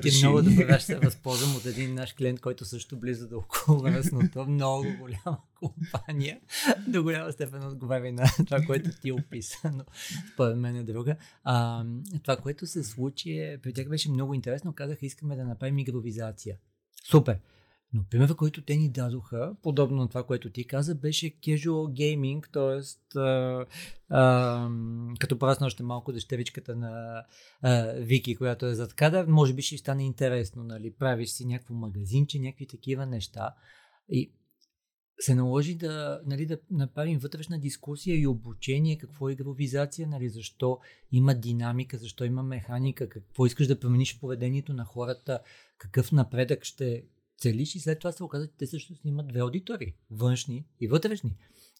ти 0.00 0.08
е 0.08 0.26
много 0.26 0.42
добре. 0.42 0.66
Аз 0.70 0.84
се 0.84 0.96
възползвам 1.04 1.56
от 1.56 1.66
един 1.66 1.94
наш 1.94 2.12
клиент, 2.12 2.40
който 2.40 2.64
също 2.64 2.98
близо 2.98 3.28
до 3.28 3.36
около 3.36 3.78
връзното, 3.78 4.46
много 4.46 4.86
голяма 4.98 5.38
компания. 5.54 6.40
До 6.88 7.02
голяма 7.02 7.32
степен 7.32 7.66
отговаря 7.66 8.12
на 8.12 8.24
това, 8.46 8.60
което 8.66 8.90
ти 9.02 9.12
описа, 9.12 9.70
но 9.74 9.84
според 10.32 10.56
мен 10.56 10.76
е 10.76 10.82
друга. 10.82 11.16
А, 11.44 11.84
това, 12.22 12.36
което 12.36 12.66
се 12.66 12.84
случи, 12.84 13.38
е, 13.38 13.58
при 13.62 13.72
тях 13.72 13.88
беше 13.88 14.10
много 14.10 14.34
интересно. 14.34 14.72
Казаха, 14.72 15.06
искаме 15.06 15.36
да 15.36 15.44
направим 15.44 15.78
игровизация. 15.78 16.56
Супер! 17.04 17.38
Но 17.96 18.04
примера, 18.10 18.34
който 18.34 18.62
те 18.62 18.76
ни 18.76 18.88
дадоха, 18.88 19.56
подобно 19.62 19.96
на 19.96 20.08
това, 20.08 20.22
което 20.22 20.50
ти 20.50 20.66
каза, 20.66 20.94
беше 20.94 21.40
casual 21.40 21.68
gaming, 21.68 22.52
т.е. 22.52 22.80
като 25.18 25.38
прасна 25.38 25.66
още 25.66 25.82
малко 25.82 26.12
дъщеричката 26.12 26.76
на 26.76 27.24
а, 27.62 27.92
Вики, 27.92 28.36
която 28.36 28.66
е 28.66 28.74
зад 28.74 28.94
кадър, 28.94 29.26
може 29.26 29.54
би 29.54 29.62
ще 29.62 29.78
стане 29.78 30.04
интересно, 30.04 30.64
нали? 30.64 30.92
Правиш 30.98 31.28
си 31.28 31.46
някакво 31.46 31.74
магазинче, 31.74 32.38
някакви 32.38 32.66
такива 32.66 33.06
неща. 33.06 33.54
И 34.08 34.32
се 35.18 35.34
наложи 35.34 35.74
да, 35.74 36.20
нали, 36.26 36.46
да 36.46 36.58
направим 36.70 37.18
вътрешна 37.18 37.58
дискусия 37.58 38.20
и 38.20 38.26
обучение, 38.26 38.98
какво 38.98 39.28
е 39.28 39.32
игровизация, 39.32 40.08
нали, 40.08 40.28
защо 40.28 40.78
има 41.12 41.34
динамика, 41.34 41.98
защо 41.98 42.24
има 42.24 42.42
механика, 42.42 43.08
какво 43.08 43.46
искаш 43.46 43.66
да 43.66 43.80
промениш 43.80 44.20
поведението 44.20 44.72
на 44.72 44.84
хората, 44.84 45.40
какъв 45.78 46.12
напредък 46.12 46.64
ще 46.64 47.04
целиш 47.38 47.74
и 47.74 47.80
след 47.80 47.98
това 47.98 48.12
се 48.12 48.24
оказа, 48.24 48.46
че 48.46 48.56
те 48.58 48.66
също 48.66 48.94
снимат 48.94 49.28
две 49.28 49.40
аудитории, 49.40 49.94
външни 50.10 50.64
и 50.80 50.88
вътрешни. 50.88 51.36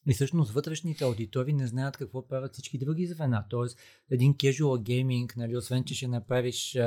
И 0.09 0.13
всъщност 0.13 0.51
вътрешните 0.51 1.03
аудитори 1.03 1.53
не 1.53 1.67
знаят 1.67 1.97
какво 1.97 2.27
правят 2.27 2.53
всички 2.53 2.77
други 2.77 3.07
звена. 3.07 3.45
Тоест, 3.49 3.79
един 4.11 4.33
casual 4.33 4.81
gaming, 4.81 5.37
нали, 5.37 5.57
освен 5.57 5.83
че 5.83 5.95
ще 5.95 6.07
направиш 6.07 6.77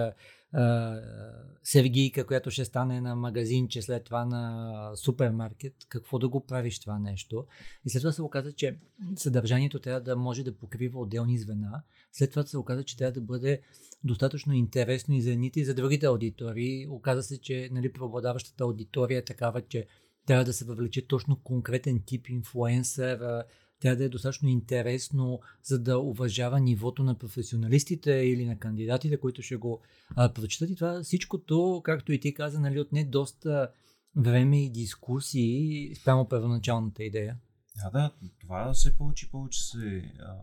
Сергийка, 1.65 2.27
която 2.27 2.51
ще 2.51 2.65
стане 2.65 3.01
на 3.01 3.17
магазинче, 3.17 3.83
след 3.83 4.05
това 4.05 4.25
на 4.25 4.93
супермаркет, 4.97 5.75
какво 5.89 6.19
да 6.19 6.29
го 6.29 6.47
правиш 6.47 6.81
това 6.81 6.99
нещо. 6.99 7.47
И 7.85 7.91
след 7.91 8.03
това 8.03 8.13
се 8.13 8.23
оказа, 8.23 8.53
че 8.53 8.77
съдържанието 9.17 9.79
трябва 9.79 10.01
да 10.01 10.17
може 10.17 10.45
да 10.45 10.57
покрива 10.57 11.01
отделни 11.01 11.39
звена. 11.39 11.83
След 12.13 12.31
това 12.31 12.43
се 12.43 12.59
оказа, 12.59 12.85
че 12.85 12.97
трябва 12.97 13.13
да 13.13 13.21
бъде 13.21 13.61
достатъчно 14.05 14.53
интересно 14.53 15.15
и 15.15 15.23
за 15.23 15.31
едните 15.31 15.61
и 15.61 15.65
за 15.65 15.75
другите 15.75 16.07
аудитории. 16.07 16.87
Оказа 16.89 17.23
се, 17.23 17.41
че 17.41 17.69
нали, 17.73 17.93
преобладаващата 17.93 18.65
аудитория 18.65 19.19
е 19.19 19.25
такава, 19.25 19.63
че 19.63 19.87
трябва 20.27 20.45
да 20.45 20.53
се 20.53 20.65
въвлече 20.65 21.07
точно 21.07 21.41
конкретен 21.45 22.03
тип 22.07 22.29
инфлуенсър, 22.29 23.45
трябва 23.81 23.97
да 23.97 24.05
е 24.05 24.09
достатъчно 24.09 24.49
интересно, 24.49 25.41
за 25.63 25.79
да 25.79 25.99
уважава 25.99 26.61
нивото 26.61 27.03
на 27.03 27.19
професионалистите 27.19 28.13
или 28.13 28.47
на 28.47 28.59
кандидатите, 28.59 29.21
които 29.21 29.43
ще 29.43 29.57
го 29.57 29.81
а, 30.17 30.33
прочитат. 30.33 30.71
И 30.71 30.77
това 30.77 31.03
всичкото, 31.03 31.81
както 31.85 32.13
и 32.13 32.21
ти 32.21 32.35
каза, 32.35 32.61
нали, 32.61 32.81
отне 32.81 33.05
доста 33.05 33.71
време 34.17 34.65
и 34.65 34.71
дискусии 34.71 35.95
спрямо 35.95 36.29
първоначалната 36.29 37.05
идея. 37.05 37.37
Да, 37.77 37.91
да, 37.91 38.13
това 38.41 38.73
все 38.73 38.97
повече 38.97 39.31
повече 39.31 39.63
се 39.63 40.13
а, 40.21 40.35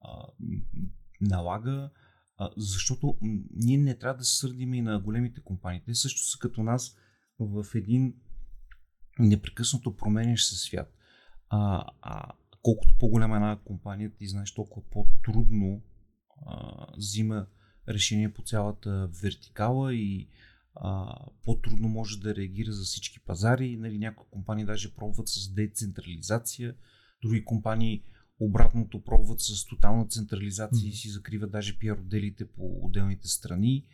а, 0.00 0.26
налага, 1.20 1.90
а, 2.36 2.50
защото 2.56 3.16
ние 3.54 3.78
не 3.78 3.98
трябва 3.98 4.18
да 4.18 4.24
се 4.24 4.36
сърдим 4.36 4.74
и 4.74 4.82
на 4.82 5.00
големите 5.00 5.40
компании. 5.40 5.82
Те 5.86 5.94
също 5.94 6.22
са 6.22 6.38
като 6.38 6.62
нас 6.62 6.96
в 7.38 7.66
един 7.74 8.14
непрекъснато 9.18 9.96
променящ 9.96 10.48
се 10.48 10.56
свят. 10.56 10.94
А, 11.48 11.84
а 12.02 12.32
колкото 12.64 12.94
по-голяма 12.98 13.36
една 13.36 13.58
компания, 13.64 14.10
ти 14.18 14.26
знаеш, 14.26 14.54
толкова 14.54 14.86
по-трудно 14.90 15.82
а, 16.46 16.86
взима 16.96 17.46
решение 17.88 18.32
по 18.32 18.42
цялата 18.42 19.10
вертикала 19.22 19.94
и 19.94 20.28
а, 20.74 21.18
по-трудно 21.44 21.88
може 21.88 22.20
да 22.20 22.36
реагира 22.36 22.72
за 22.72 22.84
всички 22.84 23.20
пазари. 23.20 23.76
Нали, 23.76 23.98
някои 23.98 24.26
компании 24.30 24.64
даже 24.64 24.94
пробват 24.94 25.28
с 25.28 25.54
децентрализация, 25.54 26.74
други 27.22 27.44
компании 27.44 28.02
обратното 28.40 29.04
пробват 29.04 29.40
с 29.40 29.66
тотална 29.66 30.06
централизация 30.08 30.86
mm-hmm. 30.86 30.92
и 30.92 30.96
си 30.96 31.08
закриват 31.08 31.52
даже 31.52 31.78
пиар 31.78 31.96
отделите 31.96 32.48
по 32.48 32.78
отделните 32.82 33.28
страни 33.28 33.86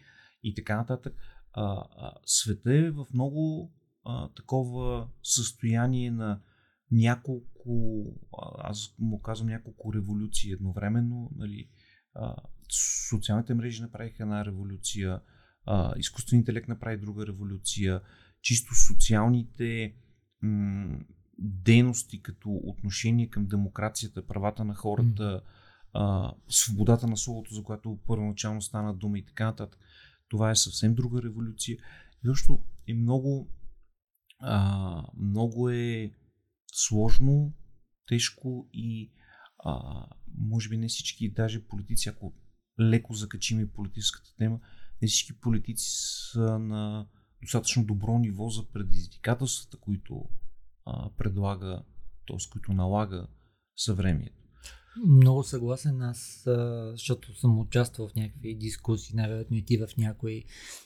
и 0.43 0.55
така 0.55 0.77
нататък. 0.77 1.14
А, 1.53 1.85
а, 1.97 2.14
света 2.27 2.75
е 2.75 2.91
в 2.91 3.07
много 3.14 3.73
а, 4.05 4.29
такова 4.29 5.09
състояние 5.23 6.11
на 6.11 6.41
няколко, 6.91 8.05
аз 8.59 8.95
му 8.99 9.22
казвам 9.22 9.49
няколко 9.49 9.95
революции 9.95 10.53
едновременно. 10.53 11.30
Нали, 11.36 11.68
а, 12.14 12.36
социалните 13.09 13.55
мрежи 13.55 13.82
направиха 13.82 14.22
една 14.22 14.45
революция, 14.45 15.20
а, 15.66 15.95
изкуствен 15.99 16.38
интелект 16.38 16.68
направи 16.68 16.97
друга 16.97 17.26
революция, 17.26 18.01
чисто 18.43 18.74
социалните 18.74 19.95
м- 20.43 20.99
дейности 21.38 22.22
като 22.22 22.51
отношение 22.51 23.30
към 23.30 23.47
демокрацията, 23.47 24.26
правата 24.26 24.64
на 24.64 24.74
хората, 24.74 25.43
а, 25.93 26.34
свободата 26.49 27.07
на 27.07 27.16
словото, 27.16 27.55
за 27.55 27.62
която 27.62 27.99
първоначално 28.07 28.62
стана 28.62 28.95
дума 28.95 29.18
и 29.18 29.24
така 29.24 29.45
нататък. 29.45 29.80
Това 30.28 30.51
е 30.51 30.57
съвсем 30.57 30.95
друга 30.95 31.22
революция. 31.22 31.78
Защото 32.24 32.62
е 32.88 32.95
много, 32.95 33.51
а, 34.38 35.03
много 35.16 35.70
е 35.70 36.12
сложно, 36.73 37.53
тежко 38.07 38.68
и 38.73 39.12
а, 39.64 40.07
може 40.39 40.68
би 40.68 40.77
не 40.77 40.89
всички, 40.89 41.31
даже 41.33 41.66
политици, 41.66 42.09
ако 42.09 42.35
леко 42.81 43.14
закачим 43.14 43.61
и 43.61 43.73
политическата 43.73 44.37
тема, 44.37 44.61
не 45.03 45.09
всички 45.09 45.41
политици 45.41 45.91
са 46.33 46.59
на 46.59 47.09
достатъчно 47.43 47.85
добро 47.85 48.18
ниво 48.18 48.49
за 48.49 48.68
предизвикателствата, 48.68 49.77
които 49.77 50.29
а, 50.85 51.11
предлага, 51.16 51.83
т.е. 52.29 52.51
които 52.53 52.73
налага 52.73 53.27
съвремието. 53.77 54.39
Много 55.07 55.43
съгласен 55.43 56.03
аз, 56.03 56.43
защото 56.93 57.38
съм 57.38 57.59
участвал 57.59 58.09
в 58.09 58.14
някакви 58.14 58.55
дискусии, 58.55 59.16
най-вероятно 59.16 59.57
и 59.57 59.62
ти 59.62 59.78
в 59.78 59.88
някои 59.99 60.45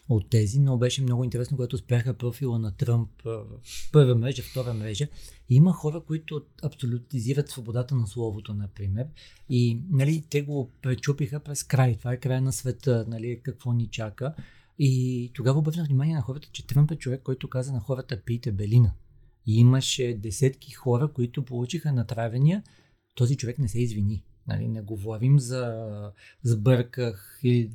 от 0.09 0.31
тези, 0.31 0.61
но 0.61 0.79
беше 0.79 1.03
много 1.03 1.25
интересно, 1.25 1.57
когато 1.57 1.79
спряха 1.79 2.15
профила 2.15 2.59
на 2.59 2.77
Тръмп 2.77 3.11
в 3.25 3.47
първа 3.93 4.15
мрежа, 4.15 4.43
втора 4.43 4.75
мрежа. 4.75 5.09
Има 5.49 5.73
хора, 5.73 6.01
които 6.01 6.43
абсолютизират 6.63 7.49
свободата 7.49 7.95
на 7.95 8.07
словото, 8.07 8.55
например. 8.55 9.07
И 9.49 9.81
нали, 9.91 10.25
те 10.31 10.43
го 10.43 10.71
пречупиха 10.83 11.41
през 11.41 11.63
край. 11.65 11.97
Това 11.97 12.13
е 12.13 12.21
края 12.21 12.41
на 12.41 12.53
света, 12.53 13.05
нали, 13.09 13.41
какво 13.43 13.73
ни 13.73 13.87
чака. 13.87 14.35
И 14.79 15.31
тогава 15.35 15.59
обърнах 15.59 15.87
внимание 15.87 16.15
на 16.15 16.23
хората, 16.23 16.49
че 16.53 16.67
Тръмп 16.67 16.91
е 16.91 16.97
човек, 16.97 17.23
който 17.23 17.49
каза 17.49 17.73
на 17.73 17.81
хората 17.81 18.23
пийте 18.25 18.53
белина. 18.53 18.93
И 19.47 19.59
имаше 19.59 20.19
десетки 20.23 20.73
хора, 20.73 21.09
които 21.09 21.45
получиха 21.45 21.93
натравения 21.93 22.63
този 23.15 23.37
човек 23.37 23.59
не 23.59 23.69
се 23.69 23.81
извини. 23.81 24.23
Нали, 24.49 24.69
не 24.69 24.81
говорим 24.81 25.39
за 25.39 26.13
сбърках 26.43 27.41
или 27.43 27.71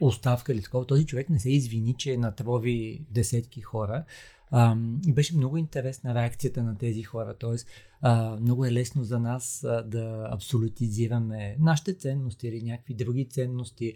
оставка 0.00 0.52
или 0.52 0.62
такова. 0.62 0.86
Този 0.86 1.06
човек 1.06 1.30
не 1.30 1.38
се 1.38 1.50
извини, 1.50 1.94
че 1.98 2.16
натрови 2.16 3.04
десетки 3.10 3.60
хора. 3.60 4.04
А, 4.50 4.76
и 5.06 5.12
беше 5.12 5.36
много 5.36 5.56
интересна 5.56 6.14
реакцията 6.14 6.62
на 6.62 6.78
тези 6.78 7.02
хора. 7.02 7.34
Тоест, 7.38 7.68
а, 8.00 8.36
много 8.40 8.64
е 8.66 8.72
лесно 8.72 9.04
за 9.04 9.18
нас 9.18 9.64
а, 9.64 9.82
да 9.82 10.28
абсолютизираме 10.30 11.56
нашите 11.60 11.94
ценности 11.94 12.48
или 12.48 12.62
някакви 12.62 12.94
други 12.94 13.28
ценности. 13.28 13.94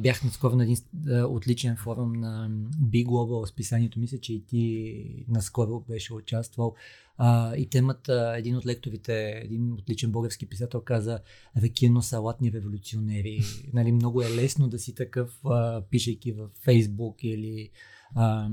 Бях 0.00 0.24
наскоро 0.24 0.56
на 0.56 0.62
един 0.62 0.76
а, 1.08 1.24
отличен 1.24 1.76
форум 1.76 2.12
на 2.12 2.50
Big 2.82 3.06
Global 3.06 3.44
списанието. 3.44 4.00
Мисля, 4.00 4.18
че 4.18 4.32
и 4.32 4.44
ти 4.46 5.24
наскоро 5.28 5.80
беше 5.88 6.14
участвал. 6.14 6.74
А, 7.18 7.56
и 7.56 7.68
темата, 7.68 8.34
един 8.38 8.56
от 8.56 8.66
лекторите, 8.66 9.40
един 9.44 9.72
отличен 9.72 10.12
български 10.12 10.46
писател 10.46 10.80
каза 10.80 11.18
рекино-салатни 11.56 12.52
революционери. 12.52 13.40
нали, 13.72 13.92
много 13.92 14.22
е 14.22 14.34
лесно 14.34 14.68
да 14.68 14.78
си 14.78 14.94
такъв, 14.94 15.38
а, 15.44 15.82
пишейки 15.90 16.32
в 16.32 16.48
Фейсбук 16.62 17.24
или 17.24 17.70
а, 18.14 18.48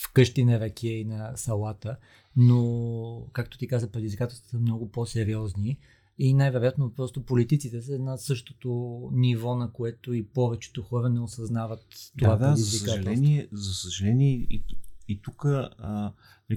вкъщи 0.00 0.44
на 0.44 0.60
ракия 0.60 1.00
и 1.00 1.04
на 1.04 1.32
салата, 1.36 1.96
но, 2.36 3.26
както 3.32 3.58
ти 3.58 3.66
каза, 3.66 3.90
предизвикателствата 3.90 4.50
са 4.50 4.58
много 4.58 4.90
по-сериозни 4.90 5.78
и 6.22 6.34
най-вероятно 6.34 6.94
просто 6.94 7.22
политиците 7.22 7.82
са 7.82 7.98
на 7.98 8.18
същото 8.18 9.00
ниво, 9.12 9.56
на 9.56 9.72
което 9.72 10.12
и 10.12 10.26
повечето 10.26 10.82
хора 10.82 11.08
не 11.08 11.20
осъзнават 11.20 11.84
това 12.18 12.36
да, 12.36 12.50
да, 12.50 12.56
за 12.56 12.78
съжаление, 12.78 13.48
за 13.52 13.74
съжаление 13.74 14.32
и, 14.32 14.64
и 15.08 15.22
тук, 15.22 15.46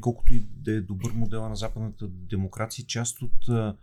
колкото 0.02 0.34
и 0.34 0.40
да 0.40 0.72
е 0.72 0.82
добър 0.82 1.12
модела 1.12 1.50
на 1.50 1.56
западната 1.56 2.08
демокрация, 2.08 2.86
част 2.86 3.22
от 3.22 3.50
а, 3.50 3.76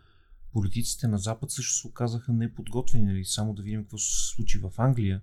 политиците 0.53 1.09
на 1.09 1.19
Запад 1.19 1.51
също 1.51 1.75
се 1.75 1.87
оказаха 1.87 2.33
неподготвени. 2.33 3.05
Нали? 3.05 3.25
Само 3.25 3.55
да 3.55 3.63
видим 3.63 3.83
какво 3.83 3.99
се 3.99 4.35
случи 4.35 4.59
в 4.59 4.73
Англия 4.79 5.21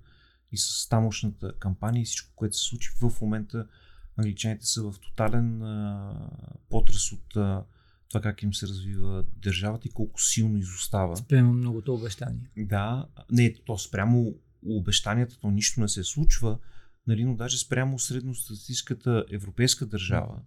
и 0.52 0.58
с 0.58 0.90
тамошната 0.90 1.54
кампания 1.60 2.02
и 2.02 2.06
всичко, 2.06 2.32
което 2.36 2.58
се 2.58 2.64
случи 2.64 2.90
в 3.02 3.22
момента. 3.22 3.68
Англичаните 4.16 4.66
са 4.66 4.84
в 4.84 4.96
тотален 5.00 5.62
а, 5.62 6.30
потрес 6.70 7.12
от 7.12 7.36
а, 7.36 7.64
това 8.10 8.22
как 8.22 8.44
им 8.44 8.54
се 8.54 8.68
развива 8.68 9.26
държавата 9.36 9.88
и 9.88 9.92
колко 9.92 10.22
силно 10.22 10.58
изостава. 10.58 11.18
Спрямо 11.18 11.54
многото 11.54 11.94
обещания. 11.94 12.50
Да, 12.58 13.08
не, 13.32 13.54
то 13.66 13.78
спрямо 13.78 14.36
обещанията, 14.66 15.40
то 15.40 15.52
нищо 15.52 15.82
не 15.82 15.88
се 15.88 16.04
случва, 16.04 16.60
нали, 17.08 17.26
но 17.26 17.36
даже 17.36 17.58
спрямо 17.58 18.00
средностатистическата 18.00 19.26
европейска 19.32 19.86
държава. 19.86 20.42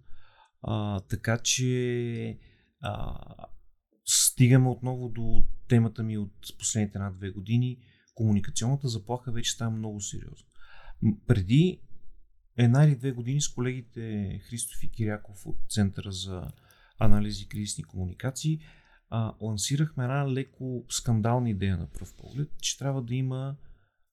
А, 0.63 1.01
така 1.01 1.39
че 1.39 2.39
а, 2.81 3.17
стигаме 4.05 4.69
отново 4.69 5.09
до 5.09 5.45
темата 5.69 6.03
ми 6.03 6.19
от 6.19 6.33
последните 6.59 6.99
една-две 6.99 7.31
години. 7.31 7.79
Комуникационната 8.15 8.89
заплаха 8.89 9.33
вече 9.33 9.53
става 9.53 9.71
много 9.71 10.01
сериозна. 10.01 10.47
Преди 11.27 11.81
една 12.57 12.85
или 12.85 12.97
две 12.97 13.13
години 13.13 13.41
с 13.41 13.49
колегите 13.49 14.39
Христоф 14.49 14.83
и 14.83 14.91
Киряков 14.91 15.47
от 15.47 15.57
Центъра 15.69 16.13
за 16.13 16.51
анализи 17.01 17.43
и 17.43 17.49
кризисни 17.49 17.85
комуникации 17.85 18.61
а, 19.11 19.35
лансирахме 19.41 20.05
една 20.05 20.33
леко 20.33 20.85
скандална 20.89 21.51
идея 21.51 21.77
на 21.77 21.87
пръв 21.87 22.15
поглед, 22.15 22.49
че 22.61 22.79
трябва 22.79 23.03
да 23.03 23.15
има 23.15 23.57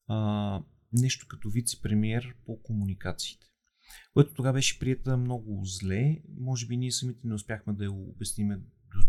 а, 0.08 0.62
нещо 0.94 1.28
като 1.28 1.50
вице-премьер 1.50 2.34
по 2.46 2.62
комуникациите. 2.62 3.48
Което 4.14 4.34
тогава 4.34 4.54
беше 4.54 4.80
прията 4.80 5.18
много 5.18 5.62
зле. 5.66 6.22
Може 6.40 6.68
би 6.68 6.78
ние 6.78 6.92
самите 6.92 7.28
не 7.28 7.34
успяхме 7.34 7.74
да 7.74 7.84
я 7.84 7.92
обясниме 7.92 8.60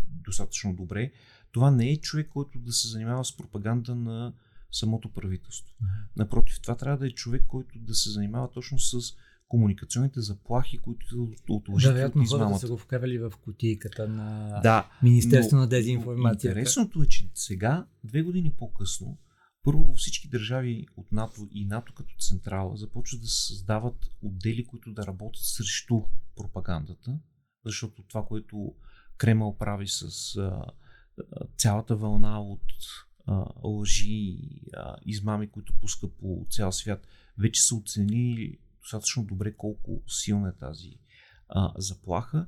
достатъчно 0.09 0.75
добре. 0.75 1.11
Това 1.51 1.71
не 1.71 1.89
е 1.89 2.01
човек, 2.01 2.29
който 2.29 2.59
да 2.59 2.71
се 2.71 2.87
занимава 2.87 3.25
с 3.25 3.37
пропаганда 3.37 3.95
на 3.95 4.33
самото 4.71 5.13
правителство. 5.13 5.75
Напротив, 6.15 6.61
това 6.61 6.77
трябва 6.77 6.97
да 6.97 7.07
е 7.07 7.11
човек, 7.11 7.45
който 7.47 7.79
да 7.79 7.93
се 7.93 8.09
занимава 8.11 8.51
точно 8.51 8.79
с 8.79 9.13
комуникационните 9.49 10.21
заплахи, 10.21 10.77
които 10.77 11.31
от 11.49 11.69
лъжите 11.69 11.93
Вероятно, 11.93 12.25
хората 12.25 12.59
са 12.59 12.67
го 12.67 12.77
вкарали 12.77 13.17
в 13.17 13.31
кутийката 13.43 14.07
на 14.07 14.59
да, 14.63 14.89
Министерство 15.03 15.57
на 15.57 15.67
дезинформацията. 15.67 16.59
Интересното 16.59 17.03
е, 17.03 17.07
че 17.07 17.29
сега, 17.33 17.85
две 18.03 18.21
години 18.21 18.53
по-късно, 18.57 19.17
първо 19.63 19.93
всички 19.93 20.29
държави 20.29 20.87
от 20.97 21.11
НАТО 21.11 21.47
и 21.51 21.65
НАТО 21.65 21.93
като 21.93 22.15
централа 22.19 22.77
започват 22.77 23.21
да 23.21 23.27
се 23.27 23.47
създават 23.47 23.95
отдели, 24.21 24.65
които 24.65 24.91
да 24.91 25.07
работят 25.07 25.43
срещу 25.43 26.01
пропагандата, 26.35 27.19
защото 27.65 28.03
това, 28.03 28.25
което 28.25 28.75
Кремъл 29.17 29.57
прави 29.57 29.87
с 29.87 30.35
а, 30.37 30.65
цялата 31.57 31.95
вълна 31.95 32.41
от 32.41 32.73
а, 33.25 33.45
лъжи, 33.63 34.39
а, 34.73 34.95
измами, 35.05 35.47
които 35.47 35.73
пуска 35.81 36.07
по 36.07 36.45
цял 36.49 36.71
свят, 36.71 37.07
вече 37.37 37.61
са 37.61 37.75
оценили 37.75 38.57
достатъчно 38.81 39.23
добре 39.23 39.55
колко 39.57 40.01
силна 40.07 40.49
е 40.49 40.59
тази 40.59 40.99
а, 41.49 41.73
заплаха. 41.77 42.47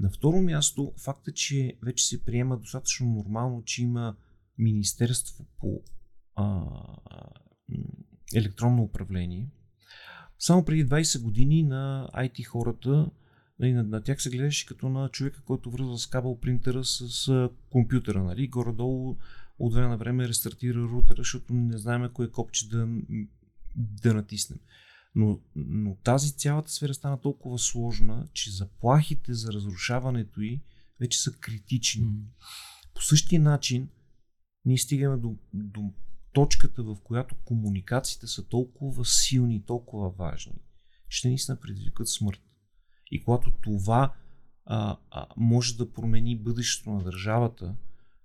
На 0.00 0.10
второ 0.10 0.42
място, 0.42 0.92
факта, 1.04 1.32
че 1.32 1.78
вече 1.82 2.06
се 2.06 2.24
приема 2.24 2.56
достатъчно 2.56 3.06
нормално, 3.06 3.64
че 3.64 3.82
има 3.82 4.16
Министерство 4.58 5.46
по 5.58 5.82
а, 6.36 6.62
електронно 8.34 8.82
управление. 8.82 9.50
Само 10.38 10.64
преди 10.64 10.86
20 10.86 11.22
години 11.22 11.62
на 11.62 12.10
IT 12.14 12.44
хората, 12.44 13.10
нали, 13.58 13.72
на, 13.72 13.82
на 13.82 14.02
тях 14.02 14.22
се 14.22 14.30
гледаше 14.30 14.66
като 14.66 14.88
на 14.88 15.08
човека, 15.08 15.42
който 15.42 15.70
връзва 15.70 15.98
с 15.98 16.06
кабел 16.06 16.38
принтера 16.40 16.84
с 16.84 17.28
а, 17.28 17.50
компютъра. 17.70 18.24
Нали? 18.24 18.48
Горе-долу 18.48 19.16
от 19.58 19.74
време 19.74 19.88
на 19.88 19.96
време 19.96 20.28
рестартира 20.28 20.78
рутера, 20.78 21.16
защото 21.16 21.54
не 21.54 21.78
знаем 21.78 22.10
кое 22.12 22.30
копче 22.30 22.68
да, 22.68 22.88
да 23.76 24.14
натиснем. 24.14 24.58
Но, 25.18 25.40
но 25.56 25.94
тази 25.94 26.32
цялата 26.32 26.70
сфера 26.70 26.94
стана 26.94 27.20
толкова 27.20 27.58
сложна, 27.58 28.26
че 28.32 28.50
заплахите 28.50 29.34
за 29.34 29.52
разрушаването 29.52 30.40
й 30.40 30.60
вече 31.00 31.18
са 31.18 31.32
критични. 31.32 32.06
По 32.94 33.02
същия 33.02 33.40
начин 33.40 33.88
ние 34.64 34.78
стигаме 34.78 35.16
до, 35.16 35.36
до 35.54 35.92
точката, 36.32 36.82
в 36.82 36.96
която 37.04 37.34
комуникациите 37.44 38.26
са 38.26 38.48
толкова 38.48 39.04
силни, 39.04 39.66
толкова 39.66 40.10
важни, 40.10 40.60
ще 41.08 41.28
наистина 41.28 41.60
предизвикат 41.60 42.08
смърт. 42.08 42.40
И 43.10 43.24
когато 43.24 43.52
това 43.62 44.14
а, 44.64 44.96
а, 45.10 45.26
може 45.36 45.76
да 45.76 45.92
промени 45.92 46.38
бъдещето 46.38 46.90
на 46.90 47.02
държавата, 47.02 47.74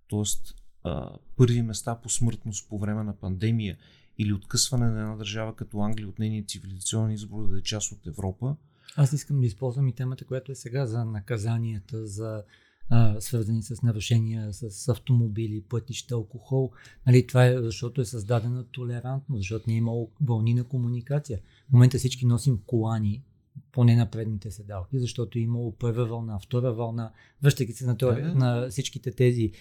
т.е. 0.10 0.90
първи 1.36 1.62
места 1.62 1.96
по 1.96 2.10
смъртност 2.10 2.70
по 2.70 2.80
време 2.80 3.04
на 3.04 3.18
пандемия 3.18 3.78
или 4.18 4.34
откъсване 4.34 4.86
на 4.86 5.02
една 5.02 5.16
държава 5.16 5.56
като 5.56 5.80
Англия 5.80 6.10
от 6.10 6.20
нейния 6.20 6.46
цивилизационен 6.46 7.12
избор 7.12 7.50
да 7.50 7.58
е 7.58 7.62
част 7.62 7.92
от 7.92 8.08
Европа. 8.08 8.56
Аз 8.96 9.14
искам 9.14 9.40
да 9.40 9.46
използвам 9.46 9.88
и 9.88 9.96
темата, 9.96 10.26
която 10.26 10.52
е 10.52 10.56
сега 10.56 10.86
за 10.86 11.06
наказанията, 11.06 12.08
за 12.08 12.44
а, 12.90 13.22
свързани 13.22 13.64
с 13.64 13.82
нарушения 13.82 14.54
с 14.54 14.90
автомобили, 14.90 15.62
пътища, 15.62 16.16
алкохол. 16.16 16.72
Нали, 17.08 17.28
това 17.28 17.46
е 17.46 17.62
защото 17.62 18.02
е 18.02 18.06
създадена 18.06 18.64
толерантност, 18.64 19.40
защото 19.40 19.66
не 19.68 19.74
е 19.74 19.78
имало 19.78 20.12
вълни 20.22 20.54
на 20.54 20.64
комуникация. 20.64 21.40
В 21.70 21.74
момента 21.74 21.98
всички 21.98 22.26
носим 22.26 22.60
колани, 22.66 23.24
поне 23.72 23.96
на 23.96 24.12
предните 24.12 24.52
седалки, 24.52 25.00
защото 25.00 25.38
е 25.38 25.42
имало 25.42 25.72
първа 25.72 26.06
вълна, 26.06 26.40
втора 26.40 26.74
вълна, 26.74 27.12
връщайки 27.44 27.74
се 27.74 27.86
на, 27.86 27.98
това, 27.98 28.12
да, 28.14 28.36
на 28.36 28.70
всичките 28.70 29.12
тези 29.12 29.52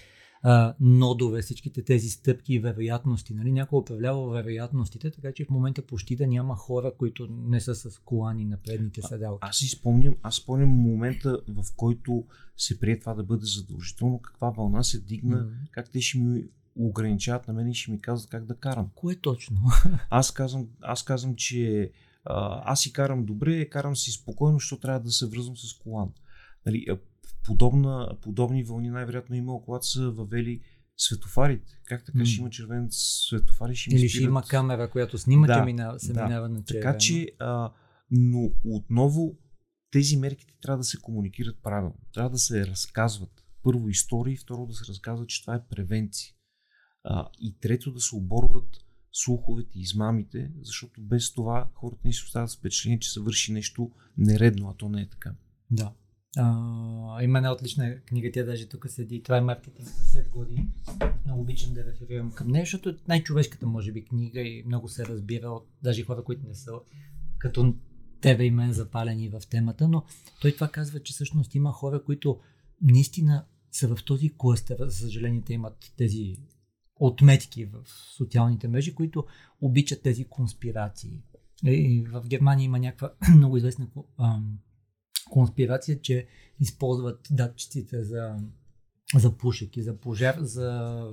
а, 0.43 0.74
нодове, 0.80 1.43
всичките 1.43 1.82
тези 1.84 2.09
стъпки 2.11 2.55
и 2.55 2.59
вероятности. 2.59 3.34
Нали? 3.34 3.53
Някой 3.53 3.78
управлява 3.78 4.30
вероятностите, 4.30 5.11
така 5.11 5.32
че 5.32 5.45
в 5.45 5.51
момента 5.51 5.82
почти 5.82 6.16
да 6.16 6.26
няма 6.26 6.57
хора, 6.57 6.93
които 6.99 7.28
не 7.30 7.61
са 7.61 7.74
с 7.74 7.99
колани 7.99 8.45
на 8.45 8.57
предните 8.57 9.03
седалки. 9.03 9.38
Аз 9.40 9.57
си 9.57 9.68
спомням, 9.68 10.16
аз 10.22 10.34
спомням 10.34 10.68
момента, 10.68 11.40
в 11.49 11.64
който 11.76 12.24
се 12.57 12.80
прие 12.80 12.99
това 12.99 13.14
да 13.14 13.24
бъде 13.24 13.47
задължително, 13.47 14.18
каква 14.18 14.51
вълна 14.51 14.82
се 14.82 15.01
дигна, 15.01 15.36
М. 15.36 15.51
как 15.70 15.90
те 15.90 16.01
ще 16.01 16.18
ми 16.18 16.45
ограничават 16.76 17.49
на 17.49 17.55
мен 17.55 17.68
и 17.68 17.74
ще 17.74 17.90
ми 17.90 18.01
казват 18.01 18.30
как 18.30 18.45
да 18.45 18.55
карам. 18.57 18.90
Кое 18.95 19.14
точно? 19.14 19.61
Аз 20.11 20.30
казвам, 20.30 20.68
аз 20.80 21.03
казвам 21.03 21.34
че 21.36 21.90
аз 22.24 22.80
си 22.80 22.93
карам 22.93 23.24
добре, 23.24 23.68
карам 23.68 23.97
си 23.97 24.11
спокойно, 24.11 24.59
защото 24.59 24.82
трябва 24.82 25.01
да 25.01 25.11
се 25.11 25.26
връзвам 25.26 25.57
с 25.57 25.78
колан. 25.78 26.12
Нали, 26.66 26.86
подобна, 27.45 28.16
подобни 28.22 28.64
вълни 28.64 28.90
най-вероятно 28.90 29.36
имало, 29.36 29.64
когато 29.64 29.86
са 29.86 30.11
въвели 30.11 30.61
светофарите. 30.97 31.80
Как 31.84 32.05
така 32.05 32.18
М. 32.18 32.24
ще 32.24 32.40
има 32.40 32.51
червен 32.51 32.88
светофари, 32.90 33.74
ще 33.74 33.95
ми 33.95 34.01
Или 34.01 34.09
ще 34.09 34.22
има 34.22 34.43
камера, 34.43 34.90
която 34.90 35.18
снима, 35.18 35.47
Да, 35.47 35.59
че 35.59 35.64
мина, 35.64 35.95
се 35.99 36.12
да. 36.12 36.24
минава 36.24 36.49
на 36.49 36.64
червено. 36.64 36.82
Така 36.82 36.99
че, 36.99 37.28
а, 37.38 37.72
но 38.11 38.51
отново 38.64 39.38
тези 39.90 40.16
мерки 40.16 40.47
трябва 40.62 40.78
да 40.78 40.84
се 40.84 41.01
комуникират 41.01 41.57
правилно. 41.62 41.99
Трябва 42.14 42.30
да 42.30 42.38
се 42.38 42.66
разказват. 42.66 43.45
Първо 43.62 43.88
истории, 43.88 44.36
второ 44.36 44.66
да 44.66 44.74
се 44.74 44.84
разказва, 44.88 45.26
че 45.26 45.43
това 45.43 45.55
е 45.55 45.66
превенция. 45.70 46.34
А, 47.05 47.28
и 47.40 47.59
трето 47.61 47.93
да 47.93 48.01
се 48.01 48.16
оборват 48.16 48.78
слуховете 49.12 49.78
и 49.78 49.80
измамите, 49.80 50.51
защото 50.62 51.01
без 51.01 51.32
това 51.32 51.68
хората 51.74 52.01
не 52.05 52.12
си 52.12 52.22
остават 52.24 52.51
с 52.51 52.57
впечатление, 52.57 52.99
че 52.99 53.11
се 53.11 53.20
върши 53.20 53.53
нещо 53.53 53.90
нередно, 54.18 54.68
а 54.68 54.74
то 54.74 54.88
не 54.88 55.03
е 55.03 55.09
така. 55.09 55.34
Да. 55.70 55.93
Има 57.22 57.39
една 57.39 57.53
отлична 57.53 58.01
книга, 58.01 58.30
тя 58.33 58.45
даже 58.45 58.68
тук 58.68 58.87
седи. 58.89 59.22
Това 59.22 59.37
е 59.37 59.41
маркетинг 59.41 59.89
на 59.89 60.05
след 60.05 60.28
години. 60.28 60.68
Много 61.24 61.41
обичам 61.41 61.74
да 61.74 61.85
реферирам 61.85 62.33
към 62.33 62.49
нея, 62.49 62.62
защото 62.62 62.97
най-човешката, 63.09 63.66
може 63.66 63.93
би, 63.93 64.05
книга 64.05 64.41
и 64.41 64.64
много 64.66 64.89
се 64.89 65.07
разбира 65.07 65.51
от 65.51 65.68
даже 65.83 66.05
хора, 66.05 66.24
които 66.24 66.47
не 66.49 66.55
са 66.55 66.72
като 67.39 67.74
тебе 68.20 68.45
и 68.45 68.51
мен 68.51 68.72
запалени 68.72 69.28
в 69.28 69.41
темата, 69.51 69.89
но 69.89 70.05
той 70.41 70.53
това 70.53 70.68
казва, 70.68 71.03
че 71.03 71.12
всъщност 71.12 71.55
има 71.55 71.72
хора, 71.72 72.05
които 72.05 72.41
наистина 72.83 73.45
са 73.70 73.97
в 73.97 74.05
този 74.05 74.30
клъстер, 74.37 74.76
за 74.80 74.97
съжаление 74.97 75.43
те 75.47 75.53
имат 75.53 75.93
тези 75.97 76.37
отметки 76.97 77.64
в 77.64 77.85
социалните 78.16 78.68
мрежи, 78.68 78.95
които 78.95 79.24
обичат 79.61 80.03
тези 80.03 80.24
конспирации. 80.24 81.22
И 81.64 82.07
в 82.12 82.22
Германия 82.26 82.64
има 82.64 82.78
някаква 82.78 83.12
много 83.37 83.57
известна 83.57 83.87
конспирация, 85.33 86.01
че 86.01 86.26
използват 86.61 87.28
датчиците 87.30 88.05
за, 88.05 88.37
за 89.14 89.37
пушек 89.37 89.76
и 89.76 89.83
за 89.83 89.97
пожар, 89.97 90.37
за 90.39 91.05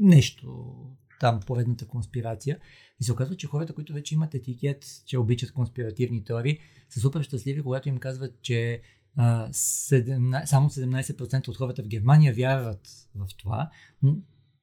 нещо 0.00 0.74
там, 1.20 1.40
поредната 1.46 1.86
конспирация. 1.86 2.58
И 3.00 3.04
се 3.04 3.12
оказва, 3.12 3.36
че 3.36 3.46
хората, 3.46 3.74
които 3.74 3.92
вече 3.92 4.14
имат 4.14 4.34
етикет, 4.34 4.84
че 5.06 5.18
обичат 5.18 5.52
конспиративни 5.52 6.24
теории, 6.24 6.58
са 6.88 7.00
супер 7.00 7.22
щастливи, 7.22 7.62
когато 7.62 7.88
им 7.88 7.98
казват, 7.98 8.42
че 8.42 8.82
а, 9.16 9.48
17, 9.48 10.44
само 10.44 10.70
17% 10.70 11.48
от 11.48 11.56
хората 11.56 11.82
в 11.82 11.88
Германия 11.88 12.34
вярват 12.34 12.88
в 13.14 13.28
това, 13.36 13.70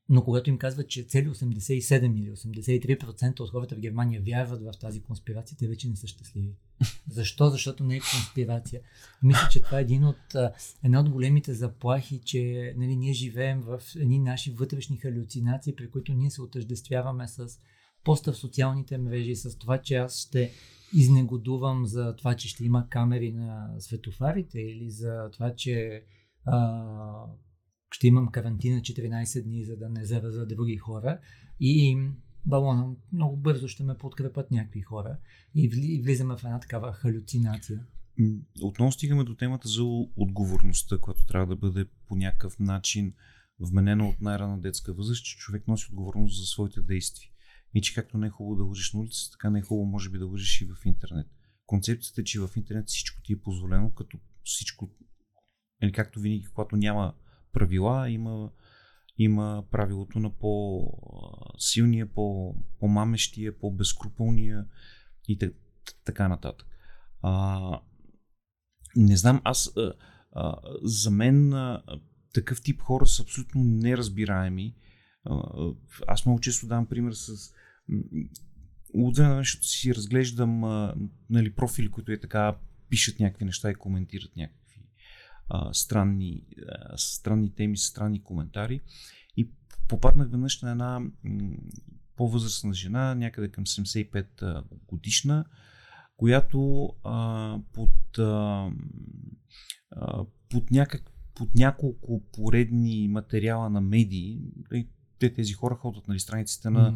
но 0.09 0.23
когато 0.23 0.49
им 0.49 0.57
казват, 0.57 0.89
че 0.89 1.03
цели 1.03 1.29
87 1.29 2.19
или 2.19 2.31
83% 2.31 3.39
от 3.39 3.51
хората 3.51 3.75
в 3.75 3.79
Германия 3.79 4.21
вярват 4.21 4.61
в 4.61 4.79
тази 4.79 5.01
конспирация, 5.01 5.57
те 5.57 5.67
вече 5.67 5.89
не 5.89 5.95
са 5.95 6.07
щастливи. 6.07 6.55
Защо? 7.09 7.49
Защото 7.49 7.83
не 7.83 7.95
е 7.95 7.99
конспирация. 7.99 8.81
Мисля, 9.23 9.47
че 9.51 9.61
това 9.61 9.79
е 9.79 9.81
един 9.81 10.05
от, 10.05 10.35
една 10.83 10.99
от 10.99 11.09
големите 11.09 11.53
заплахи, 11.53 12.21
че 12.25 12.73
нали, 12.77 12.95
ние 12.95 13.13
живеем 13.13 13.61
в 13.61 13.81
едни 13.95 14.19
наши 14.19 14.51
вътрешни 14.51 14.97
халюцинации, 14.97 15.75
при 15.75 15.89
които 15.89 16.13
ние 16.13 16.29
се 16.29 16.41
отъждествяваме 16.41 17.27
с 17.27 17.47
поста 18.03 18.33
в 18.33 18.37
социалните 18.37 18.97
мрежи, 18.97 19.35
с 19.35 19.57
това, 19.57 19.77
че 19.77 19.95
аз 19.95 20.19
ще 20.19 20.51
изнегодувам 20.93 21.85
за 21.85 22.15
това, 22.15 22.35
че 22.35 22.47
ще 22.47 22.65
има 22.65 22.89
камери 22.89 23.31
на 23.31 23.69
светофарите 23.79 24.59
или 24.59 24.89
за 24.89 25.29
това, 25.31 25.55
че 25.55 26.03
а, 26.45 27.25
ще 27.95 28.07
имам 28.07 28.27
карантина 28.27 28.81
14 28.81 29.43
дни, 29.43 29.65
за 29.65 29.77
да 29.77 29.89
не 29.89 30.05
зараза 30.05 30.45
други 30.45 30.77
хора. 30.77 31.19
И 31.59 31.97
балона 32.45 32.95
много 33.13 33.37
бързо 33.37 33.67
ще 33.67 33.83
ме 33.83 33.97
подкрепят 33.97 34.51
някакви 34.51 34.81
хора. 34.81 35.17
И 35.55 35.69
вли- 35.69 36.03
влизаме 36.03 36.37
в 36.37 36.43
една 36.43 36.59
такава 36.59 36.93
халюцинация. 36.93 37.85
Отново 38.61 38.91
стигаме 38.91 39.23
до 39.23 39.35
темата 39.35 39.67
за 39.67 39.83
отговорността, 40.15 40.97
която 40.97 41.25
трябва 41.25 41.47
да 41.47 41.55
бъде 41.55 41.85
по 42.07 42.15
някакъв 42.15 42.59
начин 42.59 43.13
вменена 43.59 44.09
от 44.09 44.21
най-рана 44.21 44.61
детска 44.61 44.93
възраст, 44.93 45.25
че 45.25 45.37
човек 45.37 45.67
носи 45.67 45.87
отговорност 45.89 46.39
за 46.39 46.45
своите 46.45 46.81
действия. 46.81 47.31
И 47.73 47.81
че 47.81 47.93
както 47.93 48.17
не 48.17 48.27
е 48.27 48.29
хубаво 48.29 48.55
да 48.55 48.63
лъжиш 48.63 48.93
на 48.93 48.99
улицата, 48.99 49.31
така 49.31 49.49
не 49.49 49.59
е 49.59 49.61
хубаво 49.61 49.85
може 49.85 50.09
би 50.09 50.17
да 50.17 50.25
лъжиш 50.25 50.61
и 50.61 50.65
в 50.65 50.85
интернет. 50.85 51.27
Концепцията 51.65 52.21
е, 52.21 52.23
че 52.23 52.39
в 52.39 52.49
интернет 52.55 52.87
всичко 52.87 53.21
ти 53.23 53.33
е 53.33 53.39
позволено, 53.39 53.91
като 53.91 54.19
всичко, 54.43 54.89
или 55.83 55.91
както 55.91 56.19
винаги, 56.19 56.45
когато 56.45 56.75
няма 56.75 57.13
правила, 57.55 58.09
има, 58.09 58.49
има 59.17 59.63
правилото 59.71 60.19
на 60.19 60.29
по-силния, 60.29 62.05
по- 62.05 62.55
по-мамещия, 62.79 63.59
по-безкруполния 63.59 64.65
и 65.27 65.51
така 66.05 66.27
нататък. 66.27 66.67
А, 67.21 67.81
не 68.95 69.17
знам, 69.17 69.41
аз 69.43 69.71
а, 69.77 69.93
а, 70.31 70.55
за 70.83 71.11
мен 71.11 71.53
а, 71.53 71.83
такъв 72.33 72.61
тип 72.61 72.81
хора 72.81 73.07
са 73.07 73.23
абсолютно 73.23 73.63
неразбираеми. 73.63 74.75
А, 75.23 75.43
аз 76.07 76.25
много 76.25 76.39
често 76.39 76.67
давам 76.67 76.85
пример 76.85 77.11
с 77.11 77.53
м, 77.87 78.03
от 78.93 79.17
време 79.17 79.45
си 79.45 79.95
разглеждам 79.95 80.63
а, 80.63 80.95
нали, 81.29 81.53
профили, 81.53 81.91
които 81.91 82.11
е 82.11 82.19
така 82.19 82.57
пишат 82.89 83.19
някакви 83.19 83.45
неща 83.45 83.71
и 83.71 83.75
коментират 83.75 84.35
някакви 84.35 84.64
а, 85.49 85.73
странни, 85.73 86.43
а, 86.69 86.97
странни 86.97 87.55
теми, 87.55 87.77
странни 87.77 88.23
коментари. 88.23 88.79
И 89.37 89.49
попаднах 89.87 90.31
веднъж 90.31 90.61
на 90.61 90.71
една 90.71 90.99
м, 90.99 91.09
по-възрастна 92.15 92.73
жена, 92.73 93.15
някъде 93.15 93.47
към 93.47 93.65
75 93.65 94.41
а, 94.41 94.63
годишна, 94.87 95.45
която 96.17 96.89
а, 97.03 97.57
под, 97.73 98.17
а, 98.19 98.69
под, 100.49 100.71
някак, 100.71 101.11
под 101.35 101.55
няколко 101.55 102.23
поредни 102.33 103.07
материала 103.07 103.69
на 103.69 103.81
медии, 103.81 104.39
и 104.73 104.87
те 105.19 105.33
тези 105.33 105.53
хора 105.53 105.75
ходят 105.75 106.07
нали, 106.07 106.19
страниците 106.19 106.69
на 106.69 106.93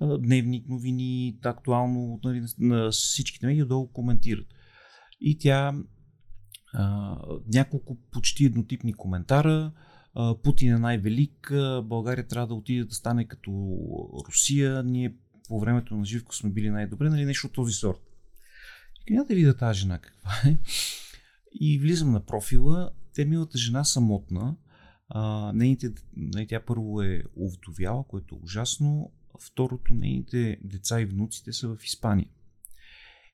а, 0.00 0.18
дневник, 0.18 0.68
новини, 0.68 1.38
актуално, 1.44 2.20
нали, 2.24 2.42
на 2.58 2.90
всичките 2.90 3.46
медии 3.46 3.64
долу 3.64 3.86
коментират. 3.86 4.46
И 5.20 5.38
тя 5.38 5.74
няколко 7.54 7.96
почти 8.10 8.44
еднотипни 8.44 8.92
коментара. 8.92 9.72
Путин 10.42 10.74
е 10.74 10.78
най-велик, 10.78 11.52
България 11.84 12.26
трябва 12.26 12.46
да 12.46 12.54
отиде 12.54 12.84
да 12.84 12.94
стане 12.94 13.24
като 13.24 13.50
Русия, 14.28 14.82
ние 14.82 15.14
по 15.48 15.60
времето 15.60 15.96
на 15.96 16.04
Живко 16.04 16.34
сме 16.34 16.50
били 16.50 16.70
най-добре, 16.70 17.10
нали 17.10 17.24
нещо 17.24 17.46
от 17.46 17.52
този 17.52 17.72
сорт. 17.72 18.00
Няма 19.10 19.24
да 19.24 19.34
видя 19.34 19.56
тази 19.56 19.80
жена 19.80 19.98
каква 19.98 20.32
е. 20.50 20.58
И 21.60 21.78
влизам 21.78 22.12
на 22.12 22.20
профила, 22.20 22.90
те 23.14 23.24
милата 23.24 23.58
жена 23.58 23.84
самотна, 23.84 24.56
нейните, 25.54 25.92
не, 26.16 26.46
тя 26.46 26.60
първо 26.60 27.02
е 27.02 27.22
овдовяла, 27.40 28.04
което 28.04 28.34
е 28.34 28.44
ужасно, 28.44 29.12
второто 29.40 29.94
нейните 29.94 30.58
деца 30.64 31.00
и 31.00 31.04
внуците 31.04 31.52
са 31.52 31.68
в 31.68 31.84
Испания. 31.84 32.28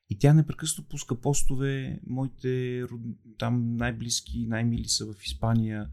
И 0.09 0.17
тя 0.19 0.33
непрекъснато 0.33 0.89
пуска 0.89 1.21
постове, 1.21 1.99
моите 2.07 2.83
род- 2.83 3.17
там 3.37 3.75
най-близки, 3.75 4.45
най-мили 4.47 4.87
са 4.87 5.05
в 5.05 5.15
Испания, 5.25 5.89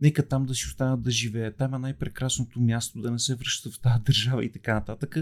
нека 0.00 0.28
там 0.28 0.46
да 0.46 0.54
си 0.54 0.66
останат 0.66 1.02
да 1.02 1.10
живеят, 1.10 1.56
там 1.56 1.74
е 1.74 1.78
най-прекрасното 1.78 2.60
място, 2.60 3.00
да 3.00 3.10
не 3.10 3.18
се 3.18 3.34
връщат 3.34 3.74
в 3.74 3.80
тази 3.80 4.04
държава 4.04 4.44
и 4.44 4.52
така 4.52 4.74
нататък. 4.74 5.16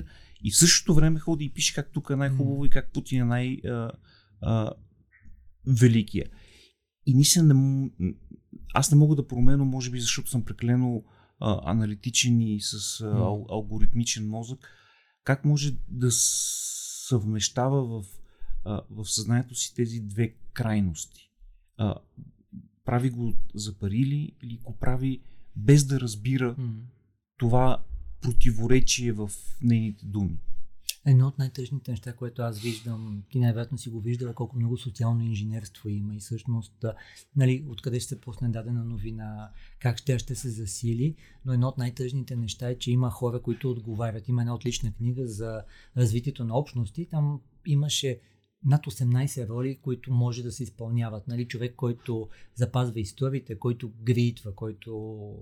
И 0.44 0.50
в 0.50 0.56
същото 0.56 0.94
време 0.94 1.20
ходи 1.20 1.44
и 1.44 1.52
пише 1.52 1.74
как 1.74 1.92
тук 1.92 2.10
е 2.10 2.16
най-хубаво 2.16 2.66
и 2.66 2.70
как 2.70 2.92
Путин 2.92 3.20
е 3.20 3.24
най-великия. 5.66 6.30
И 7.06 7.14
наистина 7.14 7.54
не, 7.54 7.90
аз 8.74 8.90
не 8.90 8.98
мога 8.98 9.16
да 9.16 9.26
променя, 9.26 9.64
може 9.64 9.90
би 9.90 10.00
защото 10.00 10.30
съм 10.30 10.44
прекалено 10.44 11.04
а, 11.40 11.70
аналитичен 11.70 12.40
и 12.40 12.60
с 12.60 13.00
а, 13.00 13.06
ал, 13.06 13.46
алгоритмичен 13.50 14.28
мозък, 14.28 14.68
как 15.24 15.44
може 15.44 15.76
да 15.88 16.08
съвмещава 16.10 17.84
в, 17.84 18.04
а, 18.64 18.82
в 18.90 19.04
съзнанието 19.04 19.54
си 19.54 19.74
тези 19.74 20.00
две 20.00 20.34
крайности. 20.52 21.30
А, 21.76 21.94
прави 22.84 23.10
го 23.10 23.34
за 23.54 23.74
пари 23.78 24.06
ли, 24.06 24.32
или 24.42 24.56
го 24.56 24.76
прави 24.76 25.20
без 25.56 25.84
да 25.84 26.00
разбира 26.00 26.54
М. 26.58 26.72
това 27.38 27.82
противоречие 28.20 29.12
в 29.12 29.30
нейните 29.62 30.06
думи. 30.06 30.38
едно 31.06 31.26
от 31.26 31.38
най-тъжните 31.38 31.90
неща, 31.90 32.12
което 32.12 32.42
аз 32.42 32.60
виждам, 32.60 33.22
ти 33.30 33.38
най-вероятно 33.38 33.78
си 33.78 33.88
го 33.90 34.00
виждала, 34.00 34.34
колко 34.34 34.56
много 34.56 34.76
социално 34.76 35.24
инженерство 35.24 35.88
има 35.88 36.14
и 36.14 36.18
всъщност, 36.18 36.84
нали, 37.36 37.64
откъде 37.68 38.00
ще 38.00 38.08
се 38.08 38.20
пусне 38.20 38.48
дадена 38.48 38.84
новина, 38.84 39.50
как 39.78 39.98
ще, 39.98 40.18
ще 40.18 40.34
се 40.34 40.48
засили, 40.50 41.14
но 41.44 41.52
едно 41.52 41.68
от 41.68 41.78
най-тъжните 41.78 42.36
неща 42.36 42.68
е, 42.68 42.78
че 42.78 42.90
има 42.90 43.10
хора, 43.10 43.42
които 43.42 43.70
отговарят. 43.70 44.28
Има 44.28 44.42
една 44.42 44.54
отлична 44.54 44.92
книга 44.92 45.26
за 45.26 45.62
развитието 45.96 46.44
на 46.44 46.58
общности, 46.58 47.06
там 47.10 47.40
имаше 47.66 48.20
над 48.64 48.86
18 48.86 49.48
роли, 49.48 49.78
които 49.82 50.12
може 50.12 50.42
да 50.42 50.52
се 50.52 50.62
изпълняват. 50.62 51.28
Нали, 51.28 51.48
човек, 51.48 51.74
който 51.76 52.28
запазва 52.54 53.00
историите, 53.00 53.58
който 53.58 53.92
гритва, 54.02 54.54
който 54.54 55.32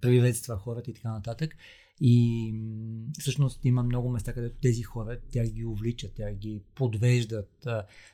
приветства 0.00 0.56
хората 0.56 0.90
и 0.90 0.94
така 0.94 1.12
нататък. 1.12 1.56
И 2.00 2.54
всъщност 3.18 3.64
има 3.64 3.82
много 3.82 4.10
места, 4.10 4.32
където 4.32 4.56
тези 4.62 4.82
хора, 4.82 5.18
тя 5.32 5.44
ги 5.44 5.64
увличат, 5.64 6.12
тя 6.14 6.32
ги 6.32 6.62
подвеждат, 6.74 7.66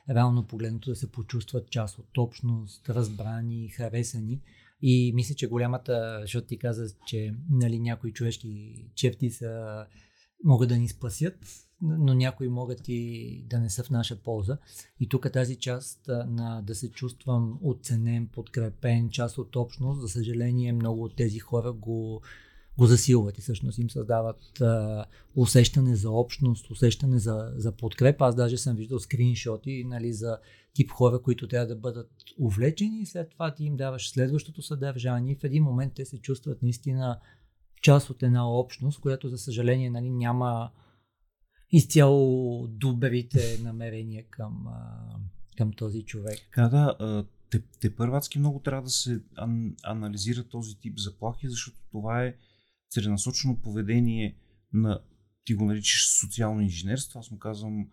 реално 0.09 0.47
погледното 0.47 0.89
да 0.89 0.95
се 0.95 1.11
почувстват 1.11 1.69
част 1.69 1.99
от 1.99 2.17
общност, 2.17 2.89
разбрани, 2.89 3.69
харесани. 3.69 4.41
И 4.81 5.11
мисля, 5.15 5.35
че 5.35 5.47
голямата, 5.47 6.17
защото 6.21 6.47
ти 6.47 6.59
каза, 6.59 6.95
че 7.05 7.33
нали, 7.49 7.79
някои 7.79 8.13
човешки 8.13 8.85
черти 8.95 9.29
са, 9.29 9.85
могат 10.43 10.69
да 10.69 10.77
ни 10.77 10.87
спасят, 10.87 11.66
но 11.81 12.13
някои 12.13 12.47
могат 12.47 12.81
и 12.87 13.43
да 13.49 13.59
не 13.59 13.69
са 13.69 13.83
в 13.83 13.89
наша 13.89 14.15
полза. 14.15 14.57
И 14.99 15.09
тук 15.09 15.31
тази 15.33 15.55
част 15.55 16.07
на 16.07 16.61
да 16.61 16.75
се 16.75 16.91
чувствам 16.91 17.59
оценен, 17.63 18.27
подкрепен, 18.27 19.09
част 19.09 19.37
от 19.37 19.55
общност, 19.55 20.01
за 20.01 20.09
съжаление 20.09 20.73
много 20.73 21.03
от 21.03 21.15
тези 21.15 21.39
хора 21.39 21.73
го, 21.73 22.21
го 22.77 22.85
засилват 22.85 23.37
и 23.37 23.41
всъщност 23.41 23.77
им 23.77 23.89
създават 23.89 24.61
а, 24.61 25.05
усещане 25.35 25.95
за 25.95 26.11
общност, 26.11 26.71
усещане 26.71 27.19
за, 27.19 27.53
за 27.55 27.71
подкрепа. 27.71 28.25
Аз 28.25 28.35
даже 28.35 28.57
съм 28.57 28.75
виждал 28.75 28.99
скриншоти 28.99 29.83
нали, 29.87 30.13
за 30.13 30.37
тип 30.73 30.91
хора, 30.91 31.21
които 31.21 31.47
трябва 31.47 31.67
да 31.67 31.75
бъдат 31.75 32.11
увлечени 32.39 33.01
и 33.01 33.05
след 33.05 33.29
това 33.29 33.53
ти 33.53 33.63
им 33.63 33.77
даваш 33.77 34.09
следващото 34.09 34.61
съдържание 34.61 35.35
в 35.35 35.43
един 35.43 35.63
момент 35.63 35.93
те 35.93 36.05
се 36.05 36.17
чувстват 36.17 36.63
наистина 36.63 37.19
част 37.81 38.09
от 38.09 38.23
една 38.23 38.51
общност, 38.51 38.99
която 38.99 39.29
за 39.29 39.37
съжаление 39.37 39.89
нали, 39.89 40.09
няма 40.09 40.69
изцяло 41.71 42.67
добрите 42.67 43.59
намерения 43.63 44.25
към, 44.29 44.67
а, 44.67 45.15
към 45.57 45.73
този 45.73 46.03
човек. 46.03 46.39
Да, 46.55 46.69
да. 46.69 47.25
Те, 47.49 47.61
те 47.79 47.95
първацки 47.95 48.39
много 48.39 48.59
трябва 48.59 48.81
да 48.81 48.89
се 48.89 49.21
ан, 49.35 49.75
анализира 49.83 50.43
този 50.43 50.79
тип 50.79 50.99
заплахи, 50.99 51.49
защото 51.49 51.77
това 51.91 52.23
е 52.23 52.35
целенасочено 52.89 53.61
поведение 53.61 54.37
на, 54.73 54.99
ти 55.45 55.53
го 55.53 55.65
наричаш 55.65 56.19
социално 56.19 56.61
инженерство, 56.61 57.19
аз 57.19 57.31
му 57.31 57.39
казвам 57.39 57.87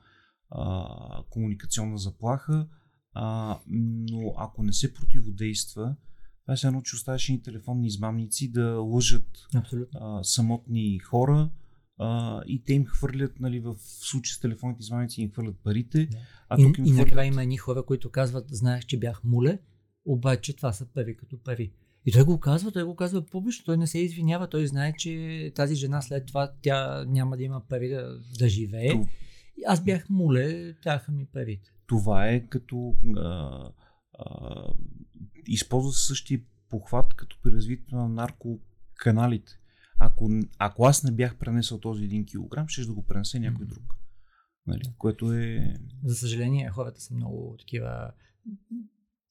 а, 0.51 0.89
комуникационна 1.31 1.99
заплаха, 1.99 2.69
а, 3.13 3.59
но 3.67 4.35
ако 4.39 4.63
не 4.63 4.73
се 4.73 4.95
противодейства, 4.95 5.97
това 6.43 6.55
е 6.55 6.67
едно, 6.67 6.83
че 6.83 6.97
оставяш 6.97 7.29
и 7.29 7.43
телефонни 7.43 7.87
измамници 7.87 8.53
да 8.53 8.71
лъжат 8.71 9.47
а, 9.95 10.25
самотни 10.25 10.99
хора, 10.99 11.51
а, 11.99 12.41
и 12.47 12.65
те 12.65 12.73
им 12.73 12.87
хвърлят, 12.87 13.41
нали, 13.41 13.61
в 13.61 13.77
случай 13.79 14.35
с 14.35 14.41
телефонните 14.41 14.83
измамници 14.83 15.23
им 15.23 15.31
хвърлят 15.31 15.57
парите. 15.65 16.09
А 16.49 16.61
и, 16.61 16.65
тук 16.65 16.79
им 16.79 16.85
и 16.85 16.89
хвърлят... 16.89 17.07
накрая 17.07 17.27
има 17.27 17.43
едни 17.43 17.57
хора, 17.57 17.83
които 17.83 18.11
казват, 18.11 18.45
знаех, 18.51 18.87
че 18.87 18.99
бях 18.99 19.25
муле, 19.25 19.59
обаче 20.05 20.57
това 20.57 20.73
са 20.73 20.87
пари 20.87 21.17
като 21.17 21.43
пари. 21.43 21.73
И 22.07 22.13
той 22.13 22.25
го 22.25 22.41
казва, 22.41 22.73
той 22.73 22.85
го 22.85 22.97
казва 22.97 23.27
публично, 23.27 23.65
той 23.65 23.77
не 23.77 23.87
се 23.87 23.99
извинява, 23.99 24.49
той 24.49 24.67
знае, 24.67 24.93
че 24.99 25.53
тази 25.55 25.75
жена 25.75 26.03
след 26.03 26.27
това 26.27 26.53
тя 26.63 27.05
няма 27.05 27.37
да 27.37 27.43
има 27.43 27.61
пари 27.69 27.89
да, 27.89 28.19
да 28.39 28.49
живее. 28.49 28.89
То... 28.89 29.07
Аз 29.67 29.85
бях 29.85 30.11
муле, 30.11 30.75
тяха 30.83 31.13
ми 31.13 31.27
парите. 31.27 31.71
Това 31.87 32.29
е 32.29 32.47
като 32.47 32.95
а, 33.17 33.71
а, 34.19 34.65
използва 35.47 35.93
се 35.93 36.07
същия 36.07 36.41
похват 36.71 37.15
като 37.15 37.39
при 37.43 37.53
развитието 37.53 37.97
на 37.97 38.09
наркоканалите. 38.09 39.53
Ако, 40.07 40.31
ако 40.59 40.85
аз 40.85 41.05
не 41.05 41.13
бях 41.13 41.37
пренесъл 41.37 41.79
този 41.79 42.05
един 42.05 42.27
килограм, 42.27 42.69
ще 42.69 42.85
да 42.85 42.93
го 42.93 43.03
пренесе 43.03 43.41
някой 43.41 43.67
друг. 43.67 43.95
Нали? 44.67 44.83
Което 44.99 45.33
е... 45.33 45.75
За 46.05 46.15
съжаление, 46.15 46.71
хората 46.71 47.01
са 47.01 47.15
много 47.15 47.57
такива... 47.59 48.11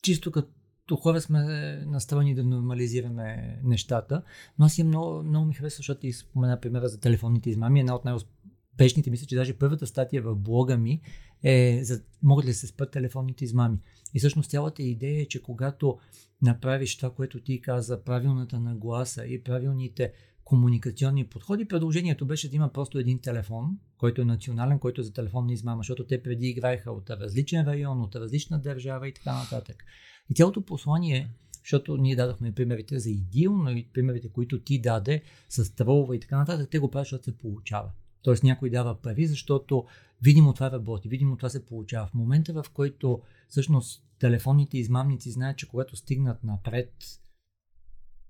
Чисто 0.01 0.31
като 0.31 0.95
хора 0.95 1.21
сме 1.21 1.41
наставени 1.85 2.35
да 2.35 2.43
нормализираме 2.43 3.59
нещата, 3.63 4.23
но 4.59 4.65
аз 4.65 4.77
имам 4.77 4.89
много, 4.89 5.23
много 5.23 5.45
ми 5.45 5.53
харесва, 5.53 5.77
защото 5.77 6.01
ти 6.01 6.13
спомена 6.13 6.59
примера 6.59 6.87
за 6.87 6.99
телефонните 6.99 7.49
измами. 7.49 7.79
Една 7.79 7.95
от 7.95 8.05
най-успешните, 8.05 9.09
мисля, 9.09 9.27
че 9.27 9.35
даже 9.35 9.57
първата 9.57 9.87
статия 9.87 10.21
в 10.21 10.35
блога 10.35 10.77
ми 10.77 11.01
е 11.43 11.79
за 11.83 12.03
могат 12.23 12.45
ли 12.45 12.49
да 12.49 12.55
се 12.55 12.67
спят 12.67 12.91
телефонните 12.91 13.45
измами. 13.45 13.77
И 14.13 14.19
всъщност 14.19 14.49
цялата 14.49 14.83
идея 14.83 15.21
е, 15.21 15.27
че 15.27 15.41
когато 15.41 15.99
направиш 16.41 16.97
това, 16.97 17.13
което 17.13 17.41
ти 17.41 17.61
каза, 17.61 18.03
правилната 18.03 18.59
нагласа 18.59 19.25
и 19.25 19.43
правилните 19.43 20.13
комуникационни 20.43 21.27
подходи. 21.27 21.65
Предложението 21.65 22.25
беше 22.25 22.49
да 22.49 22.55
има 22.55 22.69
просто 22.69 22.97
един 22.97 23.19
телефон, 23.19 23.77
който 23.97 24.21
е 24.21 24.25
национален, 24.25 24.79
който 24.79 25.01
е 25.01 25.03
за 25.03 25.13
телефонна 25.13 25.53
измама, 25.53 25.79
защото 25.79 26.05
те 26.05 26.23
преди 26.23 26.47
играеха 26.47 26.91
от 26.91 27.09
различен 27.09 27.65
район, 27.65 28.01
от 28.01 28.15
различна 28.15 28.59
държава 28.59 29.07
и 29.07 29.13
така 29.13 29.33
нататък. 29.33 29.83
И 30.29 30.33
цялото 30.33 30.61
послание, 30.61 31.29
защото 31.63 31.97
ние 31.97 32.15
дадохме 32.15 32.51
примерите 32.51 32.99
за 32.99 33.09
идил, 33.09 33.57
но 33.57 33.71
и 33.71 33.87
примерите, 33.93 34.29
които 34.29 34.59
ти 34.59 34.81
даде 34.81 35.21
с 35.49 35.75
тролва 35.75 36.15
и 36.15 36.19
така 36.19 36.37
нататък, 36.37 36.69
те 36.69 36.79
го 36.79 36.91
правят, 36.91 37.05
защото 37.05 37.23
се 37.23 37.37
получава. 37.37 37.91
Тоест 38.21 38.43
някой 38.43 38.69
дава 38.69 39.01
пари, 39.01 39.27
защото 39.27 39.85
видимо 40.21 40.53
това 40.53 40.71
работи, 40.71 41.09
видимо 41.09 41.37
това 41.37 41.49
се 41.49 41.65
получава. 41.65 42.07
В 42.07 42.13
момента, 42.13 42.53
в 42.53 42.65
който 42.73 43.21
всъщност 43.47 44.03
телефонните 44.19 44.77
измамници 44.77 45.31
знаят, 45.31 45.57
че 45.57 45.67
когато 45.67 45.95
стигнат 45.95 46.43
напред 46.43 46.93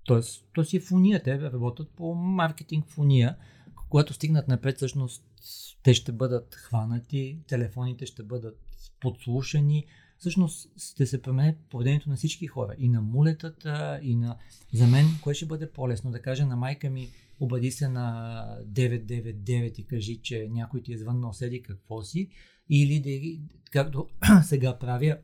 Тоест, 0.04 0.46
то 0.54 0.64
си 0.64 0.76
е 0.76 0.80
фуния. 0.80 1.22
Те 1.22 1.40
работят 1.40 1.90
по 1.90 2.14
маркетинг 2.14 2.84
фуния. 2.88 3.36
Когато 3.88 4.12
стигнат 4.12 4.48
напред, 4.48 4.76
всъщност 4.76 5.24
те 5.82 5.94
ще 5.94 6.12
бъдат 6.12 6.54
хванати, 6.54 7.38
телефоните 7.48 8.06
ще 8.06 8.22
бъдат 8.22 8.58
подслушани. 9.00 9.86
Всъщност 10.18 10.68
ще 10.78 11.06
се 11.06 11.22
промени 11.22 11.54
поведението 11.70 12.10
на 12.10 12.16
всички 12.16 12.46
хора. 12.46 12.74
И 12.78 12.88
на 12.88 13.00
мулетата, 13.00 14.00
и 14.02 14.16
на... 14.16 14.36
За 14.72 14.86
мен, 14.86 15.06
кое 15.22 15.34
ще 15.34 15.46
бъде 15.46 15.70
по-лесно? 15.70 16.10
Да 16.10 16.22
кажа 16.22 16.46
на 16.46 16.56
майка 16.56 16.90
ми, 16.90 17.08
обади 17.40 17.70
се 17.70 17.88
на 17.88 18.58
999 18.66 19.78
и 19.78 19.86
кажи, 19.86 20.20
че 20.22 20.48
някой 20.50 20.82
ти 20.82 20.94
е 20.94 20.98
звъннал, 20.98 21.32
седи 21.32 21.62
какво 21.62 22.02
си. 22.02 22.28
Или 22.70 23.00
да, 23.00 23.44
както 23.70 24.08
сега 24.42 24.78
правя, 24.78 25.16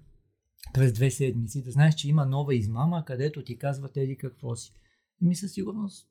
през 0.74 0.92
две 0.92 1.10
седмици, 1.10 1.62
да 1.62 1.70
знаеш, 1.70 1.94
че 1.94 2.08
има 2.08 2.26
нова 2.26 2.54
измама, 2.54 3.04
където 3.06 3.44
ти 3.44 3.58
казват 3.58 3.96
еди 3.96 4.16
какво 4.16 4.56
си. 4.56 4.74
И 5.22 5.26
ми 5.26 5.36
със 5.36 5.52
сигурност 5.52 6.10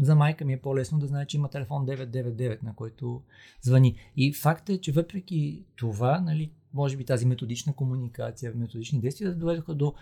за 0.00 0.14
майка 0.14 0.44
ми 0.44 0.52
е 0.52 0.60
по-лесно 0.60 0.98
да 0.98 1.06
знае, 1.06 1.26
че 1.26 1.36
има 1.36 1.48
телефон 1.48 1.86
999, 1.86 2.62
на 2.62 2.74
който 2.74 3.22
звъни. 3.62 3.96
И 4.16 4.32
факт 4.32 4.68
е, 4.68 4.80
че 4.80 4.92
въпреки 4.92 5.66
това, 5.76 6.20
нали, 6.20 6.52
може 6.74 6.96
би 6.96 7.04
тази 7.04 7.26
методична 7.26 7.72
комуникация, 7.72 8.52
методични 8.54 9.00
действия 9.00 9.34
доведоха 9.34 9.74
до 9.74 9.94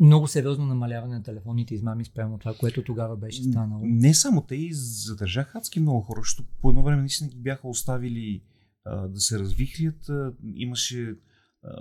много 0.00 0.26
сериозно 0.26 0.66
намаляване 0.66 1.14
на 1.14 1.22
телефонните 1.22 1.74
измами 1.74 2.04
спрямо 2.04 2.38
това, 2.38 2.54
което 2.54 2.84
тогава 2.84 3.16
беше 3.16 3.42
станало. 3.42 3.80
Не 3.84 4.14
само 4.14 4.42
те 4.42 4.56
и 4.56 4.72
задържаха 4.72 5.58
адски 5.58 5.80
много 5.80 6.00
хора, 6.00 6.20
защото 6.20 6.48
по 6.62 6.70
едно 6.70 6.82
време 6.82 7.00
наистина 7.00 7.30
ги 7.30 7.38
бяха 7.38 7.68
оставили 7.68 8.42
а, 8.84 9.08
да 9.08 9.20
се 9.20 9.38
развихлят. 9.38 10.08
А, 10.08 10.32
имаше 10.54 11.14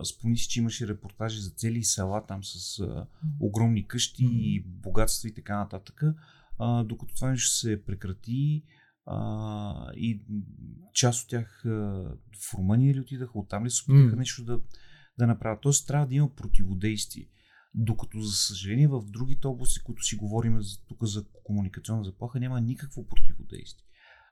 Спомни 0.04 0.38
си, 0.38 0.50
че 0.50 0.60
имаше 0.60 0.88
репортажи 0.88 1.42
за 1.42 1.50
цели 1.50 1.84
села 1.84 2.26
там 2.28 2.44
с 2.44 2.80
а, 2.80 3.08
огромни 3.40 3.88
къщи 3.88 4.24
mm-hmm. 4.24 4.40
и 4.40 4.64
богатства 4.66 5.30
и 5.30 5.34
така 5.34 5.58
нататък. 5.58 6.04
А, 6.60 6.84
докато 6.84 7.16
това 7.16 7.30
нещо 7.30 7.50
се 7.50 7.86
прекрати 7.86 8.64
а, 9.06 9.92
и 9.96 10.22
част 10.94 11.24
от 11.24 11.30
тях 11.30 11.66
а, 11.66 11.70
в 12.50 12.54
Румъния 12.58 12.94
ли 12.94 13.00
отидаха, 13.00 13.40
оттам 13.40 13.66
ли 13.66 13.70
се 13.70 13.84
опитаха 13.84 14.16
mm-hmm. 14.16 14.18
нещо 14.18 14.44
да, 14.44 14.60
да 15.18 15.28
направят. 15.28 15.62
Тоест 15.62 15.88
трябва 15.88 16.08
да 16.08 16.16
има 16.16 16.36
противодействие. 16.36 17.30
Докато, 17.74 18.20
за 18.20 18.32
съжаление, 18.36 18.88
в 18.88 19.04
другите 19.08 19.48
области, 19.48 19.80
които 19.84 20.04
си 20.04 20.16
говорим 20.16 20.62
за, 20.62 20.86
тук 20.88 21.04
за 21.04 21.26
комуникационна 21.44 22.04
заплаха, 22.04 22.40
няма 22.40 22.62
никакво 22.62 23.08
противодействие. 23.08 23.86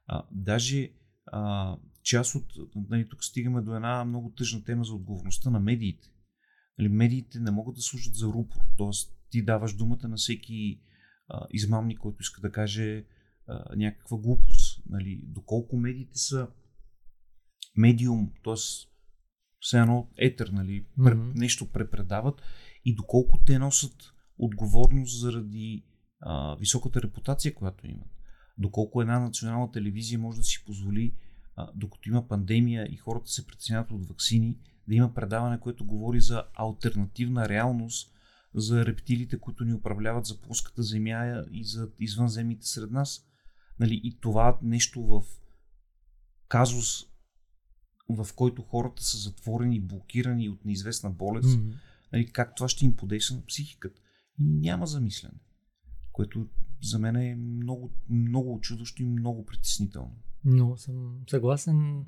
А, 0.08 0.24
даже 0.32 0.92
а, 1.26 1.76
част 2.04 2.36
от... 2.36 2.46
Нали, 2.90 3.10
тук 3.10 3.24
стигаме 3.24 3.62
до 3.62 3.76
една 3.76 4.06
много 4.06 4.34
тъжна 4.38 4.64
тема 4.64 4.84
за 4.84 4.94
отговорността 4.94 5.50
на 5.50 5.60
медиите. 5.60 6.08
Нали, 6.80 6.90
медиите 6.90 7.40
не 7.40 7.52
могат 7.52 7.76
да 7.76 7.82
служат 7.82 8.16
за 8.16 8.28
рупор. 8.28 8.62
Тоест, 8.78 9.16
ти 9.30 9.46
даваш 9.46 9.76
думата 9.76 10.08
на 10.08 10.16
всеки 10.16 10.82
а, 11.28 11.48
измамник, 11.52 12.00
който 12.00 12.22
иска 12.22 12.42
да 12.42 12.52
каже 12.52 13.06
а, 13.48 13.76
някаква 13.76 14.18
глупост. 14.18 14.84
Нали, 14.90 15.22
доколко 15.24 15.78
медиите 15.78 16.18
са 16.18 16.48
медиум, 17.76 18.32
т.е. 18.44 18.54
все 19.60 19.80
едно 19.80 20.10
етер, 20.18 20.48
нали, 20.48 20.86
mm-hmm. 21.00 21.36
нещо 21.36 21.72
препредават 21.72 22.42
и 22.86 22.96
доколко 22.96 23.40
те 23.46 23.60
носят 23.60 24.14
отговорност 24.38 25.20
заради 25.20 25.86
а, 26.20 26.56
високата 26.56 27.02
репутация, 27.02 27.56
която 27.56 27.88
имат. 27.88 28.13
Доколко 28.58 29.02
една 29.02 29.20
национална 29.20 29.72
телевизия 29.72 30.20
може 30.20 30.38
да 30.38 30.44
си 30.44 30.64
позволи 30.66 31.14
а, 31.56 31.72
докато 31.76 32.10
има 32.10 32.28
пандемия 32.28 32.88
и 32.92 32.98
хората 32.98 33.30
се 33.30 33.48
притесняват 33.48 33.92
от 33.92 34.08
вакцини, 34.08 34.58
да 34.88 34.96
има 34.96 35.14
предаване, 35.14 35.60
което 35.60 35.86
говори 35.86 36.22
за 36.22 36.44
альтернативна 36.54 37.50
реалност, 37.50 38.14
за 38.56 38.86
рептилите, 38.86 39.40
които 39.40 39.66
ни 39.66 39.74
управляват 39.74 40.26
за 40.26 40.42
плоската 40.42 40.84
земя 40.84 41.44
и 41.52 41.66
за 41.66 41.90
извънземните 42.00 42.68
сред 42.68 42.92
нас. 42.92 43.26
Нали, 43.80 44.02
и 44.04 44.18
това 44.20 44.60
нещо 44.62 45.04
в 45.04 45.24
казус, 46.48 47.06
в 48.10 48.28
който 48.36 48.62
хората 48.62 49.04
са 49.04 49.18
затворени, 49.18 49.82
блокирани 49.82 50.50
от 50.50 50.66
неизвестна 50.66 51.10
болест, 51.10 51.50
mm-hmm. 51.50 51.74
нали, 52.14 52.32
как 52.32 52.56
това 52.56 52.68
ще 52.68 52.86
им 52.86 52.96
подейства 52.96 53.36
на 53.36 53.46
психиката. 53.46 54.02
Няма 54.40 54.88
замислене, 54.88 55.40
което 56.12 56.48
за 56.84 57.00
мен 57.00 57.16
е 57.16 57.36
много, 57.36 57.92
много 58.10 58.54
очудващо 58.54 59.02
и 59.02 59.06
много 59.06 59.46
притеснително. 59.46 60.16
Но 60.46 60.78
съм 60.78 61.18
съгласен. 61.30 62.06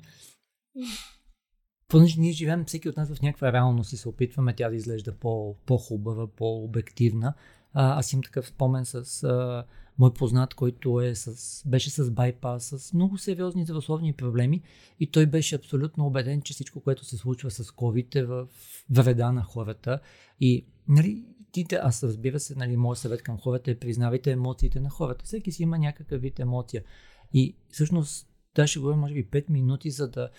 Понеже 1.88 2.20
ние 2.20 2.32
живеем 2.32 2.64
всеки 2.64 2.88
от 2.88 2.96
нас 2.96 3.14
в 3.14 3.22
някаква 3.22 3.52
реалност 3.52 3.92
и 3.92 3.96
се 3.96 4.08
опитваме 4.08 4.54
тя 4.56 4.68
да 4.68 4.76
изглежда 4.76 5.12
по, 5.12 5.56
по-хубава, 5.66 6.26
по-обективна. 6.26 7.34
А, 7.72 7.98
аз 7.98 8.12
имам 8.12 8.22
такъв 8.22 8.48
спомен 8.48 8.84
с 8.84 9.22
а, 9.22 9.64
мой 9.98 10.14
познат, 10.14 10.54
който 10.54 11.00
е 11.00 11.14
с, 11.14 11.62
беше 11.68 11.90
с 11.90 12.10
байпас, 12.10 12.64
с 12.64 12.92
много 12.92 13.18
сериозни 13.18 13.64
здравословни 13.64 14.12
проблеми 14.12 14.62
и 15.00 15.10
той 15.10 15.26
беше 15.26 15.54
абсолютно 15.54 16.06
убеден, 16.06 16.42
че 16.42 16.52
всичко, 16.52 16.80
което 16.80 17.04
се 17.04 17.16
случва 17.16 17.50
с 17.50 17.64
COVID 17.64 18.16
е 18.16 18.24
в 18.24 18.48
вреда 18.90 19.32
на 19.32 19.42
хората. 19.42 20.00
И 20.40 20.66
нали, 20.88 21.24
ти, 21.64 21.74
аз 21.74 22.02
разбира 22.02 22.40
се, 22.40 22.54
нали, 22.54 22.76
моят 22.76 22.98
съвет 22.98 23.22
към 23.22 23.38
хората 23.38 23.70
е 23.70 23.78
признавайте 23.78 24.30
емоциите 24.30 24.80
на 24.80 24.90
хората. 24.90 25.24
Всеки 25.24 25.52
си 25.52 25.62
има 25.62 25.78
някакъв 25.78 26.20
вид 26.20 26.40
емоция. 26.40 26.84
И 27.32 27.56
всъщност 27.68 28.28
да 28.54 28.66
ще 28.66 28.78
говоря 28.78 28.96
може 28.96 29.14
би 29.14 29.26
5 29.26 29.50
минути, 29.50 29.90
за 29.90 30.10
да 30.10 30.30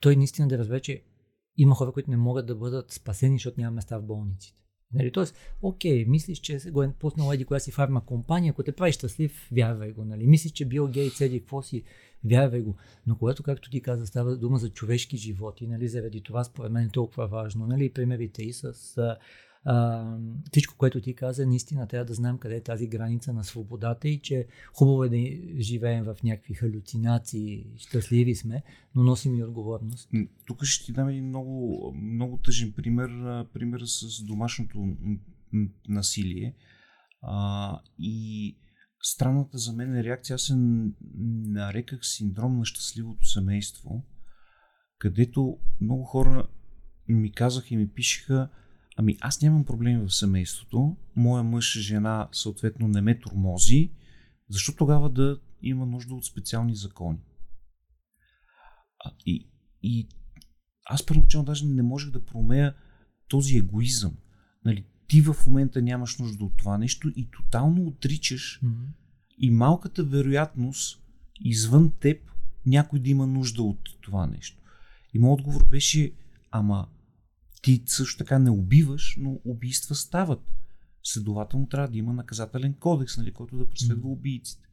той 0.00 0.16
наистина 0.16 0.48
да 0.48 0.58
разбере, 0.58 0.80
че 0.80 1.02
има 1.56 1.74
хора, 1.74 1.92
които 1.92 2.10
не 2.10 2.16
могат 2.16 2.46
да 2.46 2.54
бъдат 2.54 2.92
спасени, 2.92 3.36
защото 3.36 3.60
няма 3.60 3.74
места 3.74 3.98
в 3.98 4.06
болниците. 4.06 4.58
Нали? 4.92 5.12
Тоест, 5.12 5.36
окей, 5.62 6.04
мислиш, 6.04 6.38
че 6.38 6.58
го 6.70 6.82
е 6.82 6.92
пуснал 6.98 7.32
еди 7.32 7.44
коя 7.44 7.60
си 7.60 7.70
фарма 7.70 8.04
компания, 8.04 8.50
ако 8.50 8.62
те 8.62 8.72
прави 8.72 8.92
щастлив, 8.92 9.48
вярвай 9.52 9.92
го. 9.92 10.04
Нали? 10.04 10.26
Мислиш, 10.26 10.52
че 10.52 10.68
Бил 10.68 10.88
Гейтс 10.88 11.20
еди 11.20 11.40
какво 11.40 11.62
си, 11.62 11.82
вярвай 12.24 12.60
го. 12.60 12.76
Но 13.06 13.18
когато, 13.18 13.42
както 13.42 13.70
ти 13.70 13.82
каза, 13.82 14.06
става 14.06 14.36
дума 14.36 14.58
за 14.58 14.70
човешки 14.70 15.16
животи, 15.16 15.66
нали? 15.66 15.88
заради 15.88 16.22
това 16.22 16.44
според 16.44 16.72
мен 16.72 16.86
е 16.86 16.90
толкова 16.90 17.26
важно. 17.26 17.66
Нали? 17.66 17.92
Примерите 17.92 18.42
и 18.42 18.52
с 18.52 18.96
а, 19.64 20.06
всичко, 20.50 20.74
което 20.76 21.00
ти 21.00 21.14
каза, 21.14 21.46
наистина 21.46 21.86
трябва 21.86 22.04
да 22.04 22.14
знаем 22.14 22.38
къде 22.38 22.56
е 22.56 22.62
тази 22.62 22.86
граница 22.86 23.32
на 23.32 23.44
свободата 23.44 24.08
и 24.08 24.20
че 24.20 24.46
хубаво 24.72 25.04
е 25.04 25.08
да 25.08 25.62
живеем 25.62 26.04
в 26.04 26.16
някакви 26.24 26.54
халюцинации, 26.54 27.66
щастливи 27.76 28.34
сме, 28.34 28.62
но 28.94 29.02
носим 29.02 29.34
и 29.34 29.44
отговорност. 29.44 30.10
Тук 30.46 30.64
ще 30.64 30.86
ти 30.86 30.92
дам 30.92 31.08
един 31.08 31.28
много, 31.28 31.92
много 32.02 32.36
тъжен 32.36 32.72
пример, 32.72 33.10
пример 33.52 33.80
с 33.84 34.24
домашното 34.24 34.96
насилие. 35.88 36.54
А, 37.22 37.80
и 37.98 38.56
странната 39.02 39.58
за 39.58 39.72
мен 39.72 39.96
е 39.96 40.04
реакция, 40.04 40.34
аз 40.34 40.42
се 40.42 40.54
нареках 40.56 41.98
синдром 42.02 42.58
на 42.58 42.64
щастливото 42.64 43.26
семейство, 43.26 44.06
където 44.98 45.58
много 45.80 46.04
хора 46.04 46.48
ми 47.08 47.32
казаха 47.32 47.74
и 47.74 47.76
ми 47.76 47.88
пишеха, 47.88 48.48
Ами 49.00 49.16
аз 49.20 49.42
нямам 49.42 49.64
проблеми 49.64 50.06
в 50.06 50.14
семейството, 50.14 50.96
моя 51.16 51.42
мъж, 51.42 51.78
жена 51.80 52.28
съответно 52.32 52.88
не 52.88 53.00
ме 53.00 53.20
тормози, 53.20 53.92
защо 54.48 54.72
тогава 54.76 55.10
да 55.10 55.40
има 55.62 55.86
нужда 55.86 56.14
от 56.14 56.24
специални 56.24 56.76
закони? 56.76 57.18
А, 59.04 59.10
и, 59.26 59.50
и 59.82 60.08
аз 60.84 61.06
първоначално 61.06 61.44
даже 61.44 61.66
не 61.66 61.82
можех 61.82 62.10
да 62.10 62.24
промея 62.24 62.74
този 63.28 63.56
егоизъм. 63.56 64.16
Нали, 64.64 64.86
ти 65.08 65.22
в 65.22 65.36
момента 65.46 65.82
нямаш 65.82 66.18
нужда 66.18 66.44
от 66.44 66.56
това 66.56 66.78
нещо 66.78 67.12
и 67.16 67.30
тотално 67.30 67.86
отричаш 67.86 68.60
mm-hmm. 68.62 68.86
и 69.38 69.50
малката 69.50 70.04
вероятност 70.04 71.02
извън 71.40 71.92
теб 72.00 72.30
някой 72.66 72.98
да 72.98 73.10
има 73.10 73.26
нужда 73.26 73.62
от 73.62 73.88
това 74.00 74.26
нещо. 74.26 74.62
И 75.14 75.18
моят 75.18 75.40
отговор 75.40 75.68
беше, 75.68 76.12
ама 76.50 76.88
ти 77.68 77.82
също 77.86 78.18
така 78.18 78.38
не 78.38 78.50
убиваш, 78.50 79.16
но 79.20 79.40
убийства 79.44 79.94
стават. 79.94 80.40
Следователно 81.02 81.68
трябва 81.68 81.88
да 81.88 81.98
има 81.98 82.12
наказателен 82.12 82.74
кодекс, 82.74 83.16
нали, 83.16 83.32
който 83.32 83.58
да 83.58 83.68
преследва 83.68 84.08
убийците. 84.08 84.68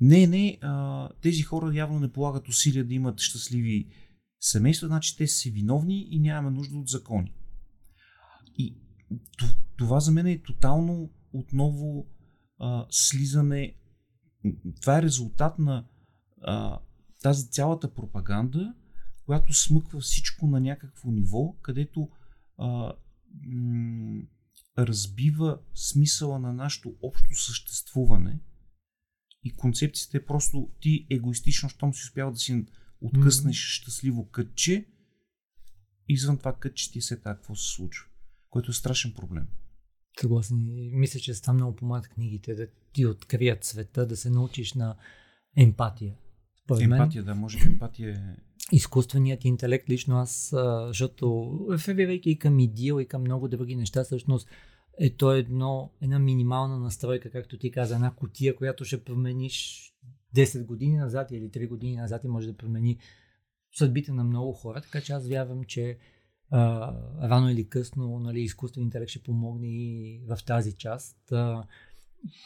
Не, 0.00 0.26
не, 0.26 0.58
а, 0.60 1.08
тези 1.22 1.42
хора 1.42 1.74
явно 1.74 2.00
не 2.00 2.12
полагат 2.12 2.48
усилия 2.48 2.84
да 2.84 2.94
имат 2.94 3.20
щастливи 3.20 3.88
семейства, 4.40 4.88
значи 4.88 5.16
те 5.16 5.26
са 5.26 5.50
виновни 5.50 6.08
и 6.10 6.20
нямаме 6.20 6.56
нужда 6.56 6.76
от 6.76 6.88
закони. 6.88 7.34
И 8.58 8.76
това 9.76 10.00
за 10.00 10.12
мен 10.12 10.26
е 10.26 10.42
тотално 10.42 11.10
отново 11.32 12.06
а, 12.58 12.86
слизане. 12.90 13.74
Това 14.80 14.98
е 14.98 15.02
резултат 15.02 15.58
на 15.58 15.86
а, 16.42 16.78
тази 17.22 17.50
цялата 17.50 17.94
пропаганда, 17.94 18.74
която 19.26 19.54
смъква 19.54 20.00
всичко 20.00 20.46
на 20.46 20.60
някакво 20.60 21.10
ниво, 21.10 21.52
където 21.62 22.08
а, 22.60 22.92
м- 23.46 24.22
разбива 24.78 25.58
смисъла 25.74 26.38
на 26.38 26.52
нашето 26.52 26.94
общо 27.02 27.34
съществуване 27.34 28.40
и 29.44 29.52
концепцията 29.52 30.16
е 30.16 30.24
просто 30.24 30.70
ти 30.80 31.06
егоистично, 31.10 31.68
щом 31.68 31.94
си 31.94 32.02
успял 32.04 32.30
да 32.30 32.36
си 32.36 32.66
откъснеш 33.00 33.56
mm-hmm. 33.56 33.80
щастливо 33.80 34.30
кътче, 34.30 34.86
извън 36.08 36.38
това 36.38 36.56
кътче 36.56 36.92
ти 36.92 36.98
е 36.98 37.02
се 37.02 37.20
какво 37.20 37.54
се 37.54 37.74
случва, 37.74 38.06
което 38.50 38.70
е 38.70 38.74
страшен 38.74 39.14
проблем. 39.14 39.48
Съгласен. 40.20 40.56
Мисля, 40.92 41.20
че 41.20 41.42
там 41.42 41.56
много 41.56 41.76
помагат 41.76 42.08
книгите 42.08 42.54
да 42.54 42.66
ти 42.92 43.06
открият 43.06 43.64
света, 43.64 44.06
да 44.06 44.16
се 44.16 44.30
научиш 44.30 44.74
на 44.74 44.96
емпатия. 45.56 46.16
Според 46.64 46.82
емпатия, 46.82 47.22
мен, 47.22 47.34
да, 47.34 47.40
може 47.40 47.58
би 47.58 47.66
емпатия 47.66 48.10
е 48.10 48.49
изкуственият 48.72 49.44
интелект, 49.44 49.88
лично 49.88 50.16
аз, 50.16 50.54
защото 50.86 51.58
реферирайки 51.70 52.30
и 52.30 52.38
към 52.38 52.58
идил 52.58 53.00
и 53.00 53.06
към 53.06 53.20
много 53.20 53.48
други 53.48 53.76
неща, 53.76 54.04
всъщност 54.04 54.48
е 54.98 55.10
то 55.10 55.32
едно, 55.32 55.92
една 56.02 56.18
минимална 56.18 56.78
настройка, 56.78 57.30
както 57.30 57.58
ти 57.58 57.70
каза, 57.70 57.94
една 57.94 58.14
котия, 58.14 58.56
която 58.56 58.84
ще 58.84 59.04
промениш 59.04 59.86
10 60.36 60.64
години 60.64 60.96
назад 60.96 61.30
или 61.30 61.50
3 61.50 61.68
години 61.68 61.96
назад 61.96 62.24
и 62.24 62.28
може 62.28 62.46
да 62.46 62.56
промени 62.56 62.98
съдбите 63.72 64.12
на 64.12 64.24
много 64.24 64.52
хора, 64.52 64.80
така 64.80 65.00
че 65.00 65.12
аз 65.12 65.28
вярвам, 65.28 65.64
че 65.64 65.98
а, 66.50 66.92
рано 67.28 67.50
или 67.50 67.68
късно 67.68 68.18
нали, 68.18 68.40
изкуственият 68.40 68.86
интелект 68.86 69.10
ще 69.10 69.22
помогне 69.22 69.66
и 69.68 70.20
в 70.26 70.38
тази 70.46 70.72
част. 70.72 71.32
А, 71.32 71.64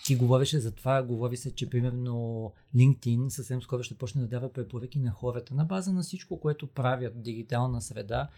ти 0.05 0.17
говореше 0.17 0.59
за 0.59 0.73
това, 0.75 1.03
говори 1.03 1.37
се, 1.37 1.55
че 1.55 1.71
примерно 1.71 2.53
LinkedIn 2.77 3.29
съвсем 3.29 3.63
скоро 3.63 3.83
ще 3.83 3.95
почне 3.95 4.21
да 4.21 4.29
дава 4.29 4.53
препоръки 4.53 4.99
на 4.99 5.11
хората 5.11 5.55
на 5.55 5.65
база 5.65 5.93
на 5.93 6.03
всичко, 6.03 6.41
което 6.41 6.67
правят 6.67 7.23
дигитална 7.23 7.81
среда, 7.81 8.29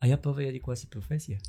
а 0.00 0.06
я 0.06 0.22
първа 0.22 0.44
яди 0.44 0.60
коя 0.60 0.76
си 0.76 0.90
професия. 0.90 1.40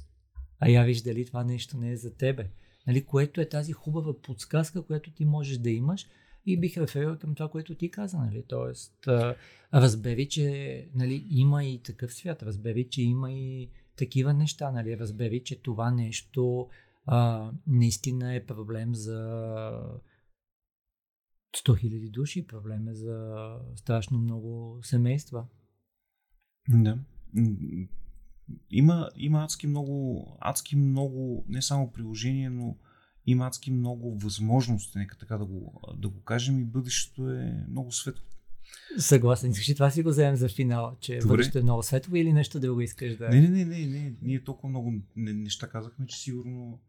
А 0.60 0.70
я 0.70 0.84
виж 0.84 1.02
дали 1.02 1.26
това 1.26 1.44
нещо 1.44 1.78
не 1.78 1.92
е 1.92 1.98
за 1.98 2.14
тебе. 2.14 2.50
Нали, 2.88 3.06
което 3.06 3.42
е 3.42 3.50
тази 3.50 3.74
хубава 3.74 4.22
подсказка, 4.22 4.82
която 4.82 5.12
ти 5.12 5.26
можеш 5.26 5.58
да 5.58 5.70
имаш 5.70 6.08
и 6.46 6.60
бих 6.60 6.78
реферирал 6.78 7.18
към 7.18 7.36
това, 7.36 7.50
което 7.50 7.76
ти 7.76 7.92
каза. 7.92 8.18
Нали? 8.18 8.44
Тоест, 8.48 9.08
разбери, 9.74 10.30
че 10.30 10.88
нали, 10.96 11.26
има 11.30 11.64
и 11.64 11.80
такъв 11.84 12.14
свят, 12.14 12.44
разбери, 12.44 12.88
че 12.90 13.02
има 13.02 13.32
и 13.32 13.70
такива 13.96 14.34
неща, 14.34 14.72
нали? 14.72 15.00
разбери, 15.00 15.44
че 15.44 15.62
това 15.62 15.92
нещо 15.92 16.70
а, 17.08 17.52
наистина 17.68 18.36
е 18.36 18.46
проблем 18.46 18.96
за 18.96 19.20
100 21.56 21.70
000 21.70 22.12
души, 22.12 22.48
проблем 22.48 22.88
е 22.88 22.94
за 22.94 23.48
страшно 23.76 24.18
много 24.18 24.80
семейства. 24.84 25.46
Да. 26.70 27.00
Има, 28.72 29.10
има 29.16 29.44
адски 29.44 29.68
много, 29.68 30.28
адски 30.42 30.76
много, 30.76 31.46
не 31.48 31.62
само 31.62 31.92
приложения, 31.92 32.52
но 32.52 32.78
има 33.26 33.48
адски 33.48 33.72
много 33.72 34.18
възможности, 34.20 34.98
нека 34.98 35.18
така 35.18 35.38
да 35.38 35.46
го, 35.46 35.82
да 35.98 36.10
го 36.10 36.22
кажем 36.22 36.60
и 36.60 36.66
бъдещето 36.66 37.30
е 37.30 37.66
много 37.70 37.92
светло. 37.92 38.24
Съгласен. 38.98 39.52
Искаш 39.52 39.74
това 39.74 39.92
си 39.92 40.04
го 40.04 40.10
вземем 40.10 40.36
за 40.36 40.50
финал, 40.50 40.98
че 41.00 41.18
Добре. 41.18 41.28
бъдещето 41.28 41.60
е 41.60 41.64
много 41.64 41.84
светло 41.84 42.16
или 42.16 42.34
нещо 42.34 42.60
друго 42.60 42.82
искаш 42.82 43.18
да... 43.18 43.30
Не, 43.30 43.42
не, 43.42 43.50
не, 43.50 43.66
не, 43.66 43.88
не. 43.88 44.16
Ние 44.22 44.44
толкова 44.44 44.70
много 44.70 44.94
неща 45.16 45.70
казахме, 45.70 46.06
че 46.06 46.20
сигурно 46.20 46.80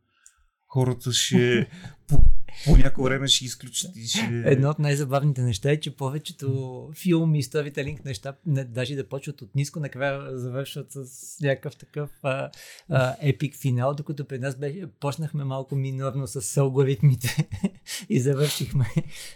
хората 0.69 1.13
ще 1.13 1.69
по, 2.09 2.23
по 2.65 2.77
някое 2.77 3.05
време 3.05 3.29
ще 3.29 3.45
изключат 3.45 3.97
и 3.97 4.07
ще... 4.07 4.43
Едно 4.45 4.71
от 4.71 4.79
най-забавните 4.79 5.43
неща 5.43 5.71
е, 5.71 5.81
че 5.81 5.97
повечето 5.97 6.91
филми, 6.95 7.43
сторителинг 7.43 8.05
неща, 8.05 8.37
не, 8.47 8.65
даже 8.65 8.97
да 8.97 9.09
почват 9.09 9.43
от 9.43 9.55
ниско, 9.55 9.81
накрая 9.81 10.39
завършват 10.39 10.87
с 10.93 11.37
някакъв 11.41 11.77
такъв 11.77 12.11
а, 12.23 12.51
а, 12.89 13.17
епик 13.21 13.57
финал, 13.57 13.95
докато 13.95 14.25
при 14.25 14.39
нас 14.39 14.57
беше, 14.57 14.87
почнахме 15.01 15.45
малко 15.45 15.77
минорно 15.77 16.27
с 16.27 16.57
алгоритмите 16.57 17.49
и 18.09 18.21
завършихме 18.21 18.87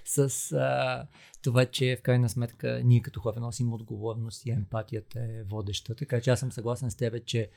с 0.04 0.52
а, 0.52 1.06
това, 1.42 1.66
че 1.66 1.96
в 2.00 2.02
крайна 2.02 2.28
сметка 2.28 2.80
ние 2.84 3.02
като 3.02 3.20
хора 3.20 3.40
носим 3.40 3.72
отговорност 3.72 4.46
и 4.46 4.50
емпатията 4.50 5.20
е 5.20 5.42
водеща. 5.42 5.94
Така 5.94 6.20
че 6.20 6.30
аз 6.30 6.40
съм 6.40 6.52
съгласен 6.52 6.90
с 6.90 6.96
тебе, 6.96 7.20
че 7.20 7.50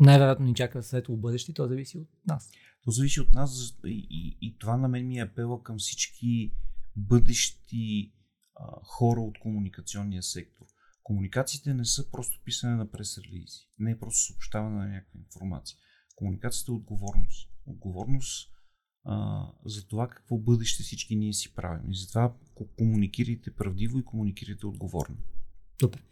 най-вероятно 0.00 0.46
ни 0.46 0.54
чака 0.54 0.82
светло 0.82 1.16
бъдеще, 1.16 1.52
то 1.52 1.68
зависи 1.68 1.98
от 1.98 2.08
нас. 2.26 2.50
То 2.84 2.90
зависи 2.90 3.20
от 3.20 3.32
нас 3.32 3.74
и, 3.86 4.06
и, 4.10 4.38
и 4.40 4.58
това 4.58 4.76
на 4.76 4.88
мен 4.88 5.06
ми 5.06 5.18
е 5.18 5.22
апела 5.22 5.62
към 5.62 5.78
всички 5.78 6.52
бъдещи 6.96 8.12
а, 8.54 8.64
хора 8.82 9.20
от 9.20 9.38
комуникационния 9.38 10.22
сектор. 10.22 10.66
Комуникациите 11.02 11.74
не 11.74 11.84
са 11.84 12.10
просто 12.10 12.40
писане 12.44 12.76
на 12.76 12.86
прес-релизи, 12.86 13.68
не 13.78 13.90
е 13.90 13.98
просто 13.98 14.26
съобщаване 14.26 14.76
на 14.76 14.88
някаква 14.88 15.20
информация. 15.20 15.78
Комуникацията 16.16 16.72
е 16.72 16.74
отговорност. 16.74 17.50
Отговорност 17.66 18.50
а, 19.04 19.46
за 19.64 19.86
това 19.86 20.08
какво 20.08 20.38
бъдеще 20.38 20.82
всички 20.82 21.16
ние 21.16 21.32
си 21.32 21.54
правим. 21.54 21.90
И 21.90 21.96
затова 21.96 22.34
комуникирайте 22.76 23.54
правдиво 23.54 23.98
и 23.98 24.04
комуникирайте 24.04 24.66
отговорно. 24.66 25.16
Супер. 25.80 26.02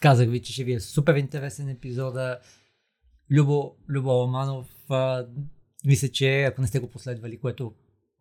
Казах 0.00 0.28
ви, 0.28 0.42
че 0.42 0.52
ще 0.52 0.64
ви 0.64 0.72
е 0.72 0.80
супер 0.80 1.14
интересен 1.14 1.68
епизода. 1.68 2.40
Любо, 3.34 3.74
Любо 3.88 4.08
Ламанов, 4.08 4.66
а, 4.88 5.26
мисля, 5.84 6.08
че 6.08 6.42
ако 6.42 6.60
не 6.60 6.66
сте 6.66 6.78
го 6.78 6.90
последвали, 6.90 7.38
което 7.38 7.72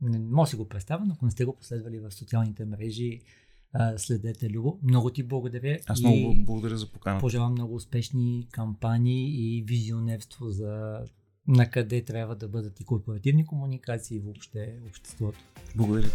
не 0.01 0.19
може 0.19 0.47
да 0.47 0.49
си 0.49 0.55
го 0.55 0.69
представя, 0.69 1.05
но 1.05 1.13
ако 1.13 1.25
не 1.25 1.31
сте 1.31 1.45
го 1.45 1.55
последвали 1.55 1.99
в 1.99 2.11
социалните 2.11 2.65
мрежи, 2.65 3.21
а, 3.73 3.97
следете 3.97 4.49
Любо. 4.49 4.79
Много 4.83 5.09
ти 5.09 5.23
благодаря. 5.23 5.79
Аз 5.87 6.01
много 6.01 6.35
благодаря 6.45 6.77
за 6.77 6.91
поканата. 6.91 7.21
Пожелавам 7.21 7.51
много 7.51 7.75
успешни 7.75 8.47
кампании 8.51 9.57
и 9.57 9.61
визионерство 9.61 10.49
за 10.49 10.99
на 11.47 11.69
къде 11.69 12.03
трябва 12.03 12.35
да 12.35 12.47
бъдат 12.47 12.79
и 12.79 12.85
корпоративни 12.85 13.45
комуникации 13.45 14.17
и 14.17 14.19
въобще 14.19 14.79
обществото. 14.87 15.39
Благодаря. 15.75 16.07